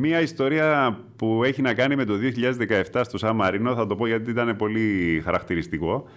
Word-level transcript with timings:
μία 0.00 0.20
ιστορία 0.20 0.98
που 1.16 1.44
έχει 1.44 1.62
να 1.62 1.74
κάνει 1.74 1.96
με 1.96 2.04
το 2.04 2.14
2017 2.92 3.00
στο 3.04 3.18
Σαν 3.18 3.36
Μαρίνο, 3.36 3.74
θα 3.74 3.86
το 3.86 3.96
πω 3.96 4.06
γιατί 4.06 4.30
ήταν 4.30 4.56
πολύ 4.56 5.20
χαρακτηριστικό. 5.24 6.08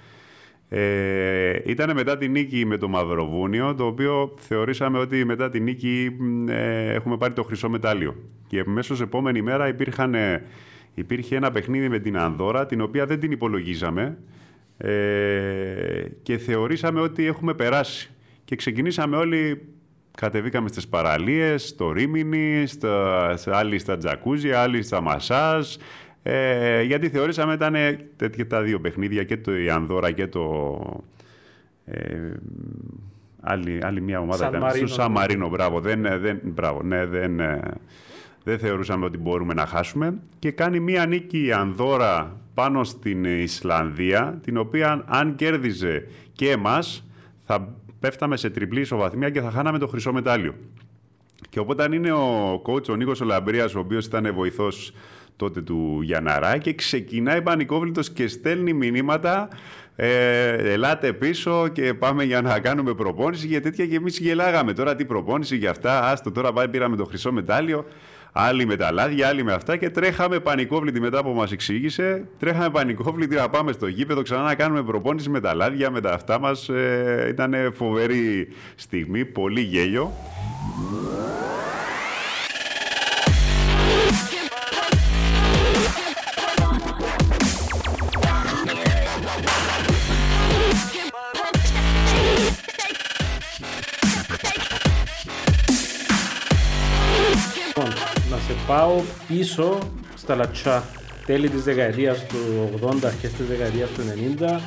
Ε, 0.69 1.59
ήταν 1.65 1.93
μετά 1.93 2.17
τη 2.17 2.27
νίκη 2.27 2.65
με 2.65 2.77
το 2.77 2.87
Μαυροβούνιο, 2.87 3.75
το 3.75 3.85
οποίο 3.85 4.33
θεωρήσαμε 4.37 4.99
ότι 4.99 5.25
μετά 5.25 5.49
τη 5.49 5.59
νίκη 5.59 6.17
ε, 6.47 6.93
έχουμε 6.93 7.17
πάρει 7.17 7.33
το 7.33 7.43
χρυσό 7.43 7.69
μετάλλιο. 7.69 8.15
Και 8.47 8.63
μέσως 8.65 9.01
επόμενη 9.01 9.41
μέρα 9.41 9.67
υπήρχαν, 9.67 10.15
υπήρχε 10.93 11.35
ένα 11.35 11.51
παιχνίδι 11.51 11.89
με 11.89 11.99
την 11.99 12.17
Ανδώρα, 12.17 12.65
την 12.65 12.81
οποία 12.81 13.05
δεν 13.05 13.19
την 13.19 13.31
υπολογίζαμε 13.31 14.17
ε, 14.77 16.07
και 16.23 16.37
θεωρήσαμε 16.37 17.01
ότι 17.01 17.25
έχουμε 17.25 17.53
περάσει. 17.53 18.09
Και 18.45 18.55
ξεκινήσαμε 18.55 19.17
όλοι, 19.17 19.61
κατεβήκαμε 20.17 20.67
στις 20.67 20.87
παραλίες, 20.87 21.67
στο 21.67 21.91
Ρίμινι, 21.91 22.65
στα, 22.67 23.35
άλλοι 23.45 23.79
στα 23.79 23.97
τζακούζια, 23.97 24.61
άλλοι 24.61 24.81
στα 24.81 25.01
μασάζ, 25.01 25.75
ε, 26.23 26.81
γιατί 26.81 27.09
θεωρήσαμε 27.09 27.53
ήταν 27.53 27.75
τέτοια 28.15 28.47
τα 28.47 28.61
δύο 28.61 28.79
παιχνίδια 28.79 29.23
και 29.23 29.37
το 29.37 29.57
Ιανδόρα 29.57 30.11
και 30.11 30.27
το... 30.27 30.79
Ε, 31.85 32.31
άλλη, 33.41 33.79
άλλη 33.83 34.01
μια 34.01 34.19
ομάδα 34.19 34.43
Σαν 34.43 34.53
ήταν 34.53 34.71
στο 34.75 34.87
Σαν 34.87 35.11
ναι. 35.11 35.17
Μαρίνο, 35.17 35.49
μπράβο. 35.49 35.79
Δεν, 35.79 36.01
δεν, 36.01 36.39
μπράβο, 36.43 36.83
ναι, 36.83 37.05
δεν, 37.05 37.39
ε, 37.39 37.59
δεν 38.43 38.59
θεωρούσαμε 38.59 39.05
ότι 39.05 39.17
μπορούμε 39.17 39.53
να 39.53 39.65
χάσουμε. 39.65 40.13
Και 40.39 40.51
κάνει 40.51 40.79
μια 40.79 41.05
νίκη 41.05 41.45
η 41.45 41.51
Ανδώρα 41.51 42.37
πάνω 42.53 42.83
στην 42.83 43.23
Ισλανδία, 43.23 44.39
την 44.43 44.57
οποία 44.57 45.03
αν 45.05 45.35
κέρδιζε 45.35 46.07
και 46.33 46.51
εμάς, 46.51 47.07
θα 47.45 47.75
πέφταμε 48.03 48.37
σε 48.37 48.49
τριπλή 48.49 48.79
ισοβαθμία 48.79 49.29
και 49.29 49.41
θα 49.41 49.51
χάναμε 49.51 49.77
το 49.77 49.87
χρυσό 49.87 50.13
μετάλλιο. 50.13 50.55
Και 51.49 51.59
οπότε 51.59 51.87
είναι 51.91 52.11
ο 52.11 52.61
coach, 52.65 52.89
ο 52.89 52.95
Νίκος 52.95 53.21
Ολαμπρίας, 53.21 53.75
ο 53.75 53.79
οποίος 53.79 54.05
ήταν 54.05 54.33
βοηθός 54.33 54.93
τότε 55.35 55.61
του 55.61 55.99
Γιαναρά 56.01 56.57
και 56.57 56.73
ξεκινάει 56.73 57.41
πανικόβλητος 57.41 58.09
και 58.09 58.27
στέλνει 58.27 58.73
μηνύματα 58.73 59.47
ε, 59.95 60.71
ελάτε 60.73 61.13
πίσω 61.13 61.67
και 61.67 61.93
πάμε 61.93 62.23
για 62.23 62.41
να 62.41 62.59
κάνουμε 62.59 62.93
προπόνηση 62.93 63.47
και 63.47 63.59
τέτοια 63.59 63.85
και 63.85 63.95
εμείς 63.95 64.19
γελάγαμε 64.19 64.73
τώρα 64.73 64.95
τι 64.95 65.05
προπόνηση 65.05 65.55
για 65.57 65.69
αυτά, 65.69 66.09
άστο 66.09 66.31
τώρα 66.31 66.53
πάει 66.53 66.67
πήραμε 66.67 66.95
το 66.95 67.05
χρυσό 67.05 67.31
μετάλλιο 67.31 67.85
άλλοι 68.33 68.65
με 68.65 68.75
τα 68.75 68.91
λάδια, 68.91 69.27
άλλοι 69.27 69.43
με 69.43 69.53
αυτά 69.53 69.77
και 69.77 69.89
τρέχαμε 69.89 70.39
πανικόβλητοι 70.39 70.99
μετά 70.99 71.23
που 71.23 71.29
μας 71.29 71.51
εξήγησε. 71.51 72.27
Τρέχαμε 72.39 72.69
πανικόβλητοι 72.69 73.35
να 73.35 73.49
πάμε 73.49 73.71
στο 73.71 73.87
γήπεδο 73.87 74.21
ξανά 74.21 74.43
να 74.43 74.55
κάνουμε 74.55 74.83
προπόνηση 74.83 75.29
με 75.29 75.39
τα 75.39 75.53
λάδια, 75.53 75.91
με 75.91 76.01
τα 76.01 76.13
αυτά 76.13 76.39
μας. 76.39 76.69
Ε, 76.69 77.27
ήταν 77.29 77.53
φοβερή 77.73 78.47
στιγμή, 78.75 79.25
πολύ 79.25 79.61
γέλιο 79.61 80.11
να 98.33 98.39
σε 98.39 98.53
πάω 98.67 99.01
πίσω 99.27 99.77
στα 100.15 100.35
λατσά. 100.35 100.83
Τέλη 101.25 101.49
της 101.49 101.63
δεκαετίας 101.63 102.25
του 102.25 102.69
80, 102.81 103.05
αρχές 103.05 103.31
της 103.31 103.47
δεκαετίας 103.47 103.89
του 103.89 104.01
90 104.39 104.59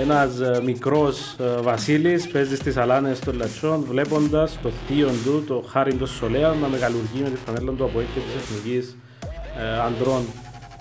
ένας 0.00 0.40
ε, 0.40 0.60
μικρός 0.64 1.36
ε, 1.38 1.60
Βασίλης 1.60 2.28
παίζει 2.28 2.56
στις 2.56 2.76
αλάνες 2.76 3.18
των 3.18 3.36
λατσών 3.36 3.84
βλέποντας 3.88 4.58
το 4.62 4.70
θείο 4.86 5.10
του, 5.24 5.44
το 5.46 5.64
Χάριντο 5.68 6.06
Σολέα 6.06 6.52
να 6.52 6.68
μεγαλουργεί 6.68 7.20
με 7.22 7.30
τη 7.30 7.36
φανέλα 7.36 7.72
του 7.72 7.84
από 7.84 8.00
και 8.00 8.20
της 8.20 8.34
Εθνικής 8.42 8.96
ε, 9.58 9.80
Αντρών 9.80 10.24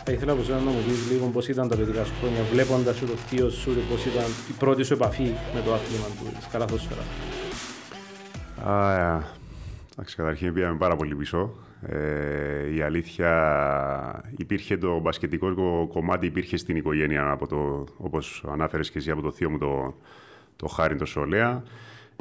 θα 0.05 0.11
ήθελα 0.11 0.31
από 0.31 0.43
σένα 0.43 0.57
να 0.57 0.71
μου 0.71 0.83
πεις 0.87 1.11
λίγο 1.11 1.25
πώς 1.25 1.47
ήταν 1.47 1.67
τα 1.67 1.75
παιδικά 1.75 2.03
σου 2.03 2.13
χρόνια 2.19 2.41
βλέποντας 2.53 2.99
το 2.99 3.15
θείο 3.27 3.49
σου 3.49 3.73
και 3.75 3.81
πώς 3.89 4.05
ήταν 4.05 4.25
η 4.49 4.53
πρώτη 4.59 4.83
σου 4.83 4.93
επαφή 4.93 5.31
με 5.53 5.61
το 5.65 5.73
άθλημα 5.73 6.05
του 6.19 6.37
της 6.37 6.47
καλαθόσφαιρας. 6.51 7.05
Α, 8.65 9.42
εντάξει, 9.93 10.15
καταρχήν 10.15 10.53
πήγαμε 10.53 10.77
πάρα 10.77 10.95
πολύ 10.95 11.15
πίσω. 11.15 11.53
Ε, 11.81 12.73
η 12.75 12.81
αλήθεια, 12.81 14.31
υπήρχε 14.37 14.77
το 14.77 14.99
μπασκετικό 14.99 15.87
κομμάτι, 15.93 16.25
υπήρχε 16.25 16.57
στην 16.57 16.75
οικογένεια, 16.75 17.31
από 17.31 17.47
το, 17.47 17.85
όπως 17.97 18.43
ανάφερες 18.49 18.91
και 18.91 18.97
εσύ 18.97 19.11
από 19.11 19.21
το 19.21 19.31
θείο 19.31 19.49
μου, 19.49 19.57
το, 19.57 19.95
το 20.55 20.67
Χάριν 20.67 20.97
το 20.97 21.05
Σολέα. 21.05 21.63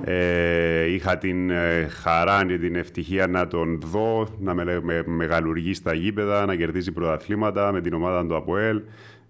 Ε, 0.04 0.92
είχα 0.92 1.18
την 1.18 1.50
ε, 1.50 1.86
χαρά 1.88 2.46
και 2.46 2.58
την 2.58 2.76
ευτυχία 2.76 3.26
να 3.26 3.46
τον 3.46 3.80
δω, 3.80 4.28
να 4.38 4.54
με, 4.54 4.80
με, 4.80 5.02
μεγαλουργεί 5.06 5.74
στα 5.74 5.94
γήπεδα, 5.94 6.46
να 6.46 6.56
κερδίζει 6.56 6.92
πρωταθλήματα 6.92 7.72
με 7.72 7.80
την 7.80 7.94
ομάδα 7.94 8.26
του 8.26 8.36
ΑΠΟΕΛ. 8.36 8.82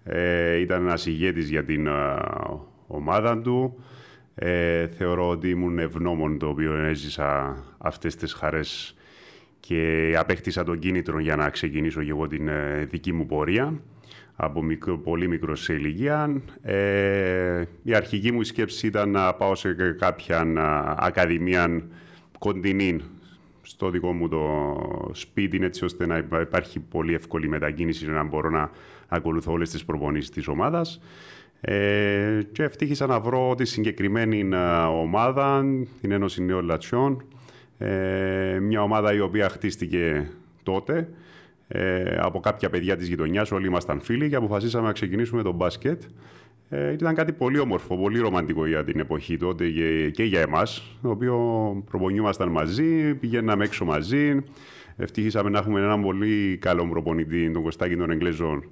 Ε, 0.03 0.55
ήταν 0.55 0.81
ένας 0.81 1.05
ηγέτης 1.05 1.49
για 1.49 1.63
την 1.63 1.87
ε, 1.87 1.91
ομάδα 2.87 3.41
του. 3.41 3.83
Ε, 4.35 4.87
θεωρώ 4.87 5.29
ότι 5.29 5.49
ήμουν 5.49 5.79
ευγνώμων 5.79 6.37
το 6.37 6.47
οποίο 6.47 6.73
έζησα 6.73 7.57
αυτές 7.77 8.15
τις 8.15 8.33
χαρές 8.33 8.95
και 9.59 10.13
απέκτησα 10.17 10.63
τον 10.63 10.79
κίνητρο 10.79 11.19
για 11.19 11.35
να 11.35 11.49
ξεκινήσω 11.49 12.03
και 12.03 12.09
εγώ 12.09 12.27
την 12.27 12.47
ε, 12.47 12.87
δική 12.89 13.13
μου 13.13 13.25
πορεία 13.25 13.81
από 14.35 14.63
μικρό, 14.63 14.97
πολύ 14.97 15.27
μικρό 15.27 15.55
σε 15.55 15.73
ηλικία. 15.73 16.41
Ε, 16.61 17.63
η 17.83 17.93
αρχική 17.93 18.31
μου 18.31 18.43
σκέψη 18.43 18.87
ήταν 18.87 19.09
να 19.09 19.33
πάω 19.33 19.55
σε 19.55 19.73
κάποια 19.99 20.39
α, 20.39 20.95
ακαδημία 20.97 21.83
κοντινή 22.39 22.99
στο 23.61 23.89
δικό 23.89 24.13
μου 24.13 24.27
το 24.27 24.75
σπίτι, 25.13 25.59
έτσι 25.63 25.85
ώστε 25.85 26.05
να 26.05 26.17
υπάρχει 26.41 26.79
πολύ 26.79 27.13
εύκολη 27.13 27.47
μετακίνηση 27.47 28.07
να 28.07 28.23
μπορώ 28.23 28.49
να 28.49 28.69
ακολουθώ 29.07 29.51
όλες 29.51 29.69
τις 29.69 29.85
προπονήσεις 29.85 30.29
της 30.29 30.47
ομάδας. 30.47 30.99
Ε, 31.65 32.39
και 32.51 32.63
ευτύχησα 32.63 33.05
να 33.05 33.19
βρω 33.19 33.55
τη 33.55 33.65
συγκεκριμένη 33.65 34.49
ομάδα, 34.89 35.65
την 36.01 36.11
Ένωση 36.11 36.43
Νέων 36.43 36.65
Λατσιών, 36.65 37.23
ε, 37.77 38.57
μια 38.61 38.81
ομάδα 38.81 39.13
η 39.13 39.19
οποία 39.19 39.49
χτίστηκε 39.49 40.29
τότε 40.63 41.09
ε, 41.67 42.15
από 42.19 42.39
κάποια 42.39 42.69
παιδιά 42.69 42.95
της 42.95 43.07
γειτονιάς, 43.07 43.51
όλοι 43.51 43.67
ήμασταν 43.67 44.01
φίλοι 44.01 44.29
και 44.29 44.35
αποφασίσαμε 44.35 44.87
να 44.87 44.93
ξεκινήσουμε 44.93 45.41
το 45.41 45.51
μπάσκετ. 45.51 46.01
Ε, 46.69 46.91
ήταν 46.91 47.15
κάτι 47.15 47.31
πολύ 47.31 47.59
όμορφο, 47.59 47.97
πολύ 47.97 48.19
ρομαντικό 48.19 48.65
για 48.65 48.83
την 48.83 48.99
εποχή 48.99 49.37
τότε 49.37 49.69
και, 49.69 50.09
και 50.09 50.23
για 50.23 50.41
εμάς, 50.41 50.97
το 51.01 51.09
οποίο 51.09 51.37
προπονιούμασταν 51.89 52.49
μαζί, 52.49 53.15
πηγαίναμε 53.15 53.63
έξω 53.63 53.85
μαζί, 53.85 54.41
ευτύχησαμε 54.97 55.49
να 55.49 55.59
έχουμε 55.59 55.79
έναν 55.79 56.01
πολύ 56.01 56.57
καλό 56.61 56.87
προπονητή, 56.87 57.51
τον 57.51 57.63
Κωστάκη 57.63 57.95
των 57.95 58.11
Εγγλέζων, 58.11 58.63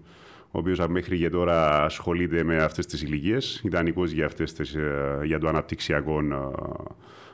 ο 0.52 0.60
οποίος 0.60 0.88
μέχρι 0.88 1.18
και 1.18 1.30
τώρα 1.30 1.84
ασχολείται 1.84 2.44
με 2.44 2.58
αυτές 2.58 2.86
τις 2.86 3.02
ηλικίες, 3.02 3.62
ιδανικός 3.64 4.12
για, 4.12 4.26
αυτές 4.26 4.54
τις, 4.54 4.78
για 5.24 5.40
το 5.40 5.48
αναπτυξιακό 5.48 6.22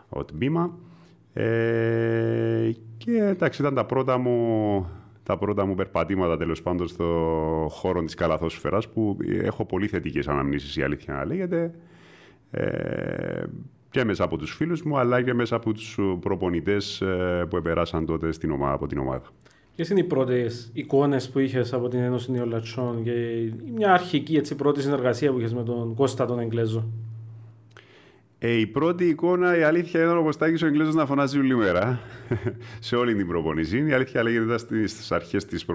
ο 0.09 0.25
τμήμα. 0.25 0.77
Ε, 1.33 2.71
και 2.97 3.17
εντάξει, 3.17 3.61
ήταν 3.61 3.73
τα 3.73 3.85
πρώτα 3.85 4.17
μου, 4.17 4.89
τα 5.23 5.37
πρώτα 5.37 5.65
μου 5.65 5.75
περπατήματα 5.75 6.37
τέλος 6.37 6.61
πάντων 6.61 6.87
στο 6.87 7.05
χώρο 7.69 8.03
της 8.03 8.13
καλαθόσφαιρας 8.13 8.89
που 8.89 9.17
έχω 9.41 9.65
πολύ 9.65 9.87
θετικές 9.87 10.27
αναμνήσεις 10.27 10.75
η 10.75 10.83
αλήθεια 10.83 11.13
να 11.13 11.25
λέγεται 11.25 11.73
ε, 12.51 13.43
και 13.89 14.03
μέσα 14.03 14.23
από 14.23 14.37
τους 14.37 14.55
φίλους 14.55 14.83
μου 14.83 14.97
αλλά 14.97 15.21
και 15.21 15.33
μέσα 15.33 15.55
από 15.55 15.73
τους 15.73 15.99
προπονητές 16.19 17.01
ε, 17.01 17.45
που 17.49 17.57
επεράσαν 17.57 18.05
τότε 18.05 18.31
στην 18.31 18.51
ομάδα, 18.51 18.73
από 18.73 18.87
την 18.87 18.97
ομάδα. 18.97 19.25
Ποιες 19.77 19.89
είναι 19.89 19.99
οι 19.99 20.03
πρώτες 20.03 20.69
εικόνες 20.73 21.29
που 21.29 21.39
είχες 21.39 21.73
από 21.73 21.87
την 21.87 21.99
Ένωση 21.99 22.31
Νεολατσών 22.31 23.03
και 23.03 23.11
μια 23.75 23.93
αρχική 23.93 24.35
έτσι, 24.35 24.55
πρώτη 24.55 24.81
συνεργασία 24.81 25.31
που 25.31 25.39
είχες 25.39 25.53
με 25.53 25.63
τον 25.63 25.95
Κώστα 25.95 26.25
τον 26.25 26.39
Εγγλέζο; 26.39 26.87
Ε, 28.39 28.51
η 28.51 28.67
πρώτη 28.67 29.05
εικόνα, 29.05 29.57
η 29.57 29.63
αλήθεια 29.63 30.01
ήταν 30.03 30.17
ο 30.17 30.23
Κωστάκης 30.23 30.61
ο 30.61 30.65
Εγγλέζος 30.65 30.95
να 30.95 31.05
φωνάζει 31.05 31.39
όλη 31.39 31.55
μέρα 31.55 31.99
σε 32.79 32.95
όλη 32.95 33.15
την 33.15 33.27
προπονησή. 33.27 33.85
Η 33.87 33.93
αλήθεια 33.93 34.23
λέγεται 34.23 34.43
ήταν 34.43 34.59
στις 34.87 35.11
αρχές 35.11 35.45
της 35.45 35.65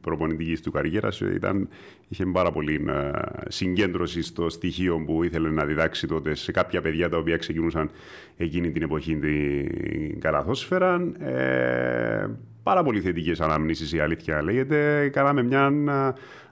προπονητικής 0.00 0.62
του 0.62 0.70
καριέρας. 0.70 1.20
Ήταν, 1.20 1.68
είχε 2.08 2.26
πάρα 2.26 2.50
πολύ 2.50 2.84
ε, 2.88 3.10
συγκέντρωση 3.48 4.22
στο 4.22 4.48
στοιχείο 4.48 5.04
που 5.06 5.22
ήθελε 5.22 5.50
να 5.50 5.64
διδάξει 5.64 6.06
τότε 6.06 6.34
σε 6.34 6.52
κάποια 6.52 6.80
παιδιά 6.80 7.08
τα 7.08 7.16
οποία 7.16 7.36
ξεκινούσαν 7.36 7.90
εκείνη 8.36 8.70
την 8.70 8.82
εποχή 8.82 9.16
την 9.16 10.20
καλαθόσφαιρα. 10.20 11.12
Ε, 11.18 12.26
πάρα 12.62 12.82
πολύ 12.82 13.00
θετικές 13.00 13.40
αναμνήσεις 13.40 13.92
η 13.92 14.00
αλήθεια 14.00 14.42
λέγεται. 14.42 15.08
Κάναμε 15.08 15.42
μια 15.42 15.72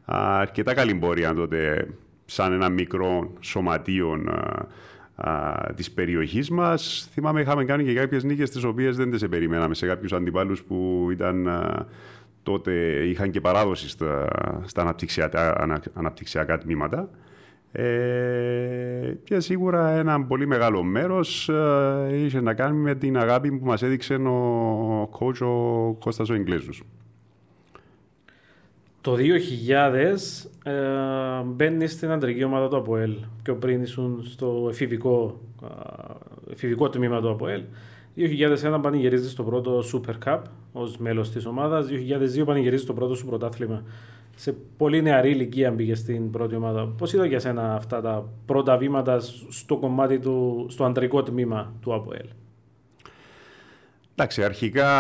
α, 0.05 0.41
αρκετά 0.41 0.75
καλή 0.75 0.95
πορεία 0.95 1.35
τότε 1.35 1.89
σαν 2.25 2.53
ένα 2.53 2.69
μικρό 2.69 3.33
σωματείο 3.41 4.17
της 5.75 5.91
περιοχής 5.91 6.51
μας. 6.51 7.09
Θυμάμαι, 7.13 7.41
είχαμε 7.41 7.65
κάνει 7.65 7.85
και 7.85 7.95
κάποιες 7.95 8.25
νίκες 8.25 8.51
τις 8.51 8.65
οποίες 8.65 8.97
δεν 8.97 9.11
τις 9.11 9.29
περιμέναμε 9.29 9.75
σε 9.75 9.87
κάποιους 9.87 10.13
αντιπάλους 10.13 10.63
που 10.63 11.09
ήταν 11.11 11.49
α, 11.49 11.87
τότε 12.43 12.73
είχαν 13.07 13.31
και 13.31 13.41
παράδοση 13.41 13.89
στα, 13.89 14.29
στα 14.65 14.83
αναπτυξιακά, 14.83 15.61
ανα, 15.61 15.83
αναπτυξιακά 15.95 16.59
τμήματα. 16.59 17.11
Ε, 17.73 19.15
και 19.25 19.41
σίγουρα 19.41 19.89
ένα 19.89 20.25
πολύ 20.25 20.47
μεγάλο 20.47 20.83
μέρος 20.83 21.49
ε, 21.49 22.09
είχε 22.13 22.41
να 22.41 22.55
κάνει 22.55 22.79
με 22.79 22.95
την 22.95 23.19
αγάπη 23.19 23.53
που 23.53 23.67
μας 23.67 23.83
έδειξε 23.83 24.15
ο 24.15 25.11
coach 25.19 25.41
ο 25.41 25.93
Κώστας 25.93 26.31
ο 26.31 26.35
Ιγκλέζους. 26.35 26.83
Το 29.01 29.15
2000 29.15 29.19
ε, 30.63 31.43
μπαίνει 31.45 31.87
στην 31.87 32.11
αντρική 32.11 32.45
ομάδα 32.45 32.69
του 32.69 32.77
ΑΠΟΕΛ. 32.77 33.15
Πιο 33.43 33.55
πριν 33.57 33.83
ήσουν 33.83 34.23
στο 34.25 34.67
εφηβικό, 34.71 35.41
ε, 35.63 36.53
εφηβικό 36.53 36.89
τμήμα 36.89 37.21
του 37.21 37.31
ΑΠΟΕΛ. 37.31 37.63
2001 38.15 38.79
πανηγυρίζει 38.83 39.31
στο 39.31 39.43
πρώτο 39.43 39.83
Super 39.93 40.29
Cup 40.29 40.41
ως 40.73 40.97
μέλος 40.97 41.31
της 41.31 41.47
ομάδας. 41.47 41.87
2002 41.87 42.45
πανηγυρίζει 42.45 42.85
το 42.85 42.93
πρώτο 42.93 43.15
σου 43.15 43.27
πρωτάθλημα. 43.27 43.83
Σε 44.37 44.57
πολύ 44.77 45.03
νεαρή 45.03 45.31
ηλικία 45.31 45.71
μπήκε 45.71 45.95
στην 45.95 46.31
πρώτη 46.31 46.55
ομάδα. 46.55 46.87
Πώς 46.87 47.13
είδα 47.13 47.27
για 47.27 47.41
σένα 47.41 47.75
αυτά 47.75 48.01
τα 48.01 48.29
πρώτα 48.47 48.77
βήματα 48.77 49.21
στο 49.49 49.77
κομμάτι 49.77 50.19
του, 50.19 50.67
στο 50.69 50.85
αντρικό 50.85 51.23
τμήμα 51.23 51.73
του 51.81 51.95
ΑΠΟΕΛ; 51.95 52.27
Εντάξει, 54.21 54.45
αρχικά 54.45 54.91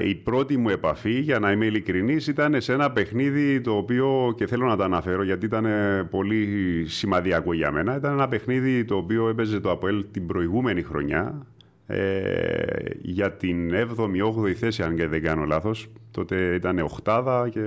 η 0.00 0.14
πρώτη 0.14 0.56
μου 0.56 0.68
επαφή, 0.68 1.20
για 1.20 1.38
να 1.38 1.52
είμαι 1.52 1.66
ειλικρινής, 1.66 2.26
ήταν 2.26 2.60
σε 2.60 2.72
ένα 2.72 2.90
παιχνίδι 2.92 3.60
το 3.60 3.76
οποίο 3.76 4.34
και 4.36 4.46
θέλω 4.46 4.66
να 4.66 4.76
το 4.76 4.82
αναφέρω 4.82 5.22
γιατί 5.22 5.46
ήταν 5.46 5.66
πολύ 6.10 6.46
σημαδιακό 6.88 7.52
για 7.52 7.70
μένα. 7.70 7.96
Ήταν 7.96 8.12
ένα 8.12 8.28
παιχνίδι 8.28 8.84
το 8.84 8.96
οποίο 8.96 9.28
έπαιζε 9.28 9.60
το 9.60 9.70
ΑΠΟΕΛ 9.70 10.04
την 10.10 10.26
προηγούμενη 10.26 10.82
χρονιά 10.82 11.46
ε, 11.86 12.64
για 13.02 13.32
την 13.32 13.72
7η-8η 13.74 14.52
θέση, 14.52 14.82
αν 14.82 14.96
και 14.96 15.06
δεν 15.06 15.22
κάνω 15.22 15.44
λάθος. 15.44 15.88
Τότε 16.10 16.54
ήταν 16.54 16.78
οχτάδα 16.78 17.48
και 17.48 17.60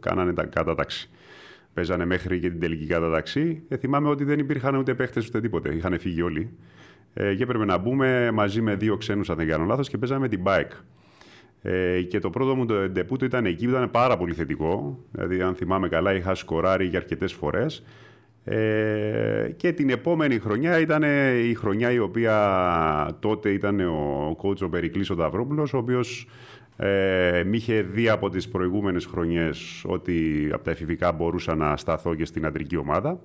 κάνανε 0.00 0.32
τα 0.32 0.44
κατάταξη. 0.44 1.10
Παίζανε 1.74 2.04
μέχρι 2.04 2.40
και 2.40 2.50
την 2.50 2.60
τελική 2.60 2.86
κατάταξη. 2.86 3.62
Ε, 3.68 3.76
θυμάμαι 3.76 4.08
ότι 4.08 4.24
δεν 4.24 4.38
υπήρχαν 4.38 4.74
ούτε 4.74 4.94
παίχτες 4.94 5.26
ούτε 5.26 5.40
τίποτε. 5.40 5.74
Είχαν 5.74 5.98
φύγει 5.98 6.22
όλοι. 6.22 6.50
Ε, 7.14 7.34
και 7.34 7.42
έπρεπε 7.42 7.64
να 7.64 7.78
μπούμε 7.78 8.30
μαζί 8.30 8.60
με 8.60 8.74
δύο 8.74 8.96
ξένους, 8.96 9.30
αν 9.30 9.36
δεν 9.36 9.46
κάνω 9.46 9.64
λάθος, 9.64 9.88
και 9.88 9.98
παίζαμε 9.98 10.28
την 10.28 10.42
bike. 10.44 10.72
Ε, 11.62 12.02
και 12.02 12.18
το 12.18 12.30
πρώτο 12.30 12.54
μου 12.54 12.66
το 12.66 12.88
ντεπούτο 12.88 13.24
ήταν 13.24 13.46
εκεί, 13.46 13.64
ήταν 13.64 13.90
πάρα 13.90 14.16
πολύ 14.16 14.34
θετικό. 14.34 14.98
Δηλαδή, 15.10 15.42
αν 15.42 15.54
θυμάμαι 15.54 15.88
καλά, 15.88 16.14
είχα 16.14 16.34
σκοράρει 16.34 16.86
για 16.86 16.98
αρκετές 16.98 17.32
φορές. 17.32 17.82
Ε, 18.44 19.52
και 19.56 19.72
την 19.72 19.90
επόμενη 19.90 20.38
χρονιά 20.38 20.78
ήταν 20.78 21.02
η 21.50 21.54
χρονιά 21.54 21.92
η 21.92 21.98
οποία 21.98 23.16
τότε 23.20 23.50
ήταν 23.50 23.80
ο 23.80 24.36
coach 24.42 24.60
ο 24.60 24.68
Περικλής 24.68 25.10
ο 25.10 25.14
Ταυρόπουλος, 25.14 25.72
ο 25.72 25.78
οποίος 25.78 26.28
ε, 26.76 27.42
μ' 27.46 27.52
είχε 27.52 27.82
δει 27.82 28.08
από 28.08 28.28
τις 28.28 28.48
προηγούμενες 28.48 29.06
χρονιές 29.06 29.84
ότι 29.86 30.48
από 30.52 30.64
τα 30.64 30.70
εφηβικά 30.70 31.12
μπορούσα 31.12 31.54
να 31.54 31.76
σταθώ 31.76 32.14
και 32.14 32.24
στην 32.24 32.46
αντρική 32.46 32.76
ομάδα 32.76 33.10
α, 33.10 33.18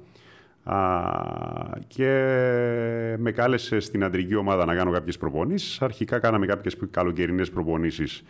και 1.88 2.10
με 3.18 3.32
κάλεσε 3.32 3.80
στην 3.80 4.04
αντρική 4.04 4.36
ομάδα 4.36 4.66
να 4.66 4.76
κάνω 4.76 4.92
κάποιες 4.92 5.18
προπονήσεις. 5.18 5.82
Αρχικά 5.82 6.20
κάναμε 6.20 6.46
κάποιες 6.46 6.78
καλοκαιρινές 6.92 7.50
προπονήσεις 7.50 8.24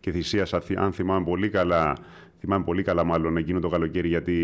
και 0.00 0.10
θυσίασα, 0.10 0.62
αν 0.76 0.92
θυμάμαι 0.92 1.24
πολύ 1.24 1.48
καλά, 1.48 1.94
Θυμάμαι 2.44 2.64
πολύ 2.64 2.82
καλά 2.82 3.04
μάλλον 3.04 3.36
εκείνο 3.36 3.60
το 3.60 3.68
καλοκαίρι 3.68 4.08
γιατί 4.08 4.36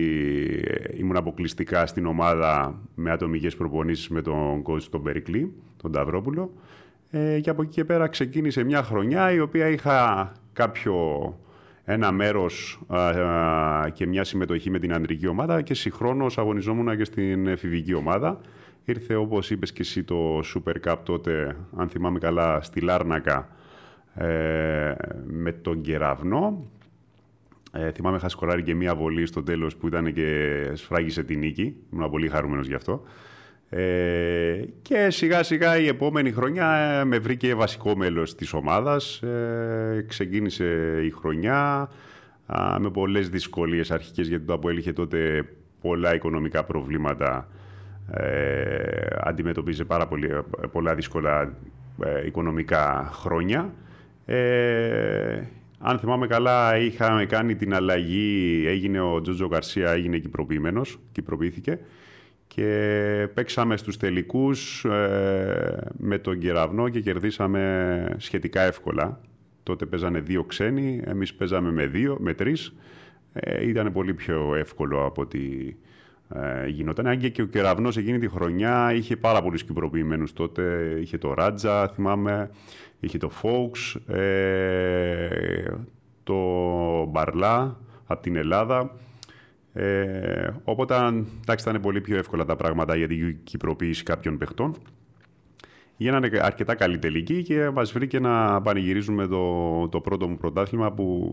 ε, 0.64 0.96
ήμουν 0.96 1.16
αποκλειστικά 1.16 1.86
στην 1.86 2.06
ομάδα 2.06 2.80
με 2.94 3.10
ατομικές 3.10 3.56
προπονήσεις 3.56 4.08
με 4.08 4.22
τον 4.22 4.62
coach 4.66 4.82
τον 4.82 5.02
Περικλή, 5.02 5.52
τον 5.82 5.92
Ταυρόπουλο. 5.92 6.52
Ε, 7.10 7.40
και 7.40 7.50
από 7.50 7.62
εκεί 7.62 7.70
και 7.70 7.84
πέρα 7.84 8.08
ξεκίνησε 8.08 8.64
μια 8.64 8.82
χρονιά 8.82 9.32
η 9.32 9.40
οποία 9.40 9.68
είχα 9.68 10.32
κάποιο 10.52 10.94
ένα 11.90 12.12
μέρος 12.12 12.80
και 13.92 14.06
μια 14.06 14.24
συμμετοχή 14.24 14.70
με 14.70 14.78
την 14.78 14.92
αντρική 14.92 15.26
ομάδα 15.26 15.62
και 15.62 15.74
συγχρόνως 15.74 16.38
αγωνιζόμουν 16.38 16.96
και 16.96 17.04
στην 17.04 17.46
εφηβική 17.46 17.94
ομάδα. 17.94 18.40
Ήρθε 18.84 19.14
όπως 19.14 19.50
είπες 19.50 19.72
και 19.72 19.82
εσύ 19.82 20.04
το 20.04 20.38
Super 20.38 20.74
Cup 20.86 20.96
τότε, 21.02 21.56
αν 21.76 21.88
θυμάμαι 21.88 22.18
καλά, 22.18 22.60
στη 22.60 22.80
Λάρνακα 22.80 23.48
ε, 24.14 24.94
με 25.24 25.52
τον 25.52 25.80
Κεραυνό 25.80 26.70
ε, 27.72 27.90
θυμάμαι 27.90 28.16
είχα 28.16 28.28
σκοράρει 28.28 28.62
και 28.62 28.74
μία 28.74 28.94
βολή 28.94 29.26
στο 29.26 29.42
τέλος 29.42 29.76
που 29.76 29.86
ήταν 29.86 30.12
και 30.12 30.70
σφράγισε 30.74 31.22
την 31.22 31.38
νίκη. 31.38 31.76
Ήμουν 31.92 32.10
πολύ 32.10 32.28
χαρούμενος 32.28 32.66
γι' 32.66 32.74
αυτό. 32.74 33.02
Ε, 33.70 34.64
και 34.82 35.10
σιγά 35.10 35.42
σιγά 35.42 35.78
η 35.78 35.86
επόμενη 35.86 36.32
χρονιά 36.32 36.72
ε, 37.00 37.04
με 37.04 37.18
βρήκε 37.18 37.54
βασικό 37.54 37.96
μέλος 37.96 38.34
της 38.34 38.52
ομάδας. 38.52 39.22
Ε, 39.22 40.04
ξεκίνησε 40.08 41.00
η 41.04 41.10
χρονιά 41.10 41.90
με 42.78 42.90
πολλές 42.90 43.28
δυσκολίες 43.28 43.90
αρχικές 43.90 44.28
γιατί 44.28 44.44
το 44.44 44.52
ΑΠΟΕΛ 44.52 44.76
είχε 44.76 44.92
τότε 44.92 45.44
πολλά 45.80 46.14
οικονομικά 46.14 46.64
προβλήματα. 46.64 47.48
Ε, 48.12 49.06
αντιμετωπίζε 49.20 49.84
πάρα 49.84 50.06
πολύ, 50.06 50.28
πολλά 50.72 50.94
δύσκολα 50.94 51.56
ε, 52.04 52.26
οικονομικά 52.26 53.10
χρόνια. 53.12 53.72
Ε, 54.24 55.42
αν 55.78 55.98
θυμάμαι 55.98 56.26
καλά, 56.26 56.78
είχαμε 56.78 57.26
κάνει 57.26 57.54
την 57.54 57.74
αλλαγή, 57.74 58.64
έγινε 58.66 59.00
ο 59.00 59.20
Τζότζο 59.20 59.46
Γκαρσία, 59.46 59.90
έγινε 59.90 60.18
κυπροποιημένος, 60.18 60.98
κυπροποιήθηκε 61.12 61.78
και 62.48 63.28
παίξαμε 63.34 63.76
στους 63.76 63.96
τελικούς 63.96 64.84
ε, 64.84 65.90
με 65.96 66.18
τον 66.18 66.38
Κεραυνό 66.38 66.88
και 66.88 67.00
κερδίσαμε 67.00 68.14
σχετικά 68.16 68.60
εύκολα. 68.60 69.20
Τότε 69.62 69.86
παίζανε 69.86 70.20
δύο 70.20 70.44
ξένοι, 70.44 71.02
εμείς 71.04 71.34
παίζαμε 71.34 71.72
με 71.72 71.86
δύο, 71.86 72.16
με 72.20 72.34
τρεις. 72.34 72.74
Ε, 73.32 73.68
ήταν 73.68 73.92
πολύ 73.92 74.14
πιο 74.14 74.54
εύκολο 74.54 75.04
από 75.04 75.22
ότι 75.22 75.76
ε, 76.34 76.68
γινόταν. 76.68 77.06
Αν 77.06 77.18
και, 77.18 77.28
και 77.28 77.42
ο 77.42 77.46
Κεραυνός 77.46 77.96
εκείνη 77.96 78.18
τη 78.18 78.28
χρονιά 78.28 78.92
είχε 78.94 79.16
πάρα 79.16 79.42
πολλούς 79.42 79.64
κυπροποιημένους 79.64 80.32
τότε. 80.32 80.96
Είχε 81.00 81.18
το 81.18 81.34
Ράτζα, 81.34 81.88
θυμάμαι 81.88 82.50
είχε 83.00 83.18
το 83.18 83.30
Fox, 83.42 84.00
ε, 84.14 85.64
το 86.22 86.36
Μπαρλά 87.04 87.80
από 88.06 88.22
την 88.22 88.36
Ελλάδα. 88.36 88.96
Ε, 89.80 90.50
οπότε 90.64 90.94
εντάξει, 91.40 91.68
ήταν 91.68 91.80
πολύ 91.80 92.00
πιο 92.00 92.16
εύκολα 92.16 92.44
τα 92.44 92.56
πράγματα 92.56 92.96
για 92.96 93.08
την 93.08 93.36
κυπροποίηση 93.44 94.02
κάποιων 94.02 94.38
παιχτών. 94.38 94.74
Γίνανε 95.96 96.30
αρκετά 96.40 96.74
καλή 96.74 96.98
τελική 96.98 97.42
και 97.42 97.70
μας 97.70 97.92
βρήκε 97.92 98.20
να 98.20 98.62
πανηγυρίζουμε 98.62 99.26
το, 99.26 99.88
το 99.88 100.00
πρώτο 100.00 100.28
μου 100.28 100.36
πρωτάθλημα 100.36 100.92
που 100.92 101.32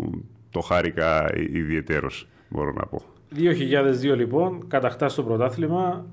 το 0.50 0.60
χάρηκα 0.60 1.30
ιδιαίτερο, 1.36 2.10
μπορώ 2.50 2.72
να 2.72 2.86
πω. 2.86 3.02
2002 4.12 4.16
λοιπόν, 4.16 4.68
κατακτά 4.68 5.08
το 5.08 5.24
πρωτάθλημα 5.24 6.06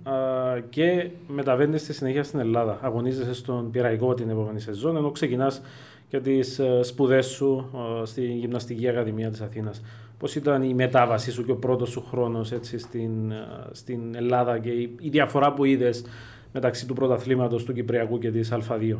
και 0.69 1.11
μεταβαίνεις 1.29 1.81
στη 1.81 1.93
συνέχεια 1.93 2.25
στην 2.25 2.38
Ελλάδα. 2.38 2.79
Αγωνίζεσαι 2.82 3.34
στον 3.34 3.70
Πυραϊκό 3.70 4.14
την 4.14 4.31
επόμενη 4.31 4.61
σεζόν, 4.61 4.96
ενώ 4.96 5.11
ξεκινάς 5.11 5.62
και 6.08 6.20
τις 6.20 6.58
ε, 6.58 6.82
σπουδές 6.82 7.26
σου 7.26 7.70
στην 8.05 8.31
Γυμναστική 8.37 8.88
Ακαδημία 8.88 9.31
της 9.31 9.40
Αθήνας. 9.40 9.82
Πώς 10.23 10.35
ήταν 10.35 10.63
η 10.63 10.75
μετάβασή 10.75 11.33
σου 11.33 11.44
και 11.44 11.51
ο 11.51 11.56
πρώτος 11.56 11.91
σου 11.91 12.05
χρόνος 12.11 12.53
στην, 12.77 13.31
ε, 13.31 13.46
στην 13.73 14.15
Ελλάδα 14.15 14.58
και 14.58 14.70
η, 14.70 14.96
η 15.01 15.08
διαφορά 15.08 15.53
που 15.53 15.65
είδες 15.65 16.05
μεταξύ 16.53 16.87
του 16.87 16.94
πρωταθλήματος 16.94 17.65
του 17.65 17.73
Κυπριακού 17.73 18.19
και 18.19 18.31
της 18.31 18.53
Α2. 18.53 18.96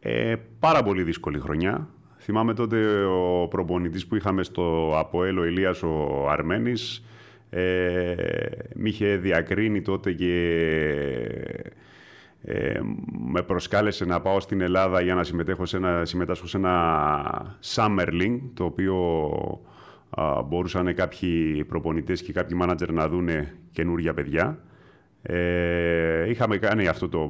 Ε, 0.00 0.34
πάρα 0.58 0.82
πολύ 0.82 1.02
δύσκολη 1.02 1.38
χρονιά. 1.38 1.88
Θυμάμαι 2.18 2.54
τότε 2.54 3.04
ο 3.04 3.48
προπονητής 3.48 4.06
που 4.06 4.16
είχαμε 4.16 4.42
στο 4.42 4.92
ΑΠΟΕΛ, 4.96 5.38
ο 5.38 5.44
Ηλίας 5.44 5.82
ο 5.82 6.26
Αρμένης, 6.30 7.04
ε, 7.50 8.14
μ' 8.74 8.86
είχε 8.86 9.16
διακρίνει 9.16 9.82
τότε 9.82 10.12
και 10.12 10.64
ε, 12.42 12.80
με 13.30 13.42
προσκάλεσε 13.42 14.04
να 14.04 14.20
πάω 14.20 14.40
στην 14.40 14.60
Ελλάδα 14.60 15.00
για 15.00 15.14
να 15.14 15.24
συμμετέχω 15.24 15.66
σε 15.66 15.76
ένα, 15.76 16.04
συμμετάσχω 16.04 16.46
σε 16.46 16.56
ένα 16.56 17.58
Summer 17.74 18.38
το 18.54 18.64
οποίο 18.64 18.96
α, 19.66 19.69
μπορούσαν 20.44 20.94
κάποιοι 20.94 21.64
προπονητές 21.64 22.22
και 22.22 22.32
κάποιοι 22.32 22.56
μάνατζερ 22.60 22.92
να 22.92 23.08
δούνε 23.08 23.54
καινούργια 23.72 24.14
παιδιά. 24.14 24.58
Ε, 25.22 26.30
είχαμε 26.30 26.56
κάνει 26.56 26.88
αυτό 26.88 27.08
το, 27.08 27.28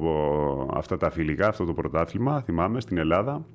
αυτά 0.73 0.97
τα 0.97 1.09
φιλικά, 1.09 1.47
αυτό 1.47 1.65
το 1.65 1.73
πρωτάθλημα, 1.73 2.41
θυμάμαι, 2.41 2.79
στην 2.81 2.97
Ελλάδα. 2.97 3.45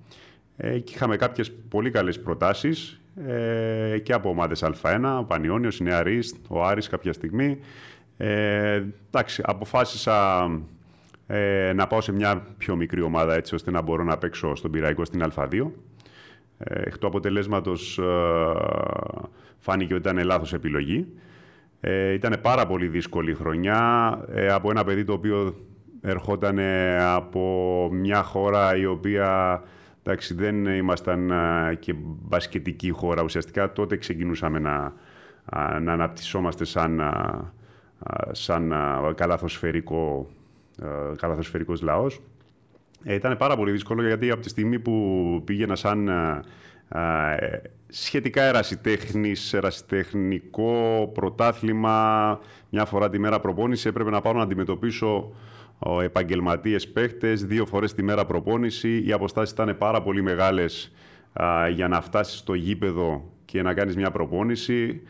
Ε, 0.57 0.79
και 0.79 0.93
είχαμε 0.95 1.17
κάποιες 1.17 1.53
πολύ 1.69 1.91
καλές 1.91 2.21
προτάσεις 2.21 3.01
ε, 3.27 3.99
και 3.99 4.13
από 4.13 4.29
ομάδες 4.29 4.65
Α1, 4.65 5.19
ο 5.21 5.25
Πανιόνιος, 5.25 5.79
η 5.79 5.83
Νέα 5.83 6.03
Ρίστ, 6.03 6.37
ο 6.49 6.65
Άρης 6.65 6.89
κάποια 6.89 7.13
στιγμή. 7.13 7.59
Ε, 8.17 8.83
εντάξει, 9.09 9.43
αποφάσισα 9.45 10.49
ε, 11.27 11.73
να 11.75 11.87
πάω 11.87 12.01
σε 12.01 12.13
μια 12.13 12.47
πιο 12.59 12.77
μικρή 12.77 13.03
ομάδα 13.03 13.35
έτσι 13.35 13.55
ώστε 13.55 13.71
να 13.71 13.81
μπορώ 13.81 14.05
να 14.05 14.19
παίξω 14.19 14.55
στον 14.55 14.71
Πυραϊκό 14.71 15.05
στην 15.05 15.23
Α2. 15.35 15.67
Ε, 16.59 16.83
εκ 16.83 16.99
του 16.99 17.07
αποτελέσματος 17.07 17.99
ε, 17.99 18.05
φάνηκε 19.59 19.95
ότι 19.95 20.09
ήταν 20.09 20.25
λάθος 20.25 20.53
επιλογή. 20.53 21.07
Ε, 21.81 22.13
ήταν 22.13 22.39
πάρα 22.43 22.67
πολύ 22.67 22.89
δύσκολη 22.89 23.35
χρονιά 23.35 24.21
ε, 24.29 24.49
από 24.49 24.71
ένα 24.71 24.85
παιδί 24.85 25.05
το 25.05 25.13
οποίο 25.13 25.55
ερχόταν 26.01 26.59
από 27.01 27.89
μια 27.93 28.23
χώρα 28.23 28.77
η 28.77 28.87
οποία 28.87 29.63
Εντάξει, 30.03 30.35
δεν 30.35 30.67
ήμασταν 30.67 31.33
και 31.79 31.95
μπασκετική 31.99 32.91
χώρα. 32.91 33.23
Ουσιαστικά 33.23 33.73
τότε 33.73 33.97
ξεκινούσαμε 33.97 34.59
να, 34.59 34.93
να 35.81 35.93
αναπτυσσόμαστε 35.93 36.65
σαν 36.65 37.03
σαν 38.33 38.75
καλαθοσφαιρικό, 39.15 40.27
καλαθοσφαιρικός 41.17 41.83
λαός. 41.83 42.21
Ε, 43.09 43.15
ήταν 43.15 43.37
πάρα 43.37 43.57
πολύ 43.57 43.71
δύσκολο 43.71 44.07
γιατί 44.07 44.31
από 44.31 44.43
τη 44.43 44.49
στιγμή 44.49 44.79
που 44.79 45.43
πήγαινα 45.45 45.77
σαν 45.77 46.11
σχετικά 47.89 48.43
ερασιτέχνης, 48.43 49.53
ερασιτεχνικό 49.53 51.11
πρωτάθλημα, 51.15 52.39
μια 52.71 52.85
φορά 52.85 53.11
τη 53.11 53.19
μέρα 53.19 53.41
προπόνηση, 53.41 53.89
έπρεπε 53.89 54.11
να 54.11 54.21
πάω 54.21 54.33
να 54.33 54.43
αντιμετωπίσω 54.43 55.33
ο 55.79 56.01
επαγγελματίες 56.01 56.89
παίχτες, 56.89 57.45
δύο 57.45 57.67
φορές 57.67 57.95
τη 57.95 58.03
μέρα 58.03 58.25
προπόνηση. 58.25 59.03
Οι 59.07 59.13
αποστάσεις 59.13 59.53
ήταν 59.53 59.77
πάρα 59.79 60.03
πολύ 60.03 60.23
μεγάλες 60.23 60.93
για 61.75 61.89
να 61.89 62.01
φτάσεις 62.01 62.39
στο 62.39 62.55
γήπεδο 62.55 63.33
και 63.45 63.63
να 63.63 63.75
κάνεις 63.75 63.97
μια 63.97 64.11
προπόνηση. 64.11 65.03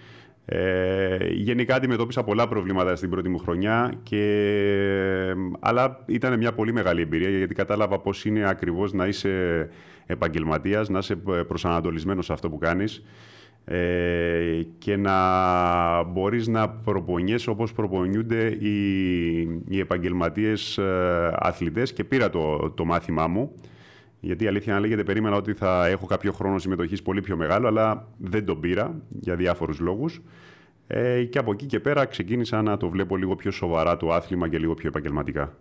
Ε, 0.48 1.26
γενικά 1.30 1.74
αντιμετώπισα 1.74 2.24
πολλά 2.24 2.48
προβλήματα 2.48 2.96
στην 2.96 3.10
πρώτη 3.10 3.28
μου 3.28 3.38
χρονιά, 3.38 3.92
και, 4.02 5.34
αλλά 5.60 6.04
ήταν 6.06 6.38
μια 6.38 6.52
πολύ 6.52 6.72
μεγάλη 6.72 7.00
εμπειρία 7.00 7.28
γιατί 7.28 7.54
κατάλαβα 7.54 7.98
πώς 7.98 8.24
είναι 8.24 8.48
ακριβώς 8.48 8.92
να 8.92 9.06
είσαι 9.06 9.68
επαγγελματίας, 10.06 10.88
να 10.88 10.98
είσαι 10.98 11.16
προσανατολισμένος 11.48 12.24
σε 12.24 12.32
αυτό 12.32 12.50
που 12.50 12.58
κάνεις 12.58 13.02
ε, 13.64 14.62
και 14.78 14.96
να 14.96 16.02
μπορείς 16.02 16.46
να 16.46 16.68
προπονιέσαι 16.68 17.50
όπως 17.50 17.72
προπονιούνται 17.72 18.46
οι, 18.46 19.40
οι 19.68 19.78
επαγγελματίες 19.78 20.78
ε, 20.78 21.32
αθλητές 21.36 21.92
και 21.92 22.04
πήρα 22.04 22.30
το, 22.30 22.70
το 22.70 22.84
μάθημά 22.84 23.26
μου. 23.26 23.52
Γιατί 24.26 24.44
η 24.44 24.46
αλήθεια 24.46 24.72
να 24.74 24.80
λέγεται, 24.80 25.02
περίμενα 25.02 25.36
ότι 25.36 25.52
θα 25.52 25.86
έχω 25.86 26.06
κάποιο 26.06 26.32
χρόνο 26.32 26.58
συμμετοχής 26.58 27.02
πολύ 27.02 27.20
πιο 27.20 27.36
μεγάλο, 27.36 27.66
αλλά 27.66 28.08
δεν 28.18 28.44
τον 28.44 28.60
πήρα 28.60 28.94
για 29.08 29.36
διάφορους 29.36 29.78
λόγους. 29.78 30.22
Ε, 30.86 31.24
και 31.24 31.38
από 31.38 31.52
εκεί 31.52 31.66
και 31.66 31.80
πέρα 31.80 32.04
ξεκίνησα 32.04 32.62
να 32.62 32.76
το 32.76 32.88
βλέπω 32.88 33.16
λίγο 33.16 33.36
πιο 33.36 33.50
σοβαρά 33.50 33.96
το 33.96 34.12
άθλημα 34.12 34.48
και 34.48 34.58
λίγο 34.58 34.74
πιο 34.74 34.88
επαγγελματικά. 34.88 35.56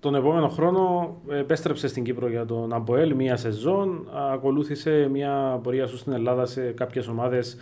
Τον 0.00 0.14
επόμενο 0.14 0.48
χρόνο 0.48 1.16
επέστρεψε 1.28 1.88
στην 1.88 2.04
Κύπρο 2.04 2.28
για 2.28 2.44
τον 2.44 2.72
Αμποέλ 2.72 3.14
μία 3.14 3.36
σεζόν. 3.36 4.08
Ακολούθησε 4.32 5.08
μια 5.12 5.60
πορεία 5.62 5.86
σου 5.86 5.96
στην 5.96 6.12
Ελλάδα 6.12 6.46
σε 6.46 6.60
κάποιες 6.72 7.08
ομάδες. 7.08 7.56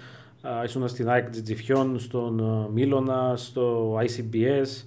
Ήσουν 0.64 0.88
στην 0.88 1.08
ΑΕΚ 1.08 1.30
Τζιτζιφιόν, 1.30 1.98
στον 1.98 2.66
Μίλωνα, 2.72 3.32
στο 3.36 3.96
ICBS, 3.98 4.84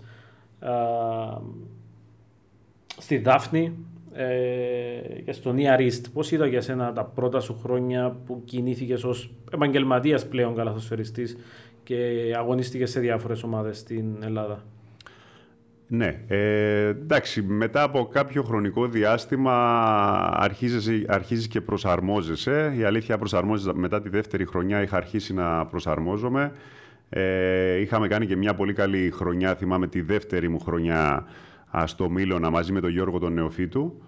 στη 2.98 3.18
Δάφνη 3.18 3.78
ε, 4.14 5.22
και 5.26 5.32
στον 5.32 5.58
Ιαρίστ. 5.58 6.06
Πώς 6.14 6.32
ήταν 6.32 6.50
για 6.50 6.62
σένα 6.62 6.94
τα 6.94 7.04
πρώτα 7.04 7.40
σου 7.40 7.60
χρόνια 7.64 8.18
που 8.26 8.42
κινήθηκες 8.46 9.04
ως 9.04 9.32
επαγγελματίας 9.54 10.28
πλέον 10.28 10.56
καλαθοσφαιριστής 10.56 11.38
και 11.84 12.34
αγωνίστηκες 12.38 12.90
σε 12.92 13.00
διάφορες 13.00 13.44
ομάδες 13.44 13.78
στην 13.78 14.06
Ελλάδα; 14.24 14.64
Ναι, 15.88 16.22
ε, 16.28 16.88
εντάξει, 16.88 17.42
μετά 17.42 17.84
από 17.84 18.06
κάποιο 18.06 18.44
χρονικό 18.44 18.88
διάστημα 18.88 19.54
αρχίζεις, 20.34 21.06
αρχίζεις 21.08 21.48
και 21.48 21.62
προσαρμόζεσαι. 21.62 22.74
Η 22.78 22.84
αλήθεια 22.84 23.18
προσαρμόζεσαι 23.18 23.74
μετά 23.74 24.02
τη 24.02 24.10
δεύτερη 24.10 24.46
χρονιά 24.46 24.82
είχα 24.82 24.98
αρχίσει 24.98 25.34
να 25.34 25.66
προσαρμόζομαι. 25.66 26.52
Ε, 27.10 27.76
είχαμε 27.80 28.08
κάνει 28.08 28.26
και 28.26 28.36
μια 28.36 28.54
πολύ 28.54 28.74
καλή 28.74 29.12
χρονιά, 29.12 29.56
θυμάμαι 29.56 29.88
τη 29.88 30.02
δεύτερη 30.02 30.50
μου 30.50 30.60
χρονιά 30.60 31.26
στο 31.86 32.10
Μήλωνα 32.10 32.50
μαζί 32.50 32.72
με 32.72 32.80
τον 32.80 32.90
Γιώργο 32.90 33.20
τον 33.20 33.34
Νεοφίτου. 33.34 34.02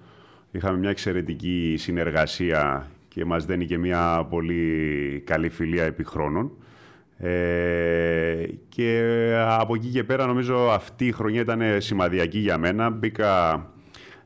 Είχαμε 0.52 0.78
μια 0.78 0.90
εξαιρετική 0.90 1.76
συνεργασία 1.78 2.88
και 3.08 3.26
μας 3.26 3.46
δένει 3.46 3.66
και 3.66 3.78
μια 3.78 4.28
πολύ 4.30 5.24
καλή 5.26 5.50
φιλία 5.50 5.84
επί 5.84 6.04
χρόνων. 6.04 6.52
Ε, 7.18 8.46
και 8.70 9.02
από 9.48 9.76
εκεί 9.76 9.88
και 9.88 10.04
πέρα 10.04 10.26
νομίζω 10.26 10.70
αυτή 10.72 11.06
η 11.08 11.12
χρονιά 11.12 11.42
ήταν 11.42 11.62
σημαδιακή 11.78 12.40
για 12.40 12.58
μένα. 12.58 12.90
Μπήκα 12.90 13.64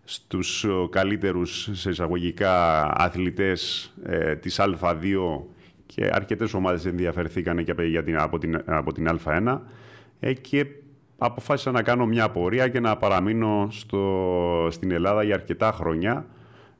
στους 0.03 0.65
καλύτερους 0.89 1.69
σε 1.71 1.89
εισαγωγικά 1.89 2.83
αθλητές 2.97 3.93
ε, 4.03 4.35
της 4.35 4.59
Α2 4.59 4.95
και 5.85 6.09
αρκετές 6.11 6.53
ομάδες 6.53 6.85
ενδιαφερθήκαν 6.85 7.63
και 7.63 7.73
για 7.83 8.03
την, 8.03 8.17
από, 8.17 8.37
την, 8.37 8.61
από 8.65 8.93
την 8.93 9.07
Α1 9.25 9.59
ε, 10.19 10.33
και 10.33 10.65
αποφάσισα 11.19 11.71
να 11.71 11.81
κάνω 11.81 12.05
μια 12.05 12.29
πορεία 12.29 12.67
και 12.67 12.79
να 12.79 12.97
παραμείνω 12.97 13.67
στο, 13.71 14.67
στην 14.71 14.91
Ελλάδα 14.91 15.23
για 15.23 15.35
αρκετά 15.35 15.71
χρόνια 15.71 16.25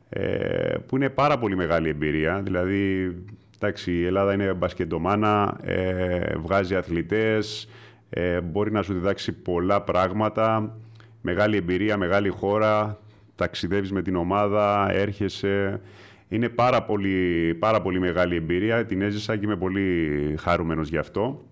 ε, 0.10 0.76
που 0.88 0.96
είναι 0.96 1.10
πάρα 1.10 1.38
πολύ 1.38 1.56
μεγάλη 1.56 1.90
εμπειρία. 1.90 2.42
Δηλαδή 2.42 3.14
Εντάξει, 3.62 3.92
η 3.92 4.06
Ελλάδα 4.06 4.34
είναι 4.34 4.54
μπασκετομάνα, 4.54 5.58
ε, 5.62 6.36
βγάζει 6.38 6.76
αθλητές, 6.76 7.70
ε, 8.10 8.42
μπορεί 8.42 8.72
να 8.72 8.82
σου 8.82 8.94
διδάξει 8.94 9.32
πολλά 9.32 9.82
πράγματα, 9.82 10.78
μεγάλη 11.22 11.58
εμπειρία, 11.58 11.98
μεγάλη 11.98 12.30
χώρα, 12.30 13.00
ταξιδεύεις 13.36 13.92
με 13.92 14.02
την 14.02 14.16
ομάδα, 14.16 14.88
έρχεσαι. 14.92 15.82
Είναι 16.30 16.50
πάρα 16.50 16.84
πολύ, 16.84 17.56
πάρα 17.60 17.82
πολύ 17.82 18.00
μεγάλη 18.00 18.36
εμπειρία, 18.36 18.86
την 18.86 19.02
έζησα 19.02 19.36
και 19.36 19.46
είμαι 19.46 19.56
πολύ 19.56 20.36
χαρούμενος 20.40 20.90
γι' 20.90 20.98
αυτό. 20.98 21.46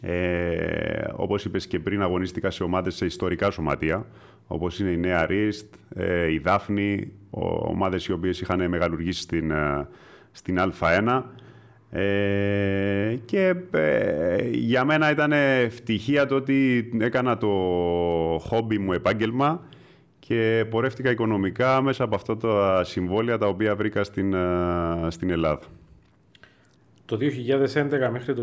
Ε, 0.00 1.04
όπως 1.16 1.44
είπες 1.44 1.66
και 1.66 1.78
πριν, 1.78 2.02
αγωνίστηκα 2.02 2.50
σε 2.50 2.62
ομάδες 2.62 2.94
σε 2.94 3.06
ιστορικά 3.06 3.50
σωματεία, 3.50 4.06
όπως 4.46 4.80
είναι 4.80 4.90
η 4.90 4.96
Νέα 4.96 5.26
Ρίστ, 5.26 5.74
ε, 5.94 6.32
η 6.32 6.38
Δάφνη, 6.38 7.12
ομάδες 7.30 8.06
οι 8.06 8.12
οποίες 8.12 8.40
είχαν 8.40 8.68
μεγαλουργήσει 8.68 9.20
στην, 9.20 9.50
ε, 9.50 9.88
στην 10.32 10.58
Α1. 10.58 11.22
Ε, 11.90 13.16
και 13.24 13.54
ε, 13.70 14.48
για 14.48 14.84
μένα 14.84 15.10
ήταν 15.10 15.32
ευτυχία 15.32 16.26
το 16.26 16.34
ότι 16.34 16.90
έκανα 17.00 17.38
το 17.38 17.48
χόμπι 18.40 18.78
μου 18.78 18.92
επάγγελμα 18.92 19.60
και 20.18 20.66
πορεύτηκα 20.70 21.10
οικονομικά 21.10 21.82
μέσα 21.82 22.04
από 22.04 22.14
αυτά 22.14 22.36
τα 22.36 22.84
συμβόλαια 22.84 23.38
τα 23.38 23.46
οποία 23.46 23.76
βρήκα 23.76 24.04
στην, 24.04 24.34
ε, 24.34 25.06
στην 25.08 25.30
Ελλάδα. 25.30 25.60
Το 27.06 27.18
2011 27.20 28.08
μέχρι 28.12 28.34
το 28.34 28.42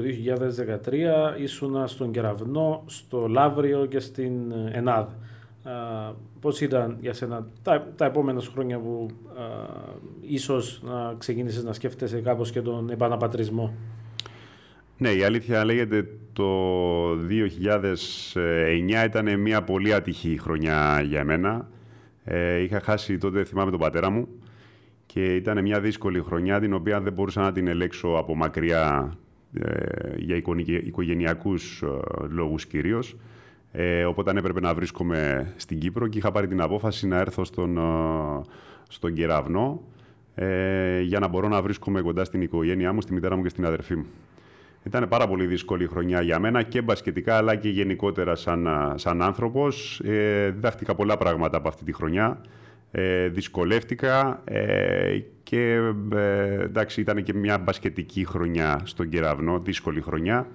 2013 1.36 1.41
ήσουνα 1.41 1.88
στον 1.88 2.12
Κεραυνό, 2.12 2.84
στο 2.86 3.27
Λαύριο 3.27 3.86
και 3.86 4.00
στην 4.00 4.51
ΕΝΑΔ. 4.72 5.08
Πώς 6.39 6.62
ήταν 6.62 6.98
για 7.00 7.13
σένα 7.13 7.48
τα, 7.62 7.88
τα 7.96 8.05
επόμενα 8.05 8.41
χρόνια 8.41 8.79
που 8.79 9.10
α, 9.27 9.43
ίσως 10.22 10.82
να 10.84 11.15
ξεκίνησες 11.17 11.63
να 11.63 11.74
σκέφτεσαι 11.74 12.22
κάπως 12.22 12.51
και 12.51 12.62
τον 12.62 12.89
επαναπατρισμό; 12.89 13.74
Ναι, 14.98 15.10
η 15.10 15.24
αλήθεια 15.24 15.65
λέγεται 15.65 16.08
το 16.34 16.46
2009 17.12 19.05
ήταν 19.05 19.39
μια 19.39 19.63
πολύ 19.63 19.93
ατυχή 19.93 20.39
χρονιά 20.41 21.01
για 21.01 21.24
μένα. 21.24 21.70
Ε, 22.24 22.60
είχα 22.60 22.79
χάσει 22.79 23.17
τότε, 23.17 23.43
θυμάμαι 23.43 23.72
τον 23.72 23.79
πατέρα 23.79 24.10
μου 24.10 24.27
και 25.13 25.36
ήταν 25.36 25.62
μια 25.62 25.79
δύσκολη 25.79 26.20
χρονιά 26.20 26.60
την 26.60 26.74
οποία 26.74 27.01
δεν 27.01 27.13
μπορούσα 27.13 27.41
να 27.41 27.51
την 27.51 27.67
ελέξω 27.67 28.08
από 28.08 28.36
μακριά 28.36 29.13
ε, 29.53 29.84
για 30.17 30.36
οικογενειακούς 30.65 31.82
ε, 31.82 31.88
λόγους 32.29 32.65
κυρίως. 32.65 33.15
Ε, 33.72 34.05
οπότε 34.05 34.32
έπρεπε 34.32 34.60
να 34.60 34.74
βρίσκομαι 34.74 35.53
στην 35.55 35.79
Κύπρο 35.79 36.08
και 36.08 36.17
είχα 36.17 36.32
πάρει 36.32 36.48
την 36.48 36.62
απόφαση 36.62 37.08
να 37.08 37.17
έρθω 37.17 37.43
στον, 37.43 37.77
ε, 37.77 37.82
στον 38.88 39.13
Κεραυνό 39.13 39.82
ε, 40.36 41.01
για 41.01 41.20
να 41.20 41.27
μπορώ 41.27 41.48
να 41.48 41.62
βρίσκομαι 41.62 42.01
κοντά 42.01 42.24
στην 42.24 42.41
οικογένειά 42.41 42.93
μου, 42.93 43.01
στη 43.01 43.13
μητέρα 43.13 43.36
μου 43.36 43.43
και 43.43 43.50
στην 43.50 43.65
αδερφή 43.65 43.96
μου. 43.96 44.05
Ήταν 44.84 45.08
πάρα 45.08 45.27
πολύ 45.27 45.46
δύσκολη 45.46 45.88
χρονιά 45.88 46.22
για 46.22 46.39
μένα 46.39 46.63
και 46.63 46.82
μπασκετικά 46.82 47.38
αλλά 47.38 47.55
και 47.55 47.70
γενικότερα 47.70 48.36
σαν, 48.36 48.67
σαν 48.96 49.22
άνθρωπος. 49.22 50.00
Ε, 50.00 50.50
διδάχτηκα 50.50 50.96
πολλά 50.96 51.17
πράγματα 51.17 51.58
από 51.58 51.67
αυτή 51.67 51.84
τη 51.84 51.93
χρονιά. 51.93 52.41
Ε, 52.95 53.27
δυσκολεύτηκα 53.27 54.41
ε, 54.43 55.19
και 55.43 55.79
ε, 56.13 56.62
εντάξει 56.63 57.01
ήταν 57.01 57.23
και 57.23 57.33
μια 57.33 57.57
μπασκετική 57.57 58.25
χρονιά 58.25 58.81
στον 58.83 59.09
Κεραυνό, 59.09 59.59
δύσκολη 59.59 60.01
χρονιά. 60.01 60.47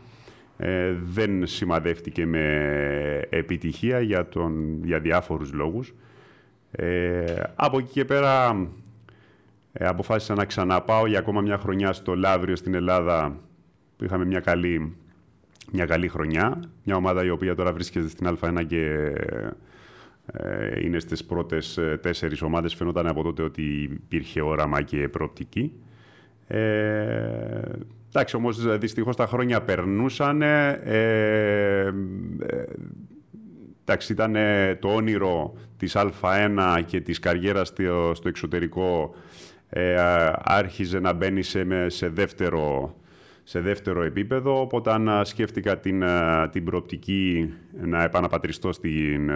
Ε, 0.56 0.94
δεν 1.04 1.46
σημαδεύτηκε 1.46 2.26
με 2.26 3.26
επιτυχία 3.28 4.00
για, 4.00 4.28
τον, 4.28 4.84
για 4.84 4.98
διάφορους 5.00 5.52
λόγους. 5.52 5.94
Ε, 6.70 7.42
από 7.54 7.78
εκεί 7.78 7.90
και 7.92 8.04
πέρα 8.04 8.66
ε, 9.72 9.86
αποφάσισα 9.86 10.34
να 10.34 10.44
ξαναπάω 10.44 11.06
για 11.06 11.18
ακόμα 11.18 11.40
μια 11.40 11.58
χρονιά 11.58 11.92
στο 11.92 12.14
Λαύριο 12.14 12.56
στην 12.56 12.74
Ελλάδα 12.74 13.36
που 13.96 14.04
είχαμε 14.04 14.24
μια 14.24 14.40
καλή, 14.40 14.96
μια 15.72 15.84
καλή 15.84 16.08
χρονιά. 16.08 16.60
Μια 16.84 16.96
ομάδα 16.96 17.24
η 17.24 17.30
οποία 17.30 17.54
τώρα 17.54 17.72
βρίσκεται 17.72 18.08
στην 18.08 18.38
Α1 18.40 18.64
και 18.66 18.84
ε, 18.84 19.48
είναι 20.84 20.98
στις 20.98 21.24
πρώτες 21.24 21.78
τέσσερις 22.00 22.42
ομάδες. 22.42 22.74
Φαίνονταν 22.74 23.06
από 23.06 23.22
τότε 23.22 23.42
ότι 23.42 23.62
υπήρχε 23.82 24.42
όραμα 24.42 24.82
και 24.82 25.08
προοπτική. 25.08 25.72
Ε, 26.46 27.60
Εντάξει, 28.08 28.36
όμως 28.36 28.78
δυστυχώς 28.78 29.16
τα 29.16 29.26
χρόνια 29.26 29.62
περνούσαν. 29.62 30.42
Ε, 30.42 30.68
ε, 30.82 31.92
εντάξει, 33.84 34.12
ήταν 34.12 34.36
το 34.80 34.88
όνειρο 34.88 35.54
της 35.76 35.96
Α1 35.96 36.82
και 36.86 37.00
της 37.00 37.18
καριέρας 37.18 37.68
στο, 37.68 38.12
στο 38.14 38.28
εξωτερικό 38.28 39.14
ε, 39.68 39.96
άρχιζε 40.38 41.00
να 41.00 41.12
μπαίνει 41.12 41.42
σε, 41.42 41.88
σε, 41.88 42.08
δεύτερο, 42.08 42.96
σε 43.48 43.60
δεύτερο 43.60 44.02
επίπεδο, 44.02 44.60
οπότε 44.60 44.90
σκέφτηκα 45.24 45.78
την, 45.78 46.04
την 46.50 46.64
προοπτική 46.64 47.54
να 47.80 48.02
επαναπατριστώ 48.02 48.72
στην, 48.72 49.30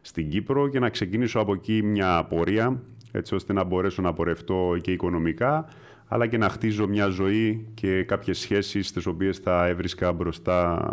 στην 0.00 0.28
Κύπρο 0.28 0.68
και 0.68 0.78
να 0.78 0.88
ξεκινήσω 0.88 1.38
από 1.38 1.52
εκεί 1.52 1.82
μια 1.82 2.24
πορεία, 2.24 2.82
έτσι 3.12 3.34
ώστε 3.34 3.52
να 3.52 3.64
μπορέσω 3.64 4.02
να 4.02 4.12
πορευτώ 4.12 4.76
και 4.80 4.92
οικονομικά, 4.92 5.68
αλλά 6.06 6.26
και 6.26 6.38
να 6.38 6.48
χτίζω 6.48 6.86
μια 6.86 7.06
ζωή 7.06 7.66
και 7.74 8.02
κάποιες 8.02 8.38
σχέσεις 8.38 8.92
τις 8.92 9.06
οποίες 9.06 9.38
θα 9.38 9.66
έβρισκα 9.66 10.12
μπροστά, 10.12 10.90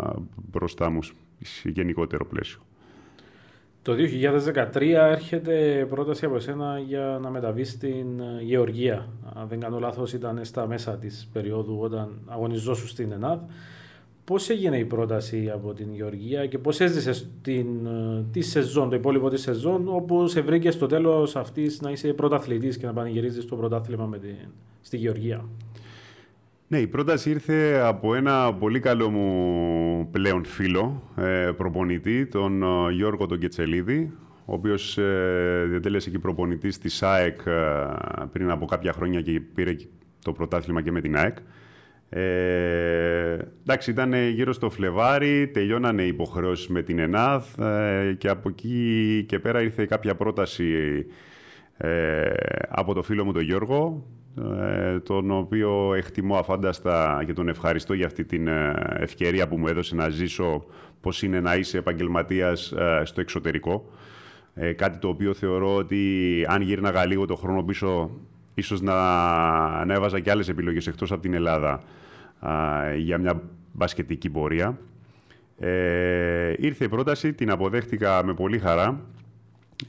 μπροστά 0.50 0.90
μου 0.90 1.02
σε 1.40 1.68
γενικότερο 1.68 2.26
πλαίσιο. 2.26 2.67
Το 3.82 3.94
2013 4.74 4.82
έρχεται 5.10 5.86
πρόταση 5.88 6.24
από 6.24 6.36
εσένα 6.36 6.78
για 6.78 7.18
να 7.22 7.30
μεταβεί 7.30 7.64
στην 7.64 8.20
ε, 8.20 8.42
Γεωργία. 8.42 9.08
Αν 9.34 9.48
δεν 9.48 9.60
κάνω 9.60 9.78
λάθος 9.78 10.12
ήταν 10.12 10.40
στα 10.42 10.66
μέσα 10.66 10.96
της 10.96 11.28
περίοδου 11.32 11.78
όταν 11.80 12.18
αγωνιζόσου 12.26 12.86
στην 12.86 13.12
ΕΝΑΔ. 13.12 13.38
Πώς 14.24 14.48
έγινε 14.48 14.78
η 14.78 14.84
πρόταση 14.84 15.50
από 15.54 15.72
την 15.72 15.94
Γεωργία 15.94 16.46
και 16.46 16.58
πώς 16.58 16.80
έζησε 16.80 17.26
την, 17.42 17.86
ε, 17.86 18.24
τη 18.32 18.40
σεζόν, 18.40 18.88
το 18.88 18.96
υπόλοιπο 18.96 19.28
της 19.28 19.40
σεζόν 19.40 19.88
όπου 19.88 20.26
σε 20.26 20.40
βρήκες 20.40 20.74
στο 20.74 20.86
τέλος 20.86 21.36
αυτής 21.36 21.80
να 21.80 21.90
είσαι 21.90 22.12
πρωταθλητής 22.12 22.76
και 22.76 22.86
να 22.86 22.92
πανηγυρίζεις 22.92 23.46
το 23.46 23.56
πρωτάθλημα 23.56 24.06
με 24.06 24.18
την, 24.18 24.36
στη 24.80 24.96
Γεωργία; 24.96 25.44
Ναι, 26.70 26.78
η 26.78 26.86
πρόταση 26.86 27.30
ήρθε 27.30 27.80
από 27.84 28.14
ένα 28.14 28.54
πολύ 28.54 28.80
καλό 28.80 29.10
μου 29.10 30.08
πλέον 30.10 30.44
φίλο, 30.44 31.02
ε, 31.16 31.50
προπονητή, 31.56 32.26
τον 32.26 32.62
ε, 32.62 32.92
Γιώργο 32.92 33.26
τον 33.26 33.38
Κετσελίδη, 33.38 34.12
ο 34.44 34.52
οποίος 34.52 34.98
ε, 34.98 35.64
διατέλεσε 35.68 36.10
και 36.10 36.18
προπονητής 36.18 36.78
της 36.78 37.02
ΑΕΚ 37.02 37.40
πριν 38.32 38.50
από 38.50 38.66
κάποια 38.66 38.92
χρόνια 38.92 39.20
και 39.20 39.40
πήρε 39.54 39.76
το 40.24 40.32
πρωτάθλημα 40.32 40.82
και 40.82 40.92
με 40.92 41.00
την 41.00 41.16
ΑΕΚ. 41.16 41.36
Ε, 42.08 43.36
εντάξει, 43.62 43.90
ήταν 43.90 44.14
γύρω 44.14 44.52
στο 44.52 44.70
Φλεβάρι, 44.70 45.48
τελειώνανε 45.48 46.02
οι 46.02 46.08
υποχρεώσεις 46.08 46.68
με 46.68 46.82
την 46.82 46.98
ΕΝΑΔ 46.98 47.44
και 48.18 48.28
από 48.28 48.48
εκεί 48.48 49.24
και 49.28 49.38
πέρα 49.38 49.62
ήρθε 49.62 49.84
κάποια 49.84 50.14
πρόταση 50.14 51.06
από 52.68 52.94
το 52.94 53.02
φίλο 53.02 53.24
μου 53.24 53.32
τον 53.32 53.42
Γιώργο, 53.42 54.06
ε, 54.06 54.17
τον 55.02 55.30
οποίο 55.30 55.94
εκτιμώ 55.94 56.36
αφάνταστα 56.36 57.22
και 57.26 57.32
τον 57.32 57.48
ευχαριστώ 57.48 57.94
για 57.94 58.06
αυτή 58.06 58.24
την 58.24 58.48
ε, 58.48 58.72
ευκαιρία 58.98 59.48
που 59.48 59.58
μου 59.58 59.68
έδωσε 59.68 59.94
να 59.94 60.08
ζήσω 60.08 60.64
πώς 61.00 61.22
είναι 61.22 61.40
να 61.40 61.56
είσαι 61.56 61.78
επαγγελματίας 61.78 62.72
ε, 62.72 63.02
στο 63.04 63.20
εξωτερικό. 63.20 63.90
Κάτι 64.76 64.98
το 64.98 65.08
οποίο 65.08 65.34
θεωρώ 65.34 65.74
ότι 65.74 66.44
αν 66.48 66.62
γύρναγα 66.62 67.06
λίγο 67.06 67.26
το 67.26 67.34
χρόνο 67.34 67.62
πίσω 67.62 68.10
ίσως 68.54 68.80
να, 68.80 68.94
να 69.84 69.94
έβαζα 69.94 70.20
και 70.20 70.30
άλλες 70.30 70.48
επιλογές 70.48 70.86
εκτός 70.86 71.12
από 71.12 71.22
την 71.22 71.34
Ελλάδα 71.34 71.82
για 72.96 73.18
μια 73.18 73.42
μπασκετική 73.72 74.30
πορεία. 74.30 74.78
Ε, 75.58 76.52
ήρθε 76.56 76.84
η 76.84 76.88
πρόταση, 76.88 77.32
την 77.32 77.50
αποδέχτηκα 77.50 78.24
με 78.24 78.34
πολύ 78.34 78.58
χαρά. 78.58 79.00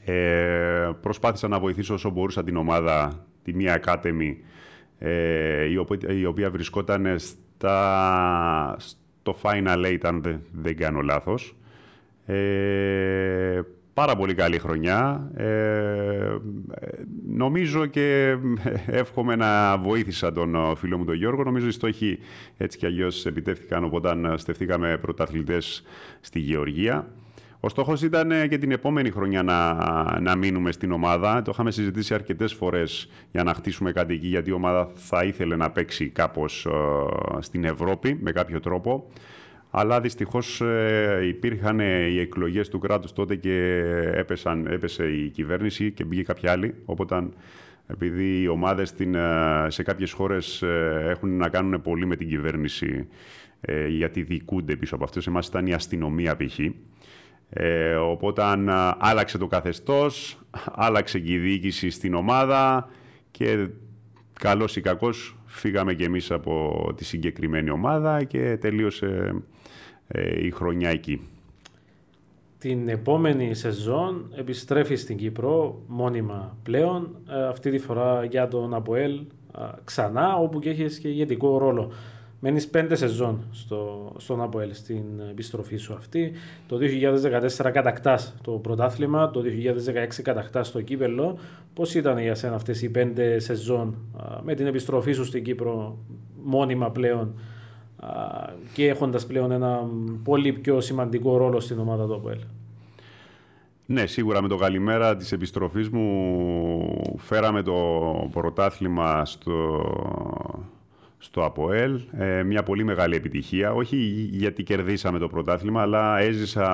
Ε, 0.04 0.90
προσπάθησα 1.00 1.48
να 1.48 1.58
βοηθήσω 1.58 1.94
όσο 1.94 2.10
μπορούσα 2.10 2.44
την 2.44 2.56
ομάδα 2.56 3.26
τη 3.44 3.54
μία 3.54 3.82
Academy, 3.84 4.34
ε, 4.98 5.64
η, 5.64 5.76
οποία, 5.76 5.98
η 6.08 6.24
οποία 6.24 6.50
βρισκόταν 6.50 7.18
στα, 7.18 8.76
στο 8.78 9.36
Final 9.42 9.84
Eight, 9.86 10.00
αν 10.02 10.22
δεν, 10.22 10.40
δεν 10.52 10.76
κάνω 10.76 11.00
λάθος. 11.00 11.54
Ε, 12.26 13.60
πάρα 13.94 14.16
πολύ 14.16 14.34
καλή 14.34 14.58
χρονιά. 14.58 15.30
Ε, 15.36 16.36
νομίζω 17.28 17.86
και 17.86 18.36
εύχομαι 18.86 19.36
να 19.36 19.78
βοήθησα 19.78 20.32
τον 20.32 20.76
φίλο 20.76 20.98
μου 20.98 21.04
τον 21.04 21.14
Γιώργο. 21.14 21.42
Νομίζω 21.42 21.66
οι 21.66 21.70
στόχοι 21.70 22.18
έτσι 22.56 22.78
κι 22.78 22.86
αλλιώς 22.86 23.26
επιτεύχθηκαν 23.26 23.88
όταν 23.92 24.34
στεφθήκαμε 24.38 24.98
πρωταθλητές 24.98 25.84
στη 26.20 26.38
Γεωργία. 26.38 27.08
Ο 27.62 27.68
στόχος 27.68 28.02
ήταν 28.02 28.30
ε, 28.30 28.46
και 28.46 28.58
την 28.58 28.70
επόμενη 28.70 29.10
χρονιά 29.10 29.42
να, 29.42 30.20
να 30.20 30.36
μείνουμε 30.36 30.72
στην 30.72 30.92
ομάδα. 30.92 31.42
Το 31.42 31.50
είχαμε 31.54 31.70
συζητήσει 31.70 32.14
αρκετές 32.14 32.52
φορές 32.52 33.10
για 33.32 33.42
να 33.42 33.54
χτίσουμε 33.54 33.92
κάτι 33.92 34.14
εκεί, 34.14 34.26
γιατί 34.26 34.50
η 34.50 34.52
ομάδα 34.52 34.90
θα 34.94 35.24
ήθελε 35.24 35.56
να 35.56 35.70
παίξει 35.70 36.08
κάπως 36.08 36.66
ε, 36.66 36.70
στην 37.40 37.64
Ευρώπη 37.64 38.18
με 38.20 38.32
κάποιο 38.32 38.60
τρόπο. 38.60 39.06
Αλλά 39.70 40.00
δυστυχώς 40.00 40.60
ε, 40.60 41.20
υπήρχαν 41.26 41.78
οι 41.80 42.18
εκλογές 42.18 42.68
του 42.68 42.78
κράτους 42.78 43.12
τότε 43.12 43.36
και 43.36 43.82
έπεσαν, 44.14 44.66
έπεσε 44.66 45.04
η 45.04 45.28
κυβέρνηση 45.28 45.92
και 45.92 46.04
μπήκε 46.04 46.22
κάποια 46.22 46.52
άλλη. 46.52 46.74
Οπότε 46.84 47.28
επειδή 47.86 48.40
οι 48.42 48.48
ομάδες 48.48 48.94
σε 49.68 49.82
κάποιες 49.82 50.12
χώρες 50.12 50.62
έχουν 51.08 51.36
να 51.36 51.48
κάνουν 51.48 51.82
πολύ 51.82 52.06
με 52.06 52.16
την 52.16 52.28
κυβέρνηση 52.28 53.08
γιατί 53.88 54.22
διοικούνται 54.22 54.76
πίσω 54.76 54.94
από 54.94 55.04
αυτό. 55.04 55.20
Εμάς 55.26 55.46
ήταν 55.46 55.66
η 55.66 55.72
αστυνομία 55.72 56.36
π.χ. 56.36 56.58
Ε, 57.52 57.94
οπότε 57.94 58.42
άλλαξε 58.98 59.38
το 59.38 59.46
καθεστώς, 59.46 60.38
άλλαξε 60.72 61.18
και 61.18 61.32
η 61.32 61.38
διοίκηση 61.38 61.90
στην 61.90 62.14
ομάδα 62.14 62.88
και 63.30 63.68
καλός 64.32 64.76
ή 64.76 64.80
κακός 64.80 65.36
φύγαμε 65.46 65.94
και 65.94 66.04
εμείς 66.04 66.30
από 66.30 66.86
τη 66.96 67.04
συγκεκριμένη 67.04 67.70
ομάδα 67.70 68.24
και 68.24 68.56
τελείωσε 68.60 69.34
ε, 70.08 70.46
η 70.46 70.50
χρονιά 70.50 70.90
εκεί. 70.90 71.20
Την 72.58 72.88
επόμενη 72.88 73.54
σεζόν 73.54 74.32
επιστρέφει 74.36 74.96
στην 74.96 75.16
Κύπρο 75.16 75.82
μόνιμα 75.86 76.56
πλέον, 76.62 77.16
ε, 77.30 77.46
αυτή 77.46 77.70
τη 77.70 77.78
φορά 77.78 78.24
για 78.24 78.48
τον 78.48 78.74
Αποέλ 78.74 79.20
ξανά, 79.84 80.36
όπου 80.36 80.58
και 80.58 80.70
έχεις 80.70 80.98
και 80.98 81.08
ηγετικό 81.08 81.58
ρόλο. 81.58 81.92
Μένεις 82.42 82.68
πέντε 82.68 82.94
σεζόν 82.94 83.44
στο, 83.52 84.12
στον 84.16 84.42
Αποέλ 84.42 84.74
στην 84.74 85.04
επιστροφή 85.30 85.76
σου 85.76 85.94
αυτή. 85.94 86.32
Το 86.66 86.78
2014 87.58 87.70
κατακτάς 87.72 88.34
το 88.42 88.52
πρωτάθλημα, 88.52 89.30
το 89.30 89.42
2016 90.18 90.22
κατακτάς 90.22 90.70
το 90.70 90.80
κύπελο. 90.80 91.38
Πώς 91.74 91.94
ήταν 91.94 92.18
για 92.18 92.34
σένα 92.34 92.54
αυτές 92.54 92.82
οι 92.82 92.90
πέντε 92.90 93.38
σεζόν 93.38 93.96
με 94.42 94.54
την 94.54 94.66
επιστροφή 94.66 95.12
σου 95.12 95.24
στην 95.24 95.44
Κύπρο 95.44 95.98
μόνιμα 96.44 96.90
πλέον 96.90 97.34
και 98.72 98.88
έχοντας 98.88 99.26
πλέον 99.26 99.50
ένα 99.50 99.88
πολύ 100.24 100.52
πιο 100.52 100.80
σημαντικό 100.80 101.36
ρόλο 101.36 101.60
στην 101.60 101.78
ομάδα 101.78 102.06
του 102.06 102.14
Αποέλ. 102.14 102.38
Ναι, 103.86 104.06
σίγουρα 104.06 104.42
με 104.42 104.48
το 104.48 104.56
καλημέρα 104.56 105.16
της 105.16 105.32
επιστροφής 105.32 105.88
μου 105.88 107.14
φέραμε 107.16 107.62
το 107.62 107.74
πρωτάθλημα 108.32 109.24
στο, 109.24 109.82
στο 111.22 111.44
ΑΠΟΕΛ. 111.44 112.00
Ε, 112.18 112.42
μια 112.42 112.62
πολύ 112.62 112.84
μεγάλη 112.84 113.16
επιτυχία. 113.16 113.72
Όχι 113.72 113.96
γιατί 114.30 114.62
κερδίσαμε 114.62 115.18
το 115.18 115.28
πρωτάθλημα, 115.28 115.82
αλλά 115.82 116.18
έζησα 116.18 116.68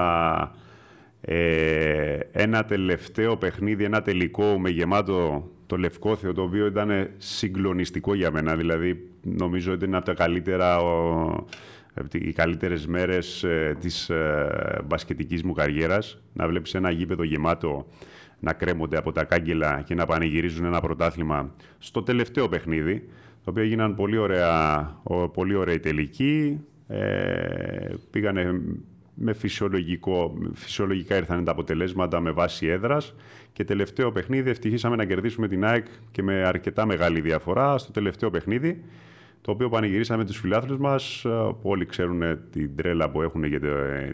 ε, 1.21 2.19
ένα 2.33 2.65
τελευταίο 2.65 3.37
παιχνίδι, 3.37 3.85
ένα 3.85 4.03
τελικό 4.03 4.59
με 4.59 4.71
γεμάτο 4.71 5.49
το 5.67 5.77
Λευκόθεο, 5.77 6.33
το 6.33 6.43
οποίο 6.43 6.67
ήταν 6.67 7.11
συγκλονιστικό 7.19 8.15
για 8.15 8.31
μένα. 8.31 8.57
Δηλαδή, 8.57 9.11
νομίζω 9.23 9.73
ότι 9.73 9.85
είναι 9.85 9.97
από 9.97 10.07
τα 10.07 10.15
καλύτερα, 10.15 10.79
ο, 10.79 11.47
οι 12.13 12.33
καλύτερες 12.33 12.87
μέρες 12.87 13.45
ε, 13.45 13.77
της 13.81 14.11
ε, 14.11 14.81
μπασκετικής 14.85 15.43
μου 15.43 15.53
καριέρας. 15.53 16.19
Να 16.33 16.49
βλέπεις 16.49 16.75
ένα 16.75 16.91
γήπεδο 16.91 17.23
γεμάτο 17.23 17.87
να 18.41 18.53
κρέμονται 18.53 18.97
από 18.97 19.13
τα 19.13 19.25
κάγκελα 19.25 19.83
και 19.83 19.95
να 19.95 20.07
πανηγυρίζουν 20.07 20.65
ένα 20.65 20.81
πρωτάθλημα 20.81 21.55
στο 21.79 22.03
τελευταίο 22.03 22.49
παιχνίδι 22.49 23.09
τα 23.45 23.51
οποία 23.51 23.63
έγιναν 23.63 23.95
πολύ, 23.95 24.17
ωραία, 24.17 25.01
πολύ 25.33 25.55
ωραία 25.55 25.81
τελική. 25.81 26.61
Ε, 26.89 27.95
πήγανε 28.11 28.61
με 29.15 29.33
φυσιολογικό, 29.33 30.35
φυσιολογικά 30.55 31.17
ήρθαν 31.17 31.45
τα 31.45 31.51
αποτελέσματα 31.51 32.21
με 32.21 32.31
βάση 32.31 32.67
έδρας 32.67 33.15
και 33.53 33.65
τελευταίο 33.65 34.13
παιχνίδι 34.13 34.51
ευτυχήσαμε 34.51 34.97
να 34.97 35.05
κερδίσουμε 35.05 35.49
την 35.49 35.65
ΑΕΚ 35.65 35.87
και 36.11 36.23
με 36.23 36.35
αρκετά 36.35 36.87
μεγάλη 36.87 37.21
διαφορά 37.21 37.79
στο 37.79 37.93
τελευταίο 37.93 38.31
παιχνίδι 38.31 38.83
το 39.41 39.51
οποίο 39.51 39.69
πανηγυρίσαμε 39.69 40.25
τους 40.25 40.39
φιλάθλους 40.39 40.79
μας 40.79 41.21
που 41.23 41.59
όλοι 41.63 41.87
ξέρουν 41.87 42.23
την 42.51 42.77
τρέλα 42.77 43.11
που 43.11 43.23
έχουν 43.23 43.51
και 43.51 43.61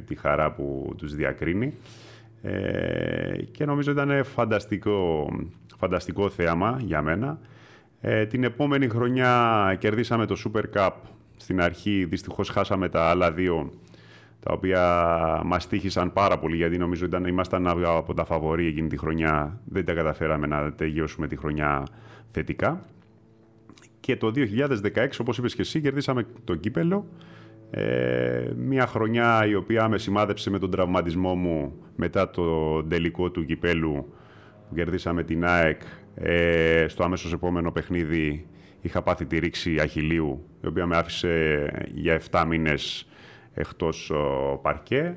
τη 0.07 0.15
χαρά 0.15 0.53
που 0.53 0.95
τους 0.97 1.15
διακρίνει 1.15 1.75
ε, 2.43 3.43
και 3.51 3.65
νομίζω 3.65 3.91
ήταν 3.91 4.25
φανταστικό, 4.25 5.29
φανταστικό 5.79 6.31
θέαμα 6.31 6.79
για 6.81 7.03
μένα 7.03 7.39
ε, 8.05 8.27
την 8.27 8.45
επόμενη 8.45 8.89
χρονιά 8.89 9.77
κερδίσαμε 9.79 10.27
το 10.27 10.37
Super 10.45 10.63
Cup. 10.77 10.91
Στην 11.37 11.61
αρχή 11.61 12.05
δυστυχώς 12.05 12.49
χάσαμε 12.49 12.89
τα 12.89 13.03
άλλα 13.03 13.33
δύο, 13.33 13.73
τα 14.41 14.53
οποία 14.53 14.83
μας 15.45 15.67
τύχησαν 15.67 16.13
πάρα 16.13 16.39
πολύ, 16.39 16.57
γιατί 16.57 16.79
νομίζω 16.79 17.05
ήταν, 17.05 17.25
ήμασταν 17.25 17.67
από 17.67 18.15
τα 18.15 18.25
φαβορή 18.25 18.67
εκείνη 18.67 18.89
τη 18.89 18.97
χρονιά. 18.97 19.61
Δεν 19.65 19.85
τα 19.85 19.93
καταφέραμε 19.93 20.47
να 20.47 20.73
τελειώσουμε 20.73 21.27
τη 21.27 21.37
χρονιά 21.37 21.87
θετικά. 22.31 22.85
Και 24.01 24.17
το 24.17 24.33
2016, 24.35 25.09
όπως 25.21 25.39
είπες 25.39 25.55
και 25.55 25.61
εσύ, 25.61 25.81
κερδίσαμε 25.81 26.27
το 26.45 26.55
κύπελο. 26.55 27.07
Ε, 27.75 28.53
μια 28.57 28.87
χρονιά 28.87 29.47
η 29.47 29.55
οποία 29.55 29.89
με 29.89 29.99
σημάδεψε 29.99 30.51
με 30.51 30.59
τον 30.59 30.71
τραυματισμό 30.71 31.35
μου 31.35 31.73
μετά 31.97 32.31
το 32.31 32.83
τελικό 32.85 33.31
του 33.31 33.45
κυπέλου 33.45 34.13
που 34.69 34.75
κερδίσαμε 34.75 35.23
την 35.23 35.45
ΑΕΚ 35.45 35.81
ε, 36.15 36.85
στο 36.89 37.05
άμεσο 37.05 37.29
επόμενο 37.33 37.73
παιχνίδι 37.73 38.47
είχα 38.81 39.03
πάθει 39.03 39.27
τη 39.27 39.39
ρήξη 39.39 39.79
αχιλίου, 39.81 40.47
η 40.63 40.67
οποία 40.67 40.87
με 40.87 40.97
άφησε 40.97 41.67
για 41.95 42.21
7 42.31 42.45
μήνες 42.49 43.09
εκτός 43.55 44.13
παρκέ. 44.63 45.17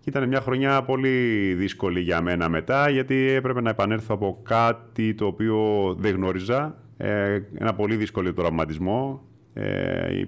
Και 0.00 0.10
ήταν 0.10 0.28
μια 0.28 0.40
χρονιά 0.40 0.82
πολύ 0.82 1.54
δύσκολη 1.54 2.00
για 2.00 2.20
μένα 2.20 2.48
μετά, 2.48 2.88
γιατί 2.88 3.30
έπρεπε 3.30 3.60
να 3.60 3.70
επανέλθω 3.70 4.14
από 4.14 4.40
κάτι 4.42 5.14
το 5.14 5.26
οποίο 5.26 5.94
δεν 5.98 6.14
γνώριζα. 6.14 6.78
Ε, 6.96 7.40
ένα 7.58 7.74
πολύ 7.74 7.96
δύσκολο 7.96 8.32
τραυματισμό. 8.32 9.22
Ε, 9.54 10.22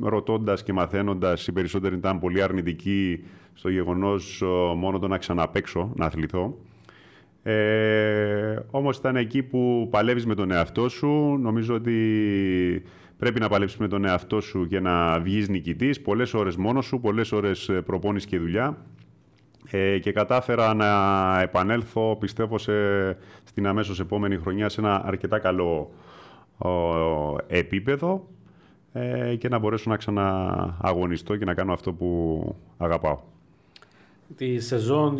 ρωτώντας 0.00 0.62
και 0.62 0.72
μαθαίνοντας, 0.72 1.46
οι 1.46 1.52
περισσότεροι 1.52 1.94
ήταν 1.94 2.18
πολύ 2.18 2.42
αρνητικοί 2.42 3.24
στο 3.54 3.68
γεγονός 3.68 4.42
μόνο 4.76 4.98
το 4.98 5.08
να 5.08 5.18
ξαναπέξω, 5.18 5.92
να 5.96 6.06
αθληθώ. 6.06 6.56
Ε, 7.46 8.56
όμως 8.70 8.96
ήταν 8.96 9.16
εκεί 9.16 9.42
που 9.42 9.88
παλεύεις 9.90 10.26
με 10.26 10.34
τον 10.34 10.50
εαυτό 10.50 10.88
σου. 10.88 11.38
Νομίζω 11.40 11.74
ότι 11.74 12.82
πρέπει 13.18 13.40
να 13.40 13.48
παλέψεις 13.48 13.78
με 13.78 13.88
τον 13.88 14.04
εαυτό 14.04 14.40
σου 14.40 14.66
και 14.66 14.80
να 14.80 15.20
βγεις 15.20 15.48
νικητής. 15.48 16.00
Πολλές 16.00 16.34
ώρες 16.34 16.56
μόνος 16.56 16.86
σου, 16.86 17.00
πολλές 17.00 17.32
ώρες 17.32 17.70
προπόνηση 17.84 18.26
και 18.26 18.38
δουλειά. 18.38 18.76
Ε, 19.70 19.98
και 19.98 20.12
κατάφερα 20.12 20.74
να 20.74 21.40
επανέλθω, 21.40 22.16
πιστεύω, 22.20 22.58
σε, 22.58 22.72
στην 23.44 23.66
αμέσως 23.66 24.00
επόμενη 24.00 24.36
χρονιά 24.36 24.68
σε 24.68 24.80
ένα 24.80 25.06
αρκετά 25.06 25.38
καλό 25.38 25.90
επίπεδο 27.46 28.28
ε, 28.96 29.34
και 29.36 29.48
να 29.48 29.58
μπορέσω 29.58 29.90
να 29.90 29.96
ξανααγωνιστώ 29.96 31.36
και 31.36 31.44
να 31.44 31.54
κάνω 31.54 31.72
αυτό 31.72 31.92
που 31.92 32.54
αγαπάω. 32.76 33.18
Τη 34.36 34.60
σεζόν 34.60 35.16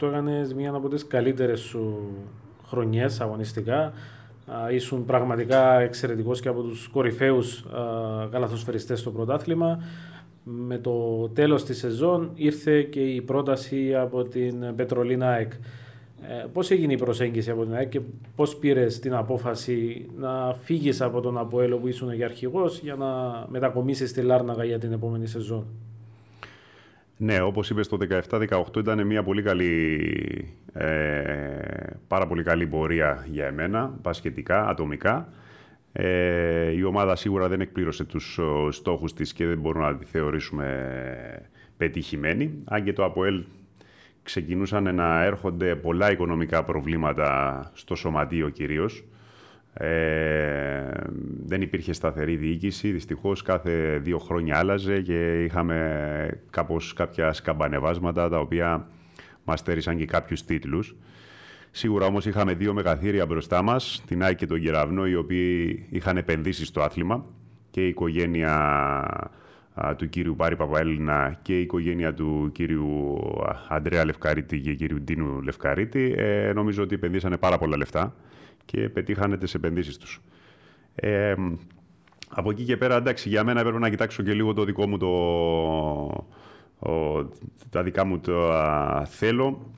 2017-2018 0.00 0.08
έκανες 0.08 0.54
μία 0.54 0.72
από 0.74 0.88
τις 0.88 1.06
καλύτερες 1.06 1.60
σου 1.60 1.98
χρονιές 2.66 3.20
αγωνιστικά. 3.20 3.92
Ήσουν 4.72 5.04
πραγματικά 5.04 5.80
εξαιρετικός 5.80 6.40
και 6.40 6.48
από 6.48 6.62
τους 6.62 6.88
κορυφαίους 6.88 7.64
καλαθοσφαιριστές 8.30 9.00
στο 9.00 9.10
πρωτάθλημα. 9.10 9.82
Με 10.42 10.78
το 10.78 11.28
τέλος 11.28 11.64
της 11.64 11.78
σεζόν 11.78 12.30
ήρθε 12.34 12.82
και 12.82 13.00
η 13.00 13.22
πρόταση 13.22 13.94
από 13.94 14.24
την 14.24 14.74
Πετρολίνα 14.76 15.28
ΑΕΚ. 15.28 15.52
Ε, 16.22 16.46
πώς 16.52 16.70
έγινε 16.70 16.92
η 16.92 16.96
προσέγγιση 16.96 17.50
από 17.50 17.64
την 17.64 17.74
ΑΕΚ 17.74 17.88
και 17.88 18.00
πώς 18.36 18.56
πήρες 18.56 18.98
την 18.98 19.14
απόφαση 19.14 20.06
να 20.16 20.54
φύγεις 20.62 21.00
από 21.00 21.20
τον 21.20 21.38
Αποέλο 21.38 21.78
που 21.78 21.88
ήσουν 21.88 22.12
για 22.12 22.26
αρχηγός 22.26 22.80
για 22.80 22.94
να 22.94 23.06
μετακομίσεις 23.48 24.10
στη 24.10 24.22
Λάρναγα 24.22 24.64
για 24.64 24.78
την 24.78 24.92
επόμενη 24.92 25.26
σεζόν; 25.26 25.66
Ναι, 27.16 27.40
όπως 27.40 27.70
είπες 27.70 27.88
το 27.88 27.96
17-18 28.30 28.78
ήταν 28.78 29.06
μια 29.06 29.22
πολύ 29.22 29.42
καλή, 29.42 30.10
ε, 30.72 30.86
πάρα 32.08 32.26
πολύ 32.26 32.42
καλή 32.42 32.66
πορεία 32.66 33.26
για 33.30 33.46
εμένα, 33.46 33.98
πασχετικά, 34.02 34.68
ατομικά. 34.68 35.32
Ε, 35.92 36.70
η 36.70 36.82
ομάδα 36.82 37.16
σίγουρα 37.16 37.48
δεν 37.48 37.60
εκπλήρωσε 37.60 38.04
τους 38.04 38.40
στόχους 38.70 39.14
της 39.14 39.32
και 39.32 39.46
δεν 39.46 39.58
μπορούμε 39.58 39.84
να 39.84 39.96
τη 39.96 40.04
θεωρήσουμε 40.04 40.92
πετυχημένη. 41.76 42.62
Αν 42.64 42.84
και 42.84 42.92
το 42.92 43.04
ΑΠΟΕΛ 43.04 43.44
ξεκινούσαν 44.28 44.94
να 44.94 45.24
έρχονται 45.24 45.76
πολλά 45.76 46.10
οικονομικά 46.10 46.64
προβλήματα 46.64 47.62
στο 47.74 47.94
σωματείο 47.94 48.48
κυρίως. 48.48 49.04
Ε, 49.72 50.90
δεν 51.44 51.62
υπήρχε 51.62 51.92
σταθερή 51.92 52.36
διοίκηση, 52.36 52.90
δυστυχώς 52.90 53.42
κάθε 53.42 53.98
δύο 54.02 54.18
χρόνια 54.18 54.58
άλλαζε 54.58 55.00
και 55.00 55.44
είχαμε 55.44 56.40
κάπως 56.50 56.92
κάποια 56.92 57.32
σκαμπανεβάσματα 57.32 58.28
τα 58.28 58.38
οποία 58.38 58.88
μας 59.44 59.58
στέρισαν 59.60 59.96
και 59.96 60.04
κάποιους 60.04 60.44
τίτλους. 60.44 60.96
Σίγουρα 61.70 62.06
όμως 62.06 62.26
είχαμε 62.26 62.54
δύο 62.54 62.72
μεγαθύρια 62.72 63.26
μπροστά 63.26 63.62
μας, 63.62 64.02
την 64.06 64.24
Άκη 64.24 64.34
και 64.34 64.46
τον 64.46 64.58
Γεραβνό, 64.58 65.06
οι 65.06 65.14
οποίοι 65.14 65.86
είχαν 65.90 66.16
επενδύσει 66.16 66.64
στο 66.64 66.80
άθλημα 66.80 67.24
και 67.70 67.84
η 67.84 67.88
οικογένεια 67.88 68.52
του 69.96 70.08
κύριου 70.08 70.36
Πάρη 70.36 70.56
Παπαέλληνα 70.56 71.38
και 71.42 71.58
η 71.58 71.60
οικογένεια 71.60 72.14
του 72.14 72.50
κύριου 72.52 73.18
Αντρέα 73.68 74.04
Λευκαρίτη 74.04 74.60
και 74.60 74.74
κύριου 74.74 75.00
Ντίνου 75.00 75.42
Λευκαρίτη. 75.42 76.14
Ε, 76.16 76.52
νομίζω 76.54 76.82
ότι 76.82 76.94
επενδύσανε 76.94 77.36
πάρα 77.36 77.58
πολλά 77.58 77.76
λεφτά 77.76 78.14
και 78.64 78.88
πετύχανε 78.88 79.36
τις 79.36 79.54
επενδύσεις 79.54 79.96
τους. 79.96 80.20
Ε, 80.94 81.34
από 82.28 82.50
εκεί 82.50 82.64
και 82.64 82.76
πέρα, 82.76 82.96
εντάξει, 82.96 83.28
για 83.28 83.44
μένα 83.44 83.60
έπρεπε 83.60 83.78
να 83.78 83.88
κοιτάξω 83.88 84.22
και 84.22 84.32
λίγο 84.32 84.52
το 84.52 84.64
δικό 84.64 84.86
μου 84.86 84.98
το, 84.98 85.08
ο, 86.78 87.24
τα 87.70 87.82
δικά 87.82 88.04
μου 88.04 88.20
το 88.20 88.52
θέλω. 89.06 89.72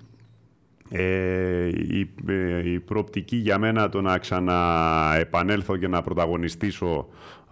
Ε, 0.93 1.69
η, 1.69 2.11
ε, 2.29 2.71
η 2.71 2.81
προοπτική 2.81 3.37
για 3.37 3.59
μένα 3.59 3.89
το 3.89 4.01
να 4.01 4.19
ξαναεπανέλθω 4.19 5.77
και 5.77 5.89
να 5.89 6.03
πρωταγωνιστήσω 6.03 7.09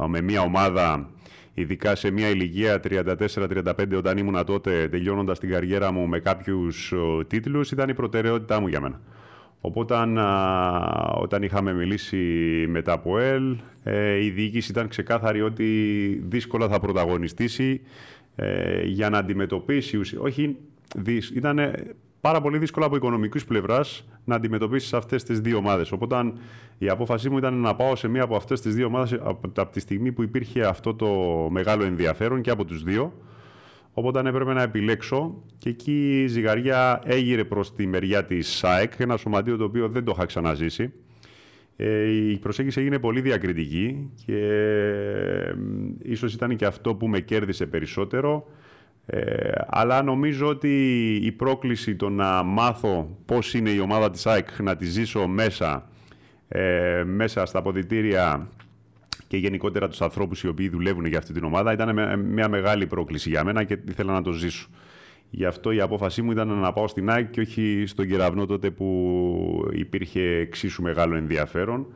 με 0.06 0.20
μια 0.20 0.40
ομάδα 0.40 1.10
ειδικά 1.58 1.94
σε 1.94 2.10
μια 2.10 2.28
ηλικία 2.28 2.80
34-35 2.88 3.72
όταν 3.96 4.18
ήμουν 4.18 4.44
τότε 4.44 4.88
τελειώνοντας 4.88 5.38
την 5.38 5.50
καριέρα 5.50 5.92
μου 5.92 6.06
με 6.06 6.18
κάποιους 6.18 6.94
τίτλους 7.26 7.70
ήταν 7.70 7.88
η 7.88 7.94
προτεραιότητά 7.94 8.60
μου 8.60 8.68
για 8.68 8.80
μένα. 8.80 9.00
Οπότε 9.60 9.94
όταν 11.14 11.42
είχαμε 11.42 11.72
μιλήσει 11.72 12.16
με 12.68 12.82
τα 12.82 12.98
ΠΟΕΛ, 12.98 13.56
ε, 13.82 14.24
η 14.24 14.30
διοίκηση 14.30 14.70
ήταν 14.70 14.88
ξεκάθαρη 14.88 15.42
ότι 15.42 15.64
δύσκολα 16.28 16.68
θα 16.68 16.80
πρωταγωνιστήσει 16.80 17.80
ε, 18.36 18.82
για 18.84 19.10
να 19.10 19.18
αντιμετωπίσει, 19.18 20.00
όχι, 20.18 20.56
ήταν 21.34 21.58
πάρα 22.28 22.40
πολύ 22.40 22.58
δύσκολο 22.58 22.86
από 22.86 22.96
οικονομικής 22.96 23.44
πλευράς 23.44 24.04
να 24.24 24.34
αντιμετωπίσεις 24.34 24.94
αυτές 24.94 25.22
τις 25.22 25.40
δύο 25.40 25.56
ομάδες. 25.56 25.92
Οπότε 25.92 26.32
η 26.78 26.88
απόφασή 26.88 27.30
μου 27.30 27.38
ήταν 27.38 27.54
να 27.54 27.74
πάω 27.74 27.96
σε 27.96 28.08
μία 28.08 28.22
από 28.22 28.36
αυτές 28.36 28.60
τις 28.60 28.74
δύο 28.74 28.86
ομάδες 28.86 29.20
από 29.56 29.72
τη 29.72 29.80
στιγμή 29.80 30.12
που 30.12 30.22
υπήρχε 30.22 30.62
αυτό 30.62 30.94
το 30.94 31.08
μεγάλο 31.50 31.84
ενδιαφέρον 31.84 32.40
και 32.40 32.50
από 32.50 32.64
τους 32.64 32.82
δύο. 32.82 33.12
Οπότε 33.92 34.18
έπρεπε 34.18 34.52
να 34.52 34.62
επιλέξω 34.62 35.42
και 35.58 35.68
εκεί 35.68 36.22
η 36.22 36.26
ζυγαριά 36.26 37.00
έγειρε 37.04 37.44
προς 37.44 37.74
τη 37.74 37.86
μεριά 37.86 38.24
της 38.24 38.48
ΣΑΕΚ, 38.48 38.92
ένα 38.98 39.16
σωματείο 39.16 39.56
το 39.56 39.64
οποίο 39.64 39.88
δεν 39.88 40.04
το 40.04 40.12
είχα 40.16 40.26
ξαναζήσει. 40.26 40.92
Ε, 41.76 42.08
η 42.08 42.38
προσέγγιση 42.38 42.80
έγινε 42.80 42.98
πολύ 42.98 43.20
διακριτική 43.20 44.10
και 44.24 44.36
ε, 44.36 45.54
ίσως 46.02 46.34
ήταν 46.34 46.56
και 46.56 46.66
αυτό 46.66 46.94
που 46.94 47.08
με 47.08 47.20
κέρδισε 47.20 47.66
περισσότερο. 47.66 48.46
Ε, 49.10 49.50
αλλά 49.66 50.02
νομίζω 50.02 50.46
ότι 50.46 51.14
η 51.22 51.32
πρόκληση 51.32 51.96
το 51.96 52.08
να 52.08 52.42
μάθω 52.42 53.16
πώς 53.26 53.54
είναι 53.54 53.70
η 53.70 53.78
ομάδα 53.78 54.10
της 54.10 54.26
ΑΕΚ 54.26 54.48
να 54.62 54.76
τη 54.76 54.84
ζήσω 54.84 55.26
μέσα, 55.26 55.88
ε, 56.48 57.02
μέσα 57.06 57.46
στα 57.46 57.58
αποδητήρια 57.58 58.48
και 59.26 59.36
γενικότερα 59.36 59.88
τους 59.88 60.02
ανθρώπους 60.02 60.42
οι 60.42 60.48
οποίοι 60.48 60.68
δουλεύουν 60.68 61.04
για 61.04 61.18
αυτή 61.18 61.32
την 61.32 61.44
ομάδα 61.44 61.72
ήταν 61.72 62.18
μια 62.18 62.48
μεγάλη 62.48 62.86
πρόκληση 62.86 63.28
για 63.28 63.44
μένα 63.44 63.64
και 63.64 63.78
ήθελα 63.88 64.12
να 64.12 64.22
το 64.22 64.32
ζήσω. 64.32 64.68
Γι' 65.30 65.44
αυτό 65.44 65.70
η 65.70 65.80
απόφασή 65.80 66.22
μου 66.22 66.30
ήταν 66.30 66.48
να 66.48 66.72
πάω 66.72 66.88
στην 66.88 67.10
ΑΕΚ 67.10 67.30
και 67.30 67.40
όχι 67.40 67.84
στον 67.86 68.06
Κεραυνό 68.08 68.46
τότε 68.46 68.70
που 68.70 69.68
υπήρχε 69.72 70.20
εξίσου 70.20 70.82
μεγάλο 70.82 71.16
ενδιαφέρον. 71.16 71.86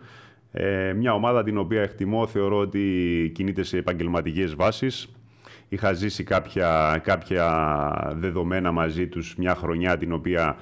Ε, 0.53 0.93
μια 0.93 1.15
ομάδα 1.15 1.43
την 1.43 1.59
οποία 1.59 1.83
εκτιμώ, 1.83 2.27
θεωρώ 2.27 2.59
ότι 2.59 3.31
κινείται 3.35 3.63
σε 3.63 3.77
επαγγελματικές 3.77 4.55
βάσεις. 4.55 5.09
Είχα 5.73 5.93
ζήσει 5.93 6.25
κάποια, 6.25 7.01
κάποια 7.05 8.13
δεδομένα 8.17 8.73
μαζί 8.73 9.07
τους 9.07 9.35
μια 9.37 9.55
χρονιά 9.55 9.99
την 9.99 10.13
οποία 10.13 10.57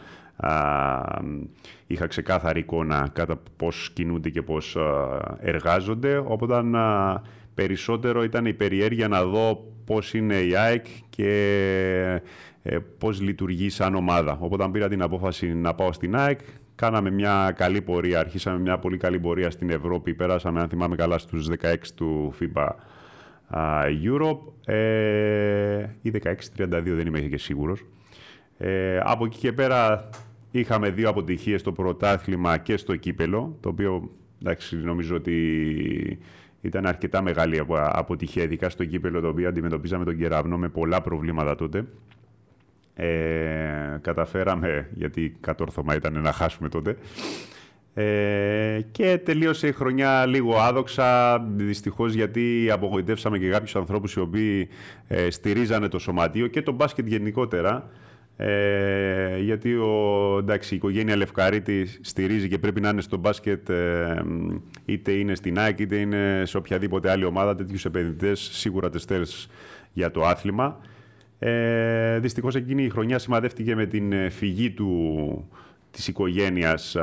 είχα 1.86 2.06
ξεκάθαρη 2.06 2.60
εικόνα 2.60 3.08
κατά 3.12 3.40
πώς 3.56 3.90
κινούνται 3.92 4.30
και 4.30 4.42
πώς 4.42 4.76
εργάζονται. 5.38 6.16
Οπότε 6.16 6.62
περισσότερο 7.54 8.22
ήταν 8.22 8.46
η 8.46 8.52
περιέργεια 8.52 9.08
να 9.08 9.24
δω 9.24 9.72
πώς 9.84 10.14
είναι 10.14 10.34
η 10.34 10.56
ΑΕΚ 10.56 10.86
και 11.10 11.30
ε, 12.62 12.78
πώς 12.98 13.20
λειτουργεί 13.20 13.68
σαν 13.68 13.94
ομάδα. 13.94 14.38
Οπότε 14.40 14.68
πήρα 14.72 14.88
την 14.88 15.02
απόφαση 15.02 15.54
να 15.54 15.74
πάω 15.74 15.92
στην 15.92 16.16
ΑΕΚ, 16.16 16.40
κάναμε 16.74 17.10
μια 17.10 17.52
καλή 17.56 17.82
πορεία, 17.82 18.20
αρχίσαμε 18.20 18.58
μια 18.58 18.78
πολύ 18.78 18.96
καλή 18.96 19.18
πορεία 19.18 19.50
στην 19.50 19.70
Ευρώπη, 19.70 20.14
περάσαμε 20.14 20.60
αν 20.60 20.68
θυμάμαι 20.68 20.96
καλά 20.96 21.18
στους 21.18 21.48
16 21.62 21.74
του 21.94 22.34
FIBA 22.40 22.68
Europe 24.04 24.72
ε, 24.72 25.86
ή 26.02 26.12
16-32 26.22 26.34
δεν 26.84 27.06
είμαι 27.06 27.20
και 27.20 27.38
σίγουρος. 27.38 27.84
Ε, 28.58 28.98
από 29.02 29.24
εκεί 29.24 29.38
και 29.38 29.52
πέρα 29.52 30.08
είχαμε 30.50 30.90
δύο 30.90 31.08
αποτυχίες 31.08 31.60
στο 31.60 31.72
πρωτάθλημα 31.72 32.58
και 32.58 32.76
στο 32.76 32.96
κύπελο, 32.96 33.56
το 33.60 33.68
οποίο 33.68 34.10
εντάξει, 34.42 34.76
νομίζω 34.76 35.16
ότι 35.16 36.18
ήταν 36.60 36.86
αρκετά 36.86 37.22
μεγάλη 37.22 37.62
αποτυχία, 37.72 38.42
ειδικά 38.42 38.70
στο 38.70 38.84
κύπελο 38.84 39.20
το 39.20 39.28
οποίο 39.28 39.48
αντιμετωπίζαμε 39.48 40.04
τον 40.04 40.16
Κεραυνό 40.16 40.58
με 40.58 40.68
πολλά 40.68 41.00
προβλήματα 41.00 41.54
τότε. 41.54 41.84
Ε, 42.94 43.98
καταφέραμε, 44.00 44.88
γιατί 44.92 45.36
κατόρθωμα 45.40 45.94
ήταν 45.94 46.20
να 46.20 46.32
χάσουμε 46.32 46.68
τότε, 46.68 46.96
ε, 47.94 48.80
και 48.92 49.20
τελείωσε 49.24 49.66
η 49.66 49.72
χρονιά 49.72 50.26
λίγο 50.26 50.56
άδοξα, 50.56 51.38
δυστυχώς 51.38 52.12
γιατί 52.12 52.68
απογοητεύσαμε 52.72 53.38
και 53.38 53.48
κάποιους 53.48 53.76
ανθρώπους 53.76 54.14
οι 54.14 54.20
οποίοι 54.20 54.68
ε, 55.08 55.30
στηρίζανε 55.30 55.88
το 55.88 55.98
σωματείο 55.98 56.46
και 56.46 56.62
το 56.62 56.72
μπάσκετ 56.72 57.06
γενικότερα. 57.06 57.90
Ε, 58.36 59.38
γιατί 59.38 59.74
ο, 59.74 60.36
εντάξει, 60.38 60.74
η 60.74 60.76
οικογένεια 60.76 61.16
Λευκαρίτη 61.16 61.86
στηρίζει 62.00 62.48
και 62.48 62.58
πρέπει 62.58 62.80
να 62.80 62.88
είναι 62.88 63.00
στο 63.00 63.16
μπάσκετ 63.16 63.68
ε, 63.68 64.22
είτε 64.84 65.12
είναι 65.12 65.34
στην 65.34 65.58
ΑΕΚ 65.58 65.78
είτε 65.80 65.96
είναι 65.96 66.42
σε 66.44 66.56
οποιαδήποτε 66.56 67.10
άλλη 67.10 67.24
ομάδα. 67.24 67.54
Τέτοιους 67.54 67.84
επενδυτές 67.84 68.50
σίγουρα 68.52 68.90
τε 68.90 68.98
για 69.92 70.10
το 70.10 70.24
άθλημα. 70.24 70.80
Ε, 71.38 72.18
δυστυχώς 72.18 72.54
εκείνη 72.54 72.84
η 72.84 72.88
χρονιά 72.88 73.18
σημαδεύτηκε 73.18 73.74
με 73.74 73.86
την 73.86 74.12
ε, 74.12 74.28
φυγή 74.28 74.70
του, 74.70 75.48
της 75.90 76.08
οικογένειας 76.08 76.96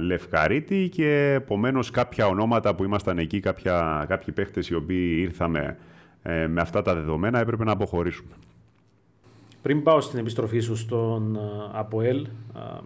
Λευκαρίτη 0.00 0.88
και 0.92 1.32
επομένως 1.36 1.90
κάποια 1.90 2.26
ονόματα 2.26 2.74
που 2.74 2.84
ήμασταν 2.84 3.18
εκεί, 3.18 3.40
κάποια, 3.40 4.04
κάποιοι 4.08 4.34
παίχτες 4.34 4.68
οι 4.68 4.74
οποίοι 4.74 5.16
ήρθαμε 5.18 5.76
ε, 6.22 6.46
με 6.46 6.60
αυτά 6.60 6.82
τα 6.82 6.94
δεδομένα 6.94 7.38
έπρεπε 7.38 7.64
να 7.64 7.72
αποχωρήσουμε. 7.72 8.30
Πριν 9.62 9.82
πάω 9.82 10.00
στην 10.00 10.18
επιστροφή 10.18 10.60
σου 10.60 10.76
στον 10.76 11.38
ΑΠΟΕΛ 11.72 12.26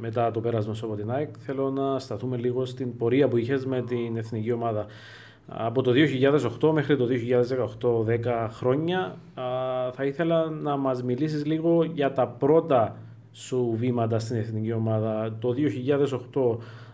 μετά 0.01 0.31
το 0.31 0.41
πέρασμα 0.41 0.75
σου 0.75 0.87
από 0.87 0.95
την 0.95 1.11
ΑΕΚ, 1.11 1.35
θέλω 1.39 1.71
να 1.71 1.99
σταθούμε 1.99 2.37
λίγο 2.37 2.65
στην 2.65 2.97
πορεία 2.97 3.29
που 3.29 3.37
είχες 3.37 3.67
με 3.67 3.83
την 3.83 4.17
εθνική 4.17 4.53
ομάδα. 4.53 4.87
Από 5.47 5.83
το 5.83 5.93
2008 6.61 6.73
μέχρι 6.73 6.97
το 6.97 7.07
2018, 7.81 8.05
10 8.05 8.49
χρόνια, 8.51 9.19
θα 9.93 10.05
ήθελα 10.05 10.51
να 10.51 10.77
μας 10.77 11.03
μιλήσεις 11.03 11.45
λίγο 11.45 11.85
για 11.85 12.13
τα 12.13 12.27
πρώτα 12.27 12.97
σου 13.37 13.75
βήματα 13.79 14.18
στην 14.18 14.37
εθνική 14.37 14.73
ομάδα. 14.73 15.37
Το 15.40 15.55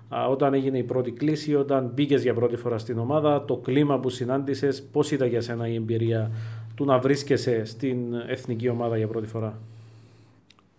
2008, 0.08 0.28
όταν 0.30 0.54
έγινε 0.54 0.78
η 0.78 0.82
πρώτη 0.82 1.10
κλίση, 1.10 1.54
όταν 1.54 1.90
μπήκες 1.94 2.22
για 2.22 2.34
πρώτη 2.34 2.56
φορά 2.56 2.78
στην 2.78 2.98
ομάδα, 2.98 3.44
το 3.44 3.56
κλίμα 3.56 4.00
που 4.00 4.08
συνάντησες, 4.08 4.82
πώς 4.92 5.10
ήταν 5.10 5.28
για 5.28 5.40
σένα 5.40 5.68
η 5.68 5.74
εμπειρία 5.74 6.30
του 6.74 6.84
να 6.84 6.98
βρίσκεσαι 6.98 7.64
στην 7.64 8.14
εθνική 8.26 8.68
ομάδα 8.68 8.96
για 8.96 9.08
πρώτη 9.08 9.26
φορά; 9.26 9.58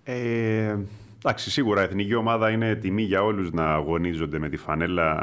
Ε, 0.03 0.77
εντάξει, 1.17 1.51
σίγουρα 1.51 1.81
η 1.81 1.83
εθνική 1.83 2.15
ομάδα 2.15 2.49
είναι 2.49 2.75
τιμή 2.75 3.01
για 3.01 3.23
όλους 3.23 3.51
να 3.51 3.73
αγωνίζονται 3.73 4.39
με 4.39 4.49
τη 4.49 4.57
φανέλα 4.57 5.17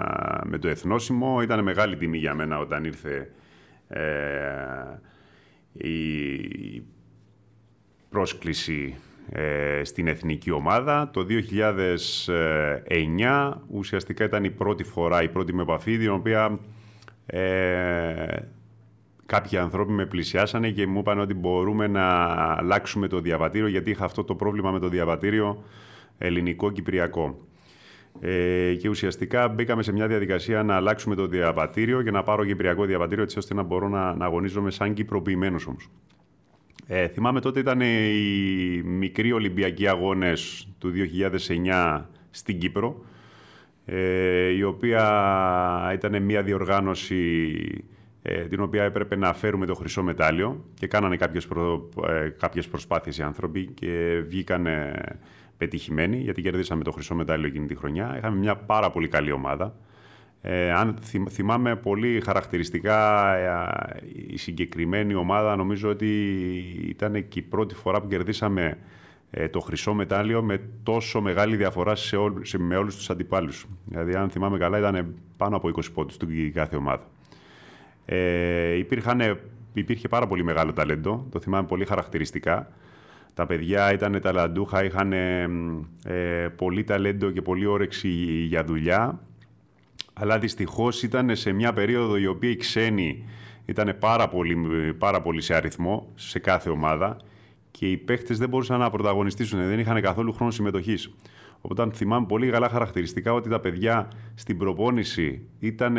με 0.47 0.59
το 0.59 0.69
εθνόσημο. 0.69 1.43
Ήταν 1.43 1.63
μεγάλη 1.63 1.97
τιμή 1.97 2.19
για 2.19 2.35
μένα 2.35 2.59
όταν 2.59 2.85
ήρθε 2.85 3.31
ε, 3.89 4.01
η 5.73 6.83
πρόσκληση 8.11 8.95
ε, 8.97 9.08
στην 9.83 10.07
εθνική 10.07 10.51
ομάδα. 10.51 11.11
Το 11.13 11.27
2009 11.29 13.53
ουσιαστικά 13.71 14.25
ήταν 14.25 14.45
η 14.45 14.51
πρώτη 14.51 14.85
φορά, 14.85 15.23
η 15.23 15.29
πρώτη 15.29 15.55
με 15.55 15.63
επαφή, 15.63 15.99
την 15.99 16.11
οποία 16.11 16.59
ε, 17.27 18.37
κάποιοι 19.27 19.59
ανθρώποι 19.59 19.93
με 19.93 20.07
πλησιάσανε 20.07 20.71
και 20.71 20.87
μου 20.87 20.99
είπαν 20.99 21.19
ότι 21.19 21.35
μπορούμε 21.35 21.87
να 21.87 22.07
αλλάξουμε 22.57 23.09
το 23.09 23.21
διαβατήριο 23.21 23.69
γιατί 23.69 23.91
είχα 23.91 24.05
αυτό 24.05 24.25
το 24.25 24.35
πρόβλημα 24.35 24.71
με 24.71 24.79
το 24.79 24.89
διαβατήριο 24.89 25.63
ελληνικό-κυπριακό. 26.19 27.47
Ε, 28.21 28.75
και 28.75 28.89
ουσιαστικά 28.89 29.49
μπήκαμε 29.49 29.83
σε 29.83 29.93
μια 29.93 30.07
διαδικασία 30.07 30.63
να 30.63 30.77
αλλάξουμε 30.77 31.15
το 31.15 31.27
διαβατήριο 31.27 32.03
και 32.03 32.11
να 32.11 32.23
πάρω 32.23 32.45
κυπριακό 32.45 32.85
διαβατήριο 32.85 33.23
έτσι 33.23 33.39
ώστε 33.39 33.55
να 33.55 33.63
μπορώ 33.63 33.89
να, 33.89 34.15
να 34.15 34.25
αγωνίζομαι 34.25 34.71
σαν 34.71 34.95
κυπροποιημένος 34.95 35.67
όμως. 35.67 35.91
Ε, 36.91 37.09
θυμάμαι 37.09 37.41
τότε 37.41 37.61
ήταν 37.61 37.81
οι 37.81 38.83
μικροί 38.85 39.33
Ολυμπιακοί 39.33 39.89
αγώνες 39.89 40.69
του 40.79 40.93
2009 41.67 42.05
στην 42.31 42.59
Κύπρο 42.59 43.05
ε, 43.85 44.49
η 44.49 44.63
οποία 44.63 45.91
ήταν 45.95 46.23
μια 46.23 46.43
διοργάνωση 46.43 47.53
ε, 48.23 48.45
την 48.45 48.61
οποία 48.61 48.83
έπρεπε 48.83 49.17
να 49.17 49.33
φέρουμε 49.33 49.67
το 49.67 49.75
χρυσό 49.75 50.03
μετάλλιο 50.03 50.65
και 50.75 50.87
κάνανε 50.87 51.17
κάποιες, 51.17 51.47
προ, 51.47 51.89
ε, 52.09 52.29
κάποιες 52.29 52.69
προσπάθειες 52.69 53.19
οι 53.19 53.23
άνθρωποι 53.23 53.67
και 53.67 54.23
βγήκαν 54.27 54.67
πετυχημένοι 55.57 56.17
γιατί 56.17 56.43
κερδίσαμε 56.43 56.85
το 56.85 56.93
χρυσό 56.93 57.15
μετάλλιο 57.15 57.47
εκείνη 57.47 57.67
τη 57.67 57.75
χρονιά. 57.75 58.15
Είχαμε 58.17 58.37
μια 58.37 58.57
πάρα 58.57 58.91
πολύ 58.91 59.09
καλή 59.09 59.33
ομάδα. 59.33 59.77
Ε, 60.43 60.73
αν 60.73 60.97
θυμάμαι 61.29 61.77
πολύ 61.77 62.21
χαρακτηριστικά 62.21 63.35
ε, 63.35 64.01
η 64.27 64.37
συγκεκριμένη 64.37 65.15
ομάδα 65.15 65.57
νομίζω 65.57 65.89
ότι 65.89 66.09
ήταν 66.89 67.29
και 67.29 67.39
η 67.39 67.43
πρώτη 67.43 67.75
φορά 67.75 68.01
που 68.01 68.09
κερδίσαμε 68.09 68.79
ε, 69.31 69.49
το 69.49 69.61
χρυσό 69.61 69.95
μετάλλιο 69.95 70.43
με 70.43 70.61
τόσο 70.83 71.21
μεγάλη 71.21 71.57
διαφορά 71.57 71.95
σε 71.95 72.17
όλ, 72.17 72.33
σε, 72.43 72.59
με 72.59 72.77
όλους 72.77 72.97
τους 72.97 73.11
αντιπάλους. 73.11 73.67
Δηλαδή 73.85 74.15
αν 74.15 74.31
θυμάμαι 74.31 74.59
καλά 74.59 74.79
ήταν 74.79 75.15
πάνω 75.37 75.57
από 75.57 75.69
20 75.69 75.83
πόντους 75.95 76.17
του 76.17 76.27
κάθε 76.53 76.77
ομάδα. 76.77 77.07
Ε, 78.05 78.73
υπήρχαν, 78.73 79.39
υπήρχε 79.73 80.09
πάρα 80.09 80.27
πολύ 80.27 80.45
μεγάλο 80.45 80.73
ταλέντο, 80.73 81.27
το 81.31 81.41
θυμάμαι 81.41 81.67
πολύ 81.67 81.85
χαρακτηριστικά. 81.85 82.73
Τα 83.35 83.47
παιδιά 83.47 83.93
ήταν 83.93 84.21
ταλαντούχα, 84.21 84.85
είχαν 84.85 85.13
ε, 85.13 86.49
πολύ 86.57 86.85
ταλέντο 86.85 87.31
και 87.31 87.43
πολύ 87.43 87.67
όρεξη 87.67 88.09
για 88.49 88.65
δουλειά 88.65 89.21
αλλά 90.19 90.39
δυστυχώς 90.39 91.03
ήταν 91.03 91.37
σε 91.37 91.53
μια 91.53 91.73
περίοδο 91.73 92.17
η 92.17 92.27
οποία 92.27 92.51
οι 92.51 92.57
ξένοι 92.57 93.25
ήταν 93.65 93.97
πάρα 93.99 94.29
πολύ, 94.29 94.57
πάρα 94.99 95.23
πολύ 95.23 95.41
σε 95.41 95.55
αριθμό 95.55 96.13
σε 96.15 96.39
κάθε 96.39 96.71
ομάδα 96.71 97.17
και 97.71 97.91
οι 97.91 97.97
παίχτες 97.97 98.39
δεν 98.39 98.49
μπορούσαν 98.49 98.79
να 98.79 98.91
πρωταγωνιστήσουν, 98.91 99.59
δεν 99.69 99.79
είχαν 99.79 100.01
καθόλου 100.01 100.33
χρόνο 100.33 100.51
συμμετοχής. 100.51 101.15
Οπότε 101.61 101.91
θυμάμαι 101.95 102.27
πολύ 102.27 102.51
καλά 102.51 102.69
χαρακτηριστικά 102.69 103.33
ότι 103.33 103.49
τα 103.49 103.61
παιδιά 103.61 104.09
στην 104.35 104.59
προπόνηση 104.59 105.43
ήταν 105.59 105.97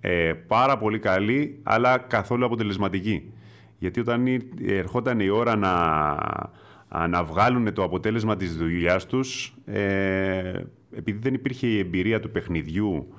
ε, 0.00 0.32
πάρα 0.46 0.78
πολύ 0.78 0.98
καλοί, 0.98 1.60
αλλά 1.62 1.98
καθόλου 1.98 2.44
αποτελεσματικοί. 2.44 3.32
Γιατί 3.78 4.00
όταν 4.00 4.24
ερχόταν 4.66 5.20
η 5.20 5.28
ώρα 5.28 5.56
να, 5.56 7.06
να 7.06 7.24
βγάλουν 7.24 7.72
το 7.72 7.82
αποτέλεσμα 7.82 8.36
της 8.36 8.56
δουλειάς 8.56 9.06
τους, 9.06 9.54
ε, 9.64 10.52
επειδή 10.96 11.18
δεν 11.18 11.34
υπήρχε 11.34 11.66
η 11.66 11.78
εμπειρία 11.78 12.20
του 12.20 12.30
παιχνιδιού 12.30 13.14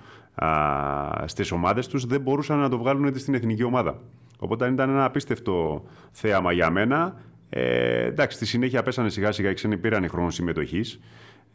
στις 1.26 1.52
ομάδες 1.52 1.88
τους, 1.88 2.06
δεν 2.06 2.21
μπορούσαν 2.21 2.60
να 2.60 2.69
το 2.69 2.78
βγάλουν 2.78 3.17
στην 3.19 3.34
εθνική 3.34 3.63
ομάδα. 3.63 4.00
Οπότε 4.39 4.67
ήταν 4.67 4.89
ένα 4.89 5.06
απίστευτο 5.06 5.84
θέαμα 6.12 6.52
για 6.52 6.69
μένα. 6.69 7.15
Ε, 7.50 8.06
εντάξει, 8.06 8.38
στη 8.38 8.45
συνέχεια 8.45 8.84
πέσανε 8.84 9.10
σιγά 9.10 9.32
σιγά 9.32 9.50
οι 9.50 9.54
ξένοι 9.54 9.78
πήραν 9.78 10.10
χρόνο 10.10 10.30
συμμετοχής 10.30 11.00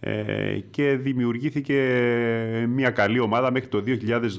ε, 0.01 0.59
και 0.71 0.97
δημιουργήθηκε 0.97 1.77
μια 2.68 2.90
καλή 2.90 3.18
ομάδα 3.18 3.53
μέχρι 3.53 3.68
το 3.68 3.83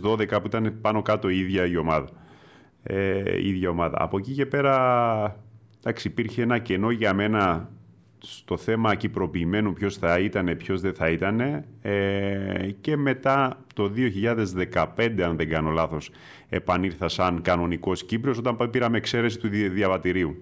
2012 0.04 0.28
που 0.28 0.46
ήταν 0.46 0.78
πάνω 0.82 1.02
κάτω 1.02 1.30
η 1.30 1.40
ίδια 1.40 1.66
η 1.66 1.78
ομάδα. 1.78 2.10
Ε, 2.84 3.38
η 3.38 3.48
ίδια 3.48 3.70
ομάδα. 3.70 3.98
Από 4.00 4.18
εκεί 4.18 4.32
και 4.34 4.46
πέρα 4.46 5.46
εντάξει, 5.80 6.08
υπήρχε 6.08 6.42
ένα 6.42 6.58
κενό 6.58 6.92
για 6.92 7.14
μένα 7.14 7.70
στο 8.26 8.58
θέμα 8.58 8.96
κυπροποιημένου 8.96 9.74
ποιος 9.74 9.98
θα 9.98 10.20
ήταν, 10.20 10.58
ποιος 10.58 10.82
δεν 10.82 10.94
θα 10.94 11.10
ήταν 11.10 11.40
ε, 11.82 12.70
και 12.82 12.98
μετά 12.98 13.58
το 13.74 13.92
2015, 14.96 15.22
αν 15.22 15.38
δεν 15.38 15.50
κάνω 15.50 15.70
λάθος, 15.70 16.10
επανήρθα 16.50 17.08
σαν 17.08 17.42
κανονικός 17.42 18.04
Κύπριος 18.04 18.38
όταν 18.38 18.70
πήραμε 18.70 18.98
εξαίρεση 18.98 19.40
του 19.40 19.48
διαβατηρίου. 19.50 20.36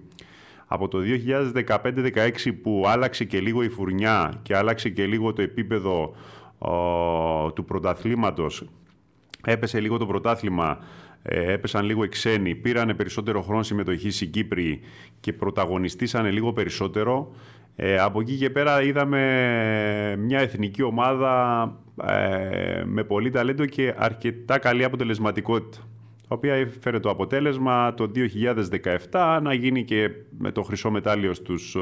Από 0.66 0.88
το 0.88 0.98
2015-16 1.66 2.30
που 2.62 2.84
άλλαξε 2.86 3.24
και 3.24 3.40
λίγο 3.40 3.62
η 3.62 3.68
φουρνιά 3.68 4.40
και 4.42 4.56
άλλαξε 4.56 4.88
και 4.88 5.06
λίγο 5.06 5.32
το 5.32 5.42
επίπεδο 5.42 6.14
του 7.54 7.64
πρωταθλήματος, 7.64 8.64
έπεσε 9.44 9.80
λίγο 9.80 9.96
το 9.96 10.06
πρωτάθλημα, 10.06 10.78
ε, 11.22 11.52
έπεσαν 11.52 11.84
λίγο 11.84 12.04
οι 12.04 12.08
ξένοι, 12.08 12.54
πήραν 12.54 12.96
περισσότερο 12.96 13.42
χρόνο 13.42 13.62
συμμετοχή 13.62 14.24
οι 14.24 14.26
Κύπροι 14.26 14.80
και 15.20 15.32
πρωταγωνιστήσανε 15.32 16.30
λίγο 16.30 16.52
περισσότερο, 16.52 17.34
ε, 17.76 17.98
από 17.98 18.20
εκεί 18.20 18.36
και 18.36 18.50
πέρα 18.50 18.82
είδαμε 18.82 19.20
μια 20.18 20.38
εθνική 20.38 20.82
ομάδα 20.82 21.64
ε, 22.06 22.82
με 22.84 23.04
πολύ 23.04 23.30
ταλέντο 23.30 23.66
και 23.66 23.94
αρκετά 23.96 24.58
καλή 24.58 24.84
αποτελεσματικότητα 24.84 25.82
η 26.22 26.34
οποία 26.34 26.54
έφερε 26.54 27.00
το 27.00 27.10
αποτέλεσμα 27.10 27.94
το 27.94 28.10
2017 29.10 29.40
να 29.42 29.54
γίνει 29.54 29.84
και 29.84 30.10
με 30.38 30.52
το 30.52 30.62
χρυσό 30.62 30.90
μετάλλιο 30.90 31.34
στους, 31.34 31.76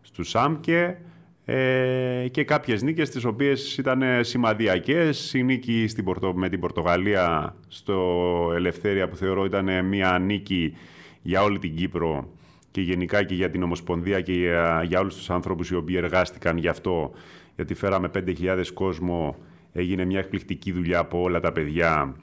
στους 0.00 0.34
ΑΜΚΕ 0.34 0.98
ε, 1.44 2.28
και 2.30 2.44
κάποιες 2.44 2.82
νίκες 2.82 3.10
τις 3.10 3.24
οποίες 3.24 3.78
ήταν 3.78 4.02
σημαδιακές. 4.20 5.34
Η 5.34 5.42
νίκη 5.42 5.86
στην 5.88 6.04
με 6.34 6.48
την 6.48 6.60
Πορτογαλία 6.60 7.54
στο 7.68 8.22
Ελευθέρια 8.54 9.08
που 9.08 9.16
θεωρώ 9.16 9.44
ήταν 9.44 9.84
μια 9.86 10.18
νίκη 10.18 10.76
για 11.22 11.42
όλη 11.42 11.58
την 11.58 11.76
Κύπρο 11.76 12.28
και 12.74 12.80
γενικά 12.80 13.22
και 13.22 13.34
για 13.34 13.50
την 13.50 13.62
Ομοσπονδία 13.62 14.20
και 14.20 14.32
για, 14.32 14.82
για 14.86 15.00
όλους 15.00 15.16
τους 15.16 15.30
ανθρώπους 15.30 15.70
οι 15.70 15.74
οποίοι 15.74 15.94
εργάστηκαν 15.98 16.56
γι' 16.56 16.68
αυτό, 16.68 17.10
γιατί 17.54 17.74
φέραμε 17.74 18.10
5.000 18.14 18.64
κόσμο, 18.74 19.36
έγινε 19.72 20.04
μια 20.04 20.18
εκπληκτική 20.18 20.72
δουλειά 20.72 20.98
από 20.98 21.22
όλα 21.22 21.40
τα 21.40 21.52
παιδιά 21.52 22.16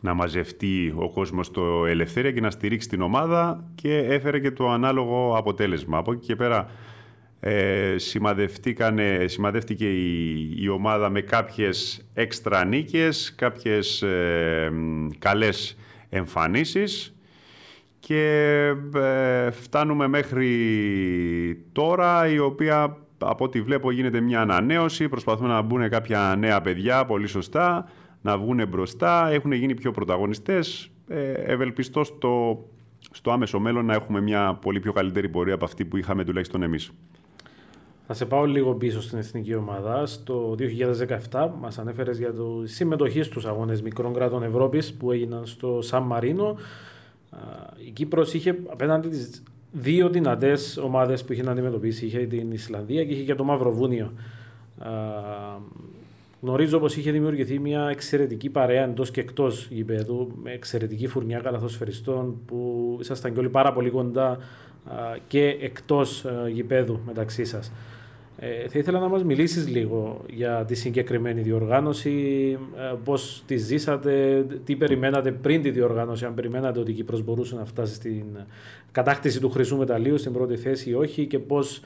να 0.00 0.14
μαζευτεί 0.14 0.94
ο 0.96 1.10
κόσμος 1.10 1.46
στο 1.46 1.86
ελευθερία 1.86 2.32
και 2.32 2.40
να 2.40 2.50
στηρίξει 2.50 2.88
την 2.88 3.00
ομάδα 3.00 3.64
και 3.74 3.96
έφερε 3.96 4.40
και 4.40 4.50
το 4.50 4.70
ανάλογο 4.70 5.34
αποτέλεσμα. 5.36 5.98
Από 5.98 6.12
εκεί 6.12 6.26
και 6.26 6.36
πέρα 6.36 6.70
ε, 7.40 7.94
σημαδεύτηκε 9.26 9.90
η, 9.90 10.62
η, 10.62 10.68
ομάδα 10.68 11.10
με 11.10 11.20
κάποιες 11.20 12.06
έξτρα 12.14 12.64
νίκες, 12.64 13.34
κάποιες 13.34 14.02
ε, 14.02 14.72
καλές 15.18 15.76
εμφανίσεις 16.08 17.15
και 18.06 18.74
ε, 18.94 19.50
φτάνουμε 19.50 20.06
μέχρι 20.06 20.48
τώρα 21.72 22.28
η 22.28 22.38
οποία 22.38 22.96
από 23.18 23.44
ό,τι 23.44 23.62
βλέπω 23.62 23.90
γίνεται 23.90 24.20
μια 24.20 24.40
ανανέωση, 24.40 25.08
προσπαθούν 25.08 25.48
να 25.48 25.62
μπουν 25.62 25.88
κάποια 25.88 26.34
νέα 26.38 26.60
παιδιά 26.60 27.04
πολύ 27.04 27.26
σωστά, 27.26 27.88
να 28.22 28.38
βγουν 28.38 28.68
μπροστά, 28.68 29.28
έχουν 29.30 29.52
γίνει 29.52 29.74
πιο 29.74 29.90
πρωταγωνιστές. 29.90 30.90
Ε, 31.08 31.32
ευελπιστώ 31.32 32.04
στο, 32.04 32.64
στο 33.10 33.30
άμεσο 33.30 33.58
μέλλον 33.58 33.84
να 33.84 33.94
έχουμε 33.94 34.20
μια 34.20 34.58
πολύ 34.60 34.80
πιο 34.80 34.92
καλύτερη 34.92 35.28
πορεία 35.28 35.54
από 35.54 35.64
αυτή 35.64 35.84
που 35.84 35.96
είχαμε 35.96 36.24
τουλάχιστον 36.24 36.62
εμείς. 36.62 36.90
Θα 38.06 38.14
σε 38.14 38.26
πάω 38.26 38.44
λίγο 38.44 38.74
πίσω 38.74 39.02
στην 39.02 39.18
εθνική 39.18 39.54
ομάδα. 39.54 40.06
Στο 40.06 40.54
2017 41.30 41.48
μας 41.60 41.78
ανέφερες 41.78 42.18
για 42.18 42.32
το 42.34 42.62
συμμετοχή 42.64 43.22
στους 43.22 43.44
αγώνες 43.44 43.82
μικρών 43.82 44.14
κράτων 44.14 44.42
Ευρώπης 44.42 44.94
που 44.94 45.12
έγιναν 45.12 45.46
στο 45.46 45.82
Σαν 45.82 46.02
Μαρίνο. 46.02 46.56
Η 47.86 47.90
Κύπρος 47.90 48.34
είχε 48.34 48.58
απέναντι 48.66 49.08
τις 49.08 49.42
δύο 49.72 50.08
δυνατές 50.08 50.76
ομάδες 50.76 51.24
που 51.24 51.32
είχε 51.32 51.42
να 51.42 51.50
αντιμετωπίσει. 51.50 52.06
Είχε 52.06 52.18
την 52.18 52.52
Ισλανδία 52.52 53.04
και 53.04 53.12
είχε 53.12 53.22
και 53.22 53.34
το 53.34 53.44
Μαυροβούνιο. 53.44 54.12
Γνωρίζω 56.40 56.78
πως 56.78 56.96
είχε 56.96 57.10
δημιουργηθεί 57.10 57.58
μια 57.58 57.88
εξαιρετική 57.88 58.50
παρέα 58.50 58.84
εντός 58.84 59.10
και 59.10 59.20
εκτός 59.20 59.68
γηπέδου, 59.70 60.32
με 60.42 60.52
εξαιρετική 60.52 61.06
φουρνιά 61.06 61.38
καλαθοσφαιριστών 61.38 62.36
που 62.46 62.98
ήσασταν 63.00 63.32
και 63.32 63.38
όλοι 63.38 63.48
πάρα 63.48 63.72
πολύ 63.72 63.90
κοντά 63.90 64.38
και 65.28 65.56
εκτός 65.60 66.24
γηπέδου 66.52 67.00
μεταξύ 67.06 67.44
σας. 67.44 67.72
Ε, 68.38 68.68
θα 68.68 68.78
ήθελα 68.78 68.98
να 68.98 69.08
μας 69.08 69.24
μιλήσεις 69.24 69.68
λίγο 69.68 70.24
για 70.30 70.64
τη 70.64 70.74
συγκεκριμένη 70.74 71.40
διοργάνωση, 71.40 72.10
ε, 72.76 72.94
πώς 73.04 73.42
τη 73.46 73.56
ζήσατε, 73.56 74.46
τι 74.64 74.76
περιμένατε 74.76 75.32
πριν 75.32 75.62
τη 75.62 75.70
διοργάνωση, 75.70 76.24
αν 76.24 76.34
περιμένατε 76.34 76.78
ότι 76.78 76.90
η 76.90 76.94
Κύπρος 76.94 77.22
μπορούσε 77.22 77.54
να 77.54 77.64
φτάσει 77.64 77.94
στην 77.94 78.24
κατάκτηση 78.92 79.40
του 79.40 79.50
χρυσού 79.50 79.76
μεταλλίου 79.76 80.18
στην 80.18 80.32
πρώτη 80.32 80.56
θέση 80.56 80.90
ή 80.90 80.94
όχι 80.94 81.26
και 81.26 81.38
πώς 81.38 81.80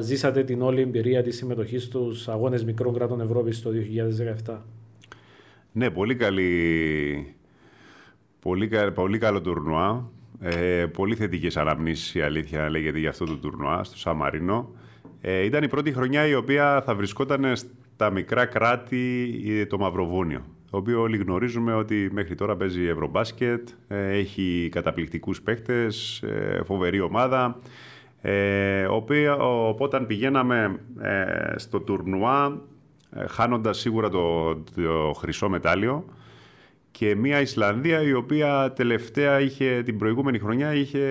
ζήσατε 0.00 0.44
την 0.44 0.62
όλη 0.62 0.80
εμπειρία 0.80 1.22
της 1.22 1.36
συμμετοχής 1.36 1.82
στους 1.82 2.28
αγώνες 2.28 2.64
μικρών 2.64 2.94
κρατών 2.94 3.20
Ευρώπης 3.20 3.62
το 3.62 3.70
2017. 4.46 4.56
Ναι, 5.72 5.90
πολύ 5.90 6.16
καλή, 6.16 7.34
πολύ, 8.40 8.70
πολύ 8.94 9.18
καλό 9.18 9.40
τουρνουά. 9.40 10.10
Ε, 10.40 10.86
πολύ 10.86 11.14
θετικές 11.14 11.56
αναμνήσεις 11.56 12.14
η 12.14 12.20
αλήθεια 12.20 12.70
λέγεται 12.70 12.98
για 12.98 13.08
αυτό 13.08 13.24
το 13.24 13.36
τουρνουά 13.36 13.84
στο 13.84 13.98
Σαμαρίνο. 13.98 14.70
Ε, 15.26 15.44
ήταν 15.44 15.62
η 15.62 15.68
πρώτη 15.68 15.92
χρονιά 15.92 16.26
η 16.26 16.34
οποία 16.34 16.82
θα 16.86 16.94
βρισκόταν 16.94 17.56
στα 17.56 18.10
μικρά 18.10 18.46
κράτη 18.46 19.66
το 19.68 19.78
Μαυροβούνιο 19.78 20.44
το 20.74 20.80
οποίο 20.80 21.00
όλοι 21.00 21.16
γνωρίζουμε 21.16 21.74
ότι 21.74 22.08
μέχρι 22.12 22.34
τώρα 22.34 22.56
παίζει 22.56 22.82
Ευρωμπάσκετ, 22.82 23.68
ε, 23.88 24.18
έχει 24.18 24.68
καταπληκτικούς 24.72 25.42
παίχτες, 25.42 26.22
ε, 26.22 26.60
φοβερή 26.64 27.00
ομάδα, 27.00 27.58
ε, 28.20 28.84
οποία, 28.86 29.36
οπότε 29.36 30.00
πηγαίναμε 30.00 30.80
στο 31.56 31.80
τουρνουά 31.80 32.60
χάνοντας 33.28 33.78
σίγουρα 33.78 34.08
το, 34.08 34.54
το 34.54 35.12
χρυσό 35.16 35.48
μετάλλιο 35.48 36.04
και 36.90 37.14
μια 37.14 37.40
Ισλανδία 37.40 38.02
η 38.02 38.12
οποία 38.12 38.72
τελευταία 38.76 39.40
είχε, 39.40 39.82
την 39.84 39.98
προηγούμενη 39.98 40.38
χρονιά 40.38 40.74
είχε 40.74 41.06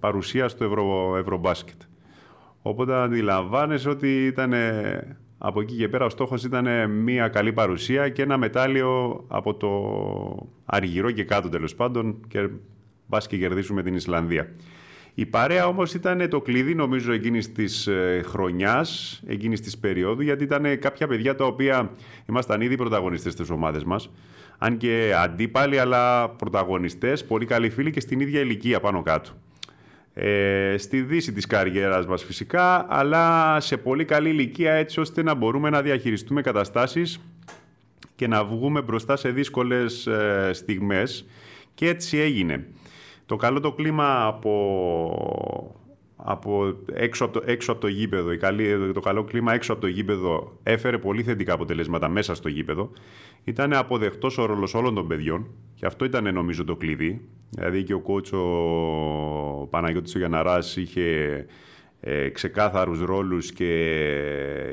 παρουσία 0.00 0.48
στο 0.48 0.64
Ευρω, 0.64 1.16
Ευρωμπάσκετ. 1.16 1.80
Οπότε 2.66 2.94
αντιλαμβάνεσαι 2.94 3.88
ότι 3.88 4.26
ήταν 4.26 4.52
από 5.38 5.60
εκεί 5.60 5.76
και 5.76 5.88
πέρα 5.88 6.04
ο 6.04 6.08
στόχος 6.08 6.44
ήταν 6.44 6.90
μια 6.90 7.28
καλή 7.28 7.52
παρουσία 7.52 8.08
και 8.08 8.22
ένα 8.22 8.36
μετάλλιο 8.36 9.24
από 9.28 9.54
το 9.54 9.70
Αργυρό 10.64 11.10
και 11.10 11.24
κάτω 11.24 11.48
τέλος 11.48 11.74
πάντων 11.74 12.20
και 12.28 12.48
μπας 13.06 13.26
και 13.26 13.36
κερδίσουμε 13.36 13.82
την 13.82 13.94
Ισλανδία. 13.94 14.48
Η 15.14 15.26
παρέα 15.26 15.66
όμως 15.66 15.94
ήταν 15.94 16.28
το 16.28 16.40
κλειδί 16.40 16.74
νομίζω 16.74 17.12
εκείνης 17.12 17.52
της 17.52 17.86
ε, 17.86 18.22
χρονιάς, 18.24 19.22
εκείνης 19.26 19.60
της 19.60 19.78
περίοδου, 19.78 20.22
γιατί 20.22 20.44
ήταν 20.44 20.78
κάποια 20.78 21.06
παιδιά 21.06 21.34
τα 21.34 21.44
οποία 21.44 21.90
ήμασταν 22.28 22.60
ήδη 22.60 22.76
πρωταγωνιστές 22.76 23.32
στις 23.32 23.50
ομάδες 23.50 23.84
μας. 23.84 24.10
Αν 24.58 24.76
και 24.76 25.12
αντίπαλοι, 25.22 25.78
αλλά 25.78 26.30
πρωταγωνιστές, 26.30 27.24
πολύ 27.24 27.46
καλοί 27.46 27.70
φίλοι 27.70 27.90
και 27.90 28.00
στην 28.00 28.20
ίδια 28.20 28.40
ηλικία 28.40 28.80
πάνω 28.80 29.02
κάτω 29.02 29.30
ε, 30.14 30.74
στη 30.78 31.02
δύση 31.02 31.32
της 31.32 31.46
καριέρας 31.46 32.06
μας 32.06 32.24
φυσικά, 32.24 32.86
αλλά 32.88 33.56
σε 33.60 33.76
πολύ 33.76 34.04
καλή 34.04 34.28
ηλικία 34.28 34.72
έτσι 34.72 35.00
ώστε 35.00 35.22
να 35.22 35.34
μπορούμε 35.34 35.70
να 35.70 35.82
διαχειριστούμε 35.82 36.40
καταστάσεις 36.40 37.20
και 38.16 38.26
να 38.26 38.44
βγούμε 38.44 38.82
μπροστά 38.82 39.16
σε 39.16 39.30
δύσκολες 39.30 40.06
ε, 40.06 40.50
στιγμές 40.52 41.26
και 41.74 41.88
έτσι 41.88 42.18
έγινε. 42.18 42.66
Το 43.26 43.36
καλό 43.36 43.60
το 43.60 43.72
κλίμα 43.72 44.26
από, 44.26 45.80
από 46.26 46.76
έξω, 46.92 47.24
από 47.24 47.40
το, 47.40 47.42
έξω 47.46 47.72
από 47.72 47.80
το 47.80 47.86
γήπεδο, 47.86 48.32
η 48.32 48.36
καλή, 48.36 48.92
το 48.92 49.00
καλό 49.00 49.24
κλίμα 49.24 49.54
έξω 49.54 49.72
από 49.72 49.80
το 49.80 49.86
γήπεδο 49.86 50.58
έφερε 50.62 50.98
πολύ 50.98 51.22
θετικά 51.22 51.52
αποτελέσματα 51.52 52.08
μέσα 52.08 52.34
στο 52.34 52.48
γήπεδο. 52.48 52.90
Ήταν 53.44 53.72
αποδεκτός 53.72 54.38
ο 54.38 54.44
ρόλος 54.44 54.74
όλων 54.74 54.94
των 54.94 55.06
παιδιών 55.06 55.46
και 55.74 55.86
αυτό 55.86 56.04
ήταν 56.04 56.34
νομίζω 56.34 56.64
το 56.64 56.76
κλειδί. 56.76 57.20
Δηλαδή 57.50 57.82
και 57.82 57.94
ο 57.94 58.00
κότσο 58.00 58.38
ο 59.60 59.66
Παναγιώτης 59.66 60.14
ο 60.14 60.18
Γιαναράς 60.18 60.76
είχε 60.76 61.46
ε, 62.00 62.28
ξεκάθαρους 62.28 63.00
ρόλους 63.00 63.52
και 63.52 63.70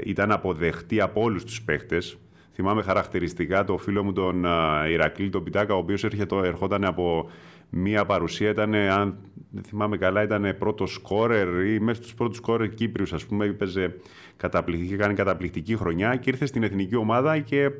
ήταν 0.03 0.31
αποδεχτή 0.31 1.01
από 1.01 1.21
όλους 1.21 1.43
τους 1.43 1.61
παίχτες. 1.61 2.17
Θυμάμαι 2.53 2.81
χαρακτηριστικά 2.81 3.63
το 3.63 3.77
φίλο 3.77 4.03
μου 4.03 4.13
τον 4.13 4.45
Ηρακλή, 4.89 5.29
τον 5.29 5.43
Πιτάκα, 5.43 5.73
ο 5.75 5.77
οποίος 5.77 6.03
ερχόταν 6.43 6.85
από 6.85 7.29
μία 7.71 8.05
παρουσία, 8.05 8.49
ήταν, 8.49 8.73
αν 8.73 9.17
δεν 9.49 9.63
θυμάμαι 9.63 9.97
καλά, 9.97 10.23
ήταν 10.23 10.55
πρώτος 10.59 10.93
σκόρερ 10.93 11.65
ή 11.65 11.79
μέσα 11.79 12.01
στους 12.01 12.13
πρώτους 12.13 12.37
σκόρερ 12.37 12.69
Κύπριους, 12.69 13.13
ας 13.13 13.25
πούμε, 13.25 13.45
έπαιζε 13.45 13.95
καταπληκτική, 14.37 14.95
κάνει 14.95 15.13
καταπληκτική 15.13 15.75
χρονιά 15.75 16.15
και 16.15 16.29
ήρθε 16.29 16.45
στην 16.45 16.63
εθνική 16.63 16.95
ομάδα 16.95 17.39
και 17.39 17.71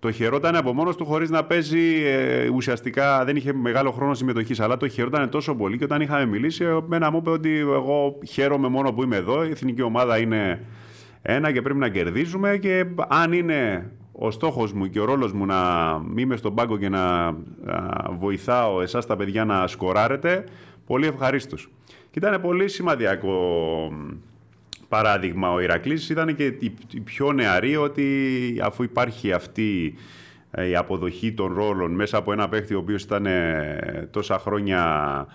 το 0.00 0.10
χαιρόταν 0.12 0.56
από 0.56 0.72
μόνος 0.72 0.96
του 0.96 1.04
χωρίς 1.04 1.30
να 1.30 1.44
παίζει. 1.44 2.02
Ε, 2.04 2.48
ουσιαστικά 2.48 3.24
δεν 3.24 3.36
είχε 3.36 3.52
μεγάλο 3.52 3.90
χρόνο 3.90 4.14
συμμετοχής, 4.14 4.60
αλλά 4.60 4.76
το 4.76 4.88
χαιρόταν 4.88 5.30
τόσο 5.30 5.54
πολύ. 5.54 5.78
Και 5.78 5.84
όταν 5.84 6.00
είχαμε 6.00 6.26
μιλήσει, 6.26 6.64
μένα 6.86 7.10
μου 7.10 7.18
είπε 7.18 7.30
ότι 7.30 7.58
εγώ 7.58 8.18
χαίρομαι 8.26 8.68
μόνο 8.68 8.92
που 8.92 9.02
είμαι 9.02 9.16
εδώ. 9.16 9.44
Η 9.44 9.50
εθνική 9.50 9.82
ομάδα 9.82 10.18
είναι 10.18 10.64
ένα 11.22 11.52
και 11.52 11.62
πρέπει 11.62 11.78
να 11.78 11.88
κερδίζουμε. 11.88 12.56
Και 12.56 12.84
αν 13.08 13.32
είναι 13.32 13.90
ο 14.22 14.30
στόχος 14.30 14.72
μου 14.72 14.86
και 14.86 15.00
ο 15.00 15.04
ρόλος 15.04 15.32
μου 15.32 15.46
να 15.46 15.56
είμαι 16.16 16.36
στον 16.36 16.54
πάγκο 16.54 16.78
και 16.78 16.88
να, 16.88 17.34
βοηθάω 18.18 18.80
εσάς 18.80 19.06
τα 19.06 19.16
παιδιά 19.16 19.44
να 19.44 19.66
σκοράρετε, 19.66 20.44
πολύ 20.86 21.06
ευχαρίστως. 21.06 21.68
Και 21.86 22.18
ήταν 22.18 22.40
πολύ 22.40 22.68
σημαντικό 22.68 23.92
παράδειγμα 24.88 25.52
ο 25.52 25.60
Ηρακλής 25.60 26.08
ήταν 26.08 26.36
και 26.36 26.44
η 26.90 27.00
πιο 27.04 27.32
νεαρή 27.32 27.76
ότι 27.76 28.06
αφού 28.62 28.82
υπάρχει 28.82 29.32
αυτή 29.32 29.94
ε, 30.50 30.68
η 30.68 30.76
αποδοχή 30.76 31.32
των 31.32 31.54
ρόλων 31.54 31.92
μέσα 31.92 32.16
από 32.16 32.32
ένα 32.32 32.48
παίχτη 32.48 32.74
ο 32.74 32.78
οποίος 32.78 33.02
ήταν 33.02 33.26
ε, 33.26 34.08
τόσα 34.10 34.38
χρόνια 34.38 35.26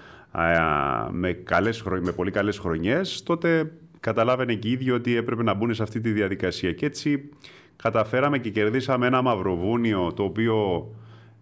με, 1.12 1.32
καλές, 1.32 1.84
με 2.02 2.12
πολύ 2.12 2.32
καλές 2.32 2.58
χρονιές, 2.58 3.24
τότε 3.24 3.72
καταλάβαινε 4.00 4.54
και 4.54 4.68
οι 4.68 4.72
ίδιοι 4.72 4.92
ότι 4.92 5.16
έπρεπε 5.16 5.44
να 5.44 5.54
μπουν 5.54 5.74
σε 5.74 5.84
αυτή 5.84 6.00
τη 6.00 6.12
διαδικασία. 6.12 6.72
Και 6.72 6.86
έτσι 6.86 7.30
καταφέραμε 7.76 8.38
και 8.38 8.50
κερδίσαμε 8.50 9.08
ένα 9.08 9.22
μαυροβούνιο 9.22 10.14
το 10.14 10.24
οποίο 10.24 10.88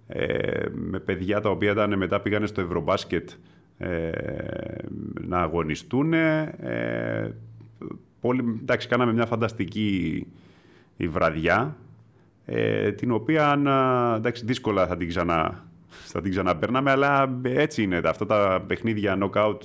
ε, 0.08 0.65
με 0.72 1.00
παιδιά 1.00 1.41
τα 1.41 1.50
οποία 1.50 1.72
ήταν, 1.72 1.98
μετά 1.98 2.19
πήγανε 2.19 2.46
στο 2.46 2.62
Ευρωμπάσκετ 2.62 3.30
ε, 3.78 4.12
να 5.22 5.38
αγωνιστούν. 5.38 6.13
Ε, 6.13 7.36
πολύ, 8.22 8.60
εντάξει, 8.62 8.88
κάναμε 8.88 9.13
μια 9.13 9.26
φανταστική 9.26 10.28
η 10.98 11.08
βραδιά, 11.08 11.76
ε, 12.46 12.91
την 12.91 13.12
οποία 13.12 13.54
εντάξει, 14.17 14.46
δύσκολα 14.46 14.88
θα 14.88 14.98
την, 14.98 15.08
ξανα, 15.08 15.65
θα 15.88 16.22
την 16.22 16.32
ξαναπέρναμε, 16.32 16.91
αλλά 16.91 17.39
έτσι 17.43 17.84
είναι. 17.84 18.02
Αυτά 18.04 18.26
τα 18.26 18.63
παιχνίδια 18.67 19.17
knockout 19.22 19.60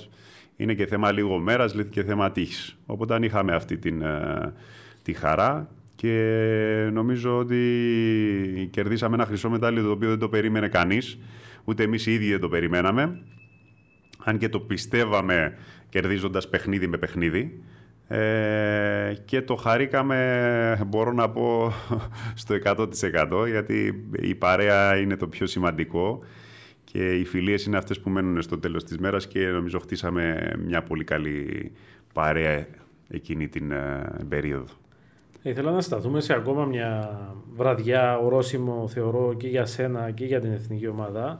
είναι 0.55 0.73
και 0.73 0.85
θέμα 0.85 1.11
λίγο 1.11 1.37
μέρας, 1.37 1.75
και 1.89 2.03
θέμα 2.03 2.31
τύχης. 2.31 2.77
Οπότε 2.85 3.13
αν 3.13 3.23
είχαμε 3.23 3.53
αυτή 3.53 3.77
την, 3.77 4.01
ε, 4.01 4.53
τη 5.03 5.13
χαρά 5.13 5.69
και 5.99 6.89
νομίζω 6.93 7.37
ότι 7.37 8.69
κερδίσαμε 8.71 9.15
ένα 9.15 9.25
χρυσό 9.25 9.49
μετάλλιο 9.49 9.83
το 9.83 9.91
οποίο 9.91 10.09
δεν 10.09 10.19
το 10.19 10.29
περίμενε 10.29 10.67
κανείς, 10.67 11.19
ούτε 11.63 11.83
εμείς 11.83 12.05
οι 12.05 12.13
ίδιοι 12.13 12.29
δεν 12.29 12.39
το 12.39 12.49
περιμέναμε, 12.49 13.21
αν 14.23 14.37
και 14.37 14.49
το 14.49 14.59
πιστεύαμε 14.59 15.57
κερδίζοντας 15.89 16.49
παιχνίδι 16.49 16.87
με 16.87 16.97
παιχνίδι. 16.97 17.63
Ε, 18.07 19.13
και 19.25 19.41
το 19.41 19.55
χαρήκαμε, 19.55 20.85
μπορώ 20.87 21.11
να 21.11 21.29
πω, 21.29 21.73
στο 22.41 22.55
100% 22.63 23.47
γιατί 23.47 24.05
η 24.19 24.35
παρέα 24.35 24.97
είναι 24.97 25.15
το 25.15 25.27
πιο 25.27 25.45
σημαντικό 25.45 26.23
και 26.83 27.13
οι 27.13 27.25
φιλίες 27.25 27.65
είναι 27.65 27.77
αυτές 27.77 27.99
που 27.99 28.09
μένουν 28.09 28.41
στο 28.41 28.59
τέλος 28.59 28.83
της 28.83 28.97
μέρας 28.97 29.27
και 29.27 29.47
νομίζω 29.47 29.79
χτίσαμε 29.79 30.51
μια 30.65 30.83
πολύ 30.83 31.03
καλή 31.03 31.71
παρέα 32.13 32.67
εκείνη 33.07 33.47
την 33.47 33.71
ε, 33.71 34.03
περίοδο. 34.29 34.87
Ήθελα 35.41 35.71
να 35.71 35.81
σταθούμε 35.81 36.21
σε 36.21 36.33
ακόμα 36.33 36.65
μια 36.65 37.19
βραδιά 37.55 38.17
ορόσημο 38.17 38.87
θεωρώ 38.87 39.33
και 39.37 39.47
για 39.47 39.65
σένα 39.65 40.11
και 40.11 40.25
για 40.25 40.39
την 40.39 40.51
εθνική 40.51 40.87
ομάδα 40.87 41.39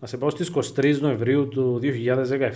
Να 0.00 0.06
σε 0.06 0.16
πάω 0.16 0.30
στις 0.30 0.52
23 0.76 0.98
Νοεμβρίου 1.00 1.48
του 1.48 1.80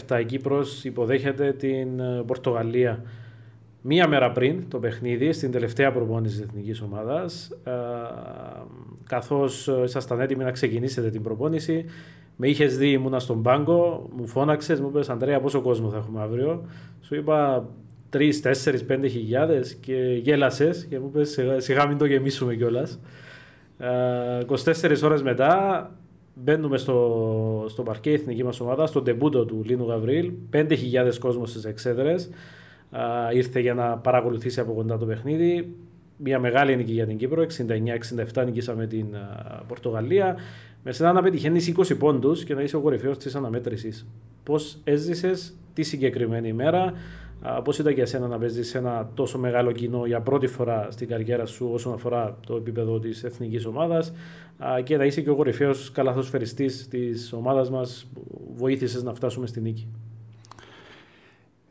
2017 0.07 0.21
η 0.21 0.25
Κύπρος 0.25 0.85
υποδέχεται 0.85 1.53
την 1.53 2.01
ε, 2.01 2.23
Πορτογαλία 2.27 3.03
μία 3.83 4.09
μέρα 4.09 4.33
πριν 4.33 4.69
το 4.69 4.79
παιχνίδι 4.79 5.33
στην 5.33 5.51
τελευταία 5.51 5.93
προπόνηση 5.93 6.37
της 6.37 6.45
εθνικής 6.45 6.81
ομάδας 6.81 7.51
ε, 7.65 7.71
καθώς 9.07 9.71
ήσασταν 9.85 10.21
έτοιμοι 10.21 10.45
να 10.45 10.51
ξεκινήσετε 10.51 11.11
την 11.11 11.23
προπόνηση 11.23 11.85
με 12.37 12.49
είχες 12.49 12.77
δει, 12.77 12.91
ήμουνα 12.91 13.19
στον 13.19 13.43
πάγκο, 13.43 14.09
μου 14.17 14.27
φώναξες, 14.27 14.81
μου 14.81 14.89
είπες 14.89 15.09
Αντρέα, 15.09 15.41
πόσο 15.41 15.61
κόσμο 15.61 15.89
θα 15.89 15.97
έχουμε 15.97 16.21
αύριο; 16.21 16.65
Σου 17.01 17.15
είπα 17.15 17.69
3, 18.13 18.43
4, 18.43 18.83
5 18.89 19.09
χιλιάδες 19.09 19.75
και 19.75 20.21
γέλασες 20.23 20.85
και 20.85 20.99
μου 20.99 21.13
είπε 21.15 21.25
σιγά 21.61 21.87
μην 21.87 21.99
το 21.99 22.05
γεμίσουμε 22.05 22.55
κιόλας. 22.55 23.01
24 24.47 25.03
ώρες 25.03 25.23
μετά 25.23 25.91
μπαίνουμε 26.35 26.79
στο, 26.79 27.67
στο 27.69 27.83
παρκέ 27.83 28.11
η 28.11 28.13
εθνική 28.13 28.45
μας 28.45 28.61
ομάδα, 28.61 28.87
στον 28.87 29.05
τεμπούτο 29.05 29.45
του 29.45 29.63
Λίνου 29.65 29.87
Γαβρίλ. 29.87 30.33
5.000 30.53 31.19
κόσμος 31.19 31.51
στις 31.51 31.65
εξέδρες. 31.65 32.31
Ήρθε 33.35 33.61
για 33.61 33.75
να 33.75 33.99
παρακολουθήσει 33.99 34.61
από 34.61 34.73
κοντά 34.73 34.99
το 34.99 35.07
παιχνίδι. 35.07 35.75
Μια 36.17 36.39
μεγάλη 36.39 36.77
νίκη 36.77 36.93
για 36.93 37.07
την 37.07 37.17
Κύπρο. 37.17 37.43
69-67 38.35 38.45
νικήσαμε 38.45 38.87
την 38.87 39.07
Πορτογαλία. 39.67 40.37
Με 40.85 40.93
σένα 40.93 41.13
να 41.13 41.23
πετυχαίνεις 41.23 41.75
20 41.77 41.99
πόντους 41.99 42.45
και 42.45 42.55
να 42.55 42.63
είσαι 42.63 42.77
ο 42.77 42.81
κορυφαίος 42.81 43.19
της 43.19 43.35
αναμέτρησης. 43.35 44.07
Πώς 44.43 44.79
έζησες 44.85 45.55
τη 45.73 45.83
συγκεκριμένη 45.83 46.49
ημέρα, 46.49 46.95
Πώς 47.65 47.79
ήταν 47.79 47.93
για 47.93 48.07
σένα 48.07 48.27
να 48.27 48.39
παίζεις 48.39 48.69
σε 48.69 48.79
ένα 48.79 49.11
τόσο 49.15 49.39
μεγάλο 49.39 49.73
κοινό 49.73 50.07
για 50.07 50.21
πρώτη 50.21 50.47
φορά 50.47 50.89
στην 50.91 51.09
καριέρα 51.09 51.47
σου 51.47 51.71
όσον 51.73 51.93
αφορά 51.93 52.39
το 52.47 52.57
επίπεδο 52.57 52.99
της 52.99 53.25
εθνικής 53.25 53.67
ομάδας 53.67 54.13
και 54.85 54.97
να 54.97 55.05
είσαι 55.05 55.21
και 55.21 55.31
ο 55.31 55.35
κορυφαίος 55.35 55.91
καλαθοσφαιριστής 55.93 56.89
της 56.89 57.33
ομάδας 57.33 57.71
μας 57.71 58.11
που 58.15 58.55
βοήθησες 58.57 59.03
να 59.03 59.15
φτάσουμε 59.15 59.47
στη 59.47 59.61
νίκη; 59.61 59.89